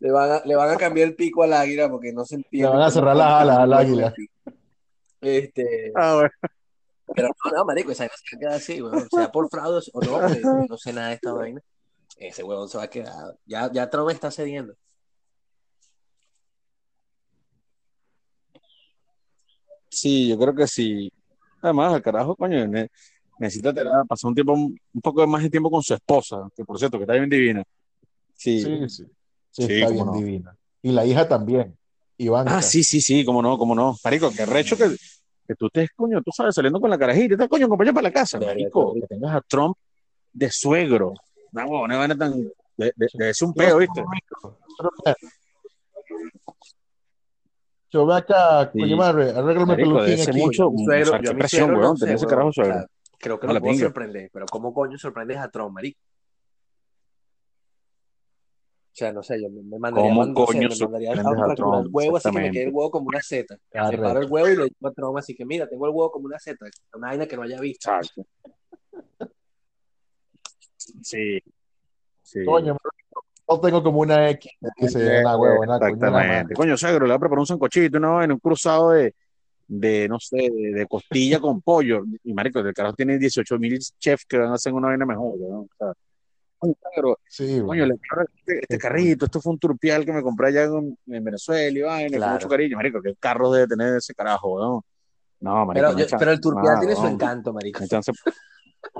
le, 0.00 0.10
van 0.10 0.30
a, 0.32 0.42
le 0.44 0.56
van 0.56 0.70
a 0.70 0.76
cambiar 0.76 1.08
el 1.08 1.14
pico 1.14 1.42
al 1.42 1.52
águila 1.52 1.88
porque 1.90 2.12
no 2.12 2.24
se 2.24 2.36
entiende. 2.36 2.68
Le 2.68 2.74
van 2.76 2.82
a 2.86 2.90
cerrar 2.90 3.16
las 3.16 3.42
alas 3.42 3.58
al 3.58 3.72
águila. 3.72 4.14
Este, 5.20 5.92
Ah, 5.94 6.14
bueno. 6.14 6.30
pero 7.14 7.28
no, 7.44 7.50
no, 7.58 7.64
marico, 7.64 7.90
esa 7.92 8.04
se 8.04 8.08
va 8.08 8.14
a 8.14 8.38
quedar 8.38 8.52
así, 8.54 8.80
weón. 8.82 9.08
Sea 9.10 9.30
por 9.32 9.48
fraude 9.50 9.80
o 9.92 10.00
no, 10.00 10.66
no 10.68 10.78
sé 10.78 10.92
nada 10.92 11.08
de 11.08 11.14
esta 11.14 11.32
vaina. 11.32 11.60
Ese 12.16 12.42
huevón 12.42 12.68
se 12.68 12.78
va 12.78 12.84
a 12.84 12.90
quedar. 12.90 13.36
Ya, 13.46 13.70
ya 13.72 13.88
Trump 13.90 14.10
está 14.10 14.30
cediendo. 14.30 14.74
Sí, 19.88 20.28
yo 20.28 20.38
creo 20.38 20.54
que 20.54 20.66
sí. 20.66 21.10
Además, 21.62 21.94
el 21.94 22.02
carajo, 22.02 22.36
coño, 22.36 22.66
ne- 22.66 22.88
necesita 23.38 23.72
pasar 24.08 24.28
un 24.28 24.34
tiempo, 24.34 24.52
un 24.52 25.00
poco 25.02 25.26
más 25.26 25.42
de 25.42 25.50
tiempo 25.50 25.70
con 25.70 25.82
su 25.82 25.94
esposa, 25.94 26.48
que 26.56 26.64
por 26.64 26.78
cierto, 26.78 26.98
que 26.98 27.04
está 27.04 27.14
bien 27.14 27.28
divina. 27.28 27.62
Sí. 28.34 28.60
Sí, 28.62 28.88
sí. 28.88 29.04
Sí, 29.50 29.66
Sí, 29.66 29.72
está 29.80 29.90
bien 29.92 30.06
no. 30.06 30.12
divina. 30.12 30.56
Y 30.82 30.92
la 30.92 31.04
hija 31.04 31.26
también, 31.26 31.76
Ivanka. 32.18 32.58
Ah, 32.58 32.62
sí, 32.62 32.84
sí, 32.84 33.00
sí, 33.00 33.24
cómo 33.24 33.42
no, 33.42 33.58
cómo 33.58 33.74
no. 33.74 33.96
Marico, 34.04 34.30
qué 34.30 34.46
recho 34.46 34.76
que, 34.76 34.94
que 35.46 35.54
tú 35.56 35.66
estés, 35.66 35.90
coño, 35.96 36.22
tú 36.22 36.30
sabes, 36.32 36.54
saliendo 36.54 36.80
con 36.80 36.90
la 36.90 36.98
carajita, 36.98 37.48
coño, 37.48 37.66
acompaña 37.66 37.92
para 37.92 38.04
la 38.08 38.12
casa, 38.12 38.38
marico, 38.38 38.94
que 38.94 39.06
tengas 39.08 39.34
a 39.34 39.40
Trump 39.40 39.76
de 40.32 40.50
suegro. 40.50 41.14
No, 41.50 41.62
huevón, 41.62 41.90
no 41.90 41.98
van 41.98 42.18
tan, 42.18 42.32
de, 42.76 42.92
de, 42.94 43.08
de 43.12 43.34
ser 43.34 43.48
un 43.48 43.54
peo, 43.54 43.78
¿viste? 43.78 44.04
Yo 47.90 48.04
ve 48.06 48.14
acá, 48.16 48.70
Sí. 48.72 48.80
coño 48.80 48.96
madre, 48.96 49.30
arréglame 49.30 49.76
peluquín 49.76 50.20
aquí. 50.20 50.38
mucho, 50.38 50.70
suegro- 50.84 51.02
o 51.02 51.04
sea, 51.04 51.04
yo 51.04 51.14
a 51.14 51.18
qué 51.20 51.34
mi 51.34 51.38
presión, 51.38 51.60
suegro 51.68 51.80
weón, 51.80 51.90
no 51.92 51.96
sé, 51.96 52.04
tener 52.04 52.16
ese 52.16 52.26
carajo 52.26 52.48
O 52.48 52.52
sea, 52.52 52.64
suegro. 52.64 52.86
creo 53.18 53.40
que 53.40 53.46
No, 53.46 53.52
lo 53.54 53.60
puedo 53.60 53.72
pinga. 53.72 53.84
sorprender, 53.86 54.30
pero 54.32 54.46
¿cómo 54.50 54.74
coño 54.74 54.98
sorprendes 54.98 55.38
a 55.38 55.50
Trump, 55.50 55.72
marico? 55.74 55.98
O 58.92 58.96
sea, 58.98 59.12
no 59.12 59.22
sé, 59.22 59.40
yo 59.40 59.48
me, 59.48 59.62
me 59.62 59.78
mandaría, 59.78 60.10
¿Cómo 60.10 60.20
man- 60.20 60.34
no 60.34 60.40
sé, 60.40 60.46
coño 60.46 60.68
me 60.68 60.76
mandaría 60.76 61.12
a 61.12 61.14
sorprendes 61.14 61.40
a 61.40 61.44
fracturar 61.46 61.78
el 61.78 61.82
Trump? 61.84 61.96
huevo 61.96 62.16
así 62.16 62.30
que 62.30 62.38
me 62.40 62.50
quede 62.50 62.62
el 62.64 62.70
huevo 62.74 62.90
como 62.90 63.06
una 63.08 63.22
seta. 63.22 63.56
Separo 63.72 64.20
el 64.20 64.30
huevo 64.30 64.48
y 64.48 64.56
le 64.56 64.64
digo 64.64 64.88
a 64.88 64.92
Trump 64.92 65.16
así 65.18 65.34
que 65.36 65.44
mira, 65.46 65.68
tengo 65.68 65.86
el 65.86 65.92
huevo 65.92 66.10
como 66.10 66.26
una 66.26 66.38
seta, 66.38 66.66
una 66.94 67.08
vaina 67.08 67.26
que 67.26 67.36
no 67.36 67.42
haya 67.42 67.60
visto. 67.60 67.90
Exacto. 67.90 68.26
Sí. 71.02 71.38
Sí. 72.22 72.44
Coño, 72.44 72.76
no 73.48 73.60
tengo 73.60 73.82
como 73.82 74.00
una 74.00 74.28
X. 74.30 74.52
Exactamente. 74.76 76.54
Coño, 76.54 76.76
suegro, 76.76 77.06
le 77.06 77.12
voy 77.12 77.16
a 77.16 77.20
preparar 77.20 77.40
un 77.40 77.46
sancochito, 77.46 77.98
una 77.98 78.08
vaina, 78.10 78.34
un 78.34 78.40
cruzado 78.40 78.90
de, 78.90 79.14
de 79.66 80.08
no 80.08 80.18
sé, 80.20 80.36
de, 80.36 80.72
de 80.74 80.86
costilla 80.86 81.40
con 81.40 81.60
pollo. 81.62 82.02
Y 82.24 82.32
marico, 82.34 82.60
el 82.60 82.72
carajo 82.74 82.94
tiene 82.94 83.18
18 83.18 83.58
mil 83.58 83.78
chefs 83.98 84.24
que 84.26 84.38
van 84.38 84.50
a 84.50 84.54
hacer 84.54 84.72
una 84.72 84.88
vaina 84.88 85.06
mejor, 85.06 85.38
¿no? 85.38 85.60
O 85.60 85.68
sea, 85.78 85.92
coño, 86.58 86.74
Sí, 87.28 87.60
le 87.60 87.66
quiero 87.98 88.22
este, 88.36 88.58
este 88.62 88.78
carrito, 88.78 89.24
esto 89.26 89.40
fue 89.40 89.52
un 89.52 89.58
turpial 89.58 90.04
que 90.04 90.12
me 90.12 90.22
compré 90.22 90.48
allá 90.48 90.64
en, 90.64 90.98
en 91.06 91.24
Venezuela 91.24 91.78
y 91.78 91.82
vaina, 91.82 92.08
con 92.10 92.16
Claro. 92.18 92.32
mucho 92.34 92.48
cariño. 92.48 92.76
Marico, 92.76 93.00
¿qué 93.02 93.14
carro 93.18 93.50
debe 93.52 93.66
tener 93.68 93.96
ese 93.96 94.14
carajo, 94.14 94.58
no? 94.60 94.84
No, 95.40 95.66
marico, 95.66 95.74
Pero, 95.74 95.92
no 95.92 95.98
yo- 95.98 96.04
hay 96.04 96.10
chance. 96.10 96.16
pero 96.18 96.32
el 96.32 96.40
turpial 96.40 96.64
Nada, 96.64 96.80
tiene 96.80 96.94
su 96.96 97.02
weón. 97.02 97.12
encanto, 97.14 97.52
marico. 97.52 97.80
No. 97.90 98.00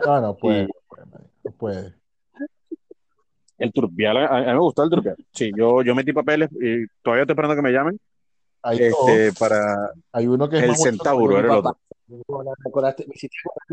No, 0.07 0.21
no 0.21 0.37
puede, 0.37 0.67
Sí. 0.67 0.73
no 0.73 0.81
puede, 0.89 1.07
marico, 1.07 1.31
no 1.45 1.51
puede. 1.53 1.95
El 3.59 3.73
turpial, 3.73 4.17
a, 4.17 4.27
a 4.27 4.41
mí 4.41 4.47
me 4.47 4.59
gustó 4.59 4.85
el 4.85 4.91
turpial. 4.91 5.17
Sí, 5.33 5.51
yo, 5.57 5.83
yo 5.83 5.95
metí 5.95 6.13
papeles 6.13 6.49
y 6.53 6.87
todavía 7.03 7.23
estoy 7.23 7.33
esperando 7.33 7.57
que 7.57 7.63
me 7.63 7.73
llamen 7.73 7.99
Hay 8.63 8.79
este, 8.79 9.27
dos. 9.27 9.39
para 9.39 9.93
Hay 10.13 10.29
uno 10.29 10.49
que 10.49 10.59
es 10.59 10.63
el 10.63 10.77
centauro, 10.77 11.39
era 11.39 11.53
el 11.53 11.59
otro. 11.59 11.77
El 12.09 12.23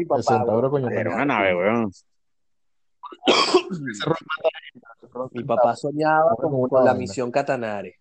papá, 0.08 0.24
centauro, 0.24 0.72
coño. 0.72 0.90
Era 0.90 1.14
una 1.14 1.26
nave, 1.26 1.56
weón. 1.56 1.92
Mi 5.32 5.44
papá 5.44 5.76
soñaba 5.76 6.36
con, 6.36 6.68
la 6.84 6.96
misión 6.96 7.32
Catanare. 7.32 8.00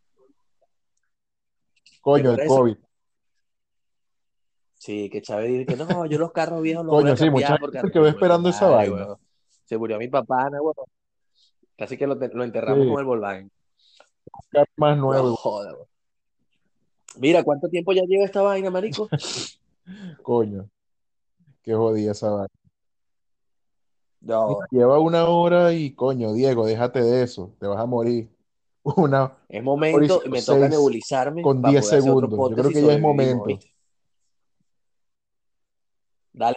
Coño, 2.00 2.32
el. 2.32 2.46
COVID. 2.46 2.76
Sí, 4.74 5.08
que 5.08 5.22
Chávez 5.22 5.48
dice 5.48 5.66
que 5.66 5.76
no, 5.76 6.04
yo 6.04 6.18
los 6.18 6.32
carros 6.32 6.60
viejos 6.60 6.84
los 6.84 6.92
voy 6.92 7.04
Coño, 7.04 7.14
a 7.14 7.16
sí, 7.16 7.30
mucha 7.30 7.48
cambiar 7.48 7.60
gente 7.60 7.80
porque 7.80 7.98
arreglo, 7.98 8.16
esperando 8.16 8.50
esa 8.50 8.68
vaina. 8.68 9.16
Se 9.64 9.78
murió 9.78 9.98
mi 9.98 10.08
papá, 10.08 10.50
¿no, 10.50 10.62
weón? 10.62 10.74
Casi 11.76 11.96
que 11.96 12.06
lo, 12.06 12.18
te- 12.18 12.28
lo 12.28 12.44
enterramos 12.44 12.84
Sí, 12.84 12.90
con 12.90 13.00
el 13.00 13.04
Volkswagen. 13.06 13.50
carro 14.50 14.70
más 14.76 14.96
No 14.96 15.02
nuevo, 15.02 15.38
weón. 15.44 15.76
Mira, 17.16 17.42
¿cuánto 17.44 17.68
tiempo 17.68 17.92
ya 17.92 18.02
lleva 18.06 18.24
esta 18.24 18.42
vaina, 18.42 18.70
marico? 18.70 19.08
coño. 20.22 20.68
Qué 21.62 21.74
jodida 21.74 22.12
esa 22.12 22.30
vaina. 22.30 22.48
No, 24.20 24.58
lleva 24.70 24.98
una 24.98 25.26
hora 25.26 25.72
y, 25.72 25.92
coño, 25.94 26.32
Diego, 26.32 26.66
déjate 26.66 27.02
de 27.02 27.22
eso. 27.22 27.54
Te 27.58 27.66
vas 27.66 27.78
a 27.78 27.86
morir. 27.86 28.30
Una 28.84 29.24
es 29.48 29.60
hora 29.60 29.60
y 29.60 29.62
momento, 29.62 30.22
me 30.28 30.42
toca 30.42 30.58
06 30.60 30.70
nebulizarme 30.70 31.42
con 31.42 31.60
para 31.62 31.72
10 31.72 31.84
poder 31.84 31.98
hacer 31.98 32.10
otro 32.12 32.28
segundos. 32.28 32.50
Yo 32.50 32.56
creo 32.56 32.70
que 32.72 32.86
ya 32.86 32.92
es 32.94 33.00
momento. 33.00 33.44
¿viste? 33.46 33.74
Dale, 36.32 36.56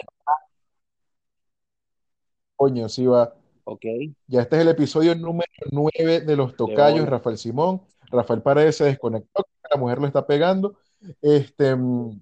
Coño, 2.55 2.89
sí 2.89 3.05
va. 3.05 3.36
Ok, 3.67 3.85
Ya 4.27 4.41
este 4.41 4.55
es 4.55 4.61
el 4.61 4.69
episodio 4.69 5.13
número 5.15 5.51
9 5.71 6.21
de 6.21 6.35
Los 6.35 6.55
Tocayos. 6.55 7.07
Rafael 7.07 7.37
Simón. 7.37 7.81
Rafael 8.09 8.41
Paredes 8.41 8.77
se 8.77 8.85
desconectó, 8.85 9.45
la 9.69 9.77
mujer 9.77 9.99
lo 9.99 10.07
está 10.07 10.25
pegando. 10.25 10.77
Este, 11.21 11.75
mm, 11.75 12.21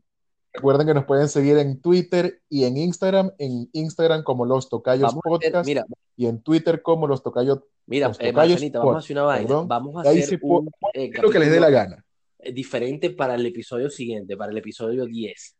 recuerden 0.53 0.87
que 0.87 0.93
nos 0.95 1.05
pueden 1.05 1.29
seguir 1.29 1.57
en 1.57 1.79
Twitter 1.79 2.41
y 2.49 2.63
en 2.65 2.77
Instagram. 2.77 3.31
En 3.37 3.69
Instagram 3.73 4.23
como 4.23 4.45
Los 4.45 4.69
Tocayos 4.69 5.13
Vamos 5.13 5.21
a 5.23 5.29
hacer, 5.35 5.51
Podcast 5.51 5.67
mira, 5.67 5.85
y 6.17 6.25
en 6.25 6.41
Twitter 6.41 6.81
como 6.81 7.05
Los 7.05 7.21
Tocayos, 7.21 7.59
mira, 7.85 8.07
Los 8.07 8.19
eh, 8.19 8.31
Tocayos 8.31 8.71
vamos 8.71 8.95
a 8.95 8.99
hacer 8.99 9.15
una 9.15 9.25
vaina. 9.25 9.47
perdón. 9.47 9.67
Vamos 9.67 9.95
a 9.97 10.09
hacer 10.09 10.23
sí 10.23 10.37
un 10.41 10.71
eh, 10.93 11.11
lo 11.21 11.29
que 11.29 11.39
les 11.39 11.51
dé 11.51 11.59
la 11.59 11.69
gana. 11.69 12.03
eh, 12.39 12.51
diferente 12.51 13.11
para 13.11 13.35
el 13.35 13.45
episodio 13.45 13.91
siguiente, 13.91 14.35
para 14.35 14.51
el 14.51 14.57
episodio 14.57 15.05
10. 15.05 15.55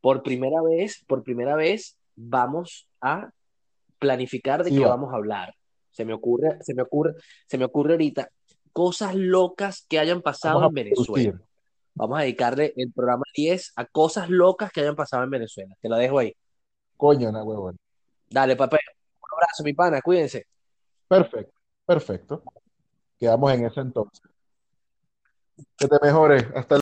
Por 0.00 0.22
primera 0.22 0.62
vez, 0.62 1.04
por 1.06 1.22
primera 1.22 1.56
vez, 1.56 1.98
vamos 2.16 2.88
a 3.02 3.30
planificar 4.00 4.64
de 4.64 4.70
Sí 4.70 4.76
qué 4.76 4.82
va. 4.82 4.90
vamos 4.90 5.12
a 5.12 5.16
hablar. 5.16 5.54
Se 5.90 6.04
me 6.04 6.12
ocurre, 6.12 6.58
se 6.62 6.74
me 6.74 6.82
ocurre, 6.82 7.14
se 7.46 7.58
me 7.58 7.64
ocurre 7.64 7.92
ahorita 7.92 8.30
cosas 8.72 9.14
locas 9.14 9.84
que 9.88 9.98
hayan 9.98 10.22
pasado 10.22 10.66
en 10.66 10.74
Venezuela. 10.74 11.04
producir. 11.04 11.46
Vamos 11.94 12.18
a 12.18 12.22
dedicarle 12.22 12.72
el 12.76 12.92
programa 12.92 13.24
10 13.34 13.72
a 13.76 13.84
cosas 13.84 14.30
locas 14.30 14.72
que 14.72 14.80
hayan 14.80 14.96
pasado 14.96 15.22
en 15.24 15.30
Venezuela. 15.30 15.76
Te 15.80 15.88
la 15.88 15.98
dejo 15.98 16.18
ahí. 16.18 16.34
Coño, 16.96 17.30
na 17.30 17.44
huevón. 17.44 17.78
Dale, 18.28 18.56
papá. 18.56 18.78
Un 19.20 19.28
abrazo, 19.36 19.64
mi 19.64 19.74
pana. 19.74 20.00
Cuídense. 20.00 20.46
Perfecto, 21.08 21.60
perfecto. 21.84 22.42
Quedamos 23.18 23.52
en 23.52 23.66
ese 23.66 23.80
entonces. 23.80 24.22
Que 25.76 25.88
te 25.88 25.98
mejores. 26.00 26.46
Hasta 26.54 26.76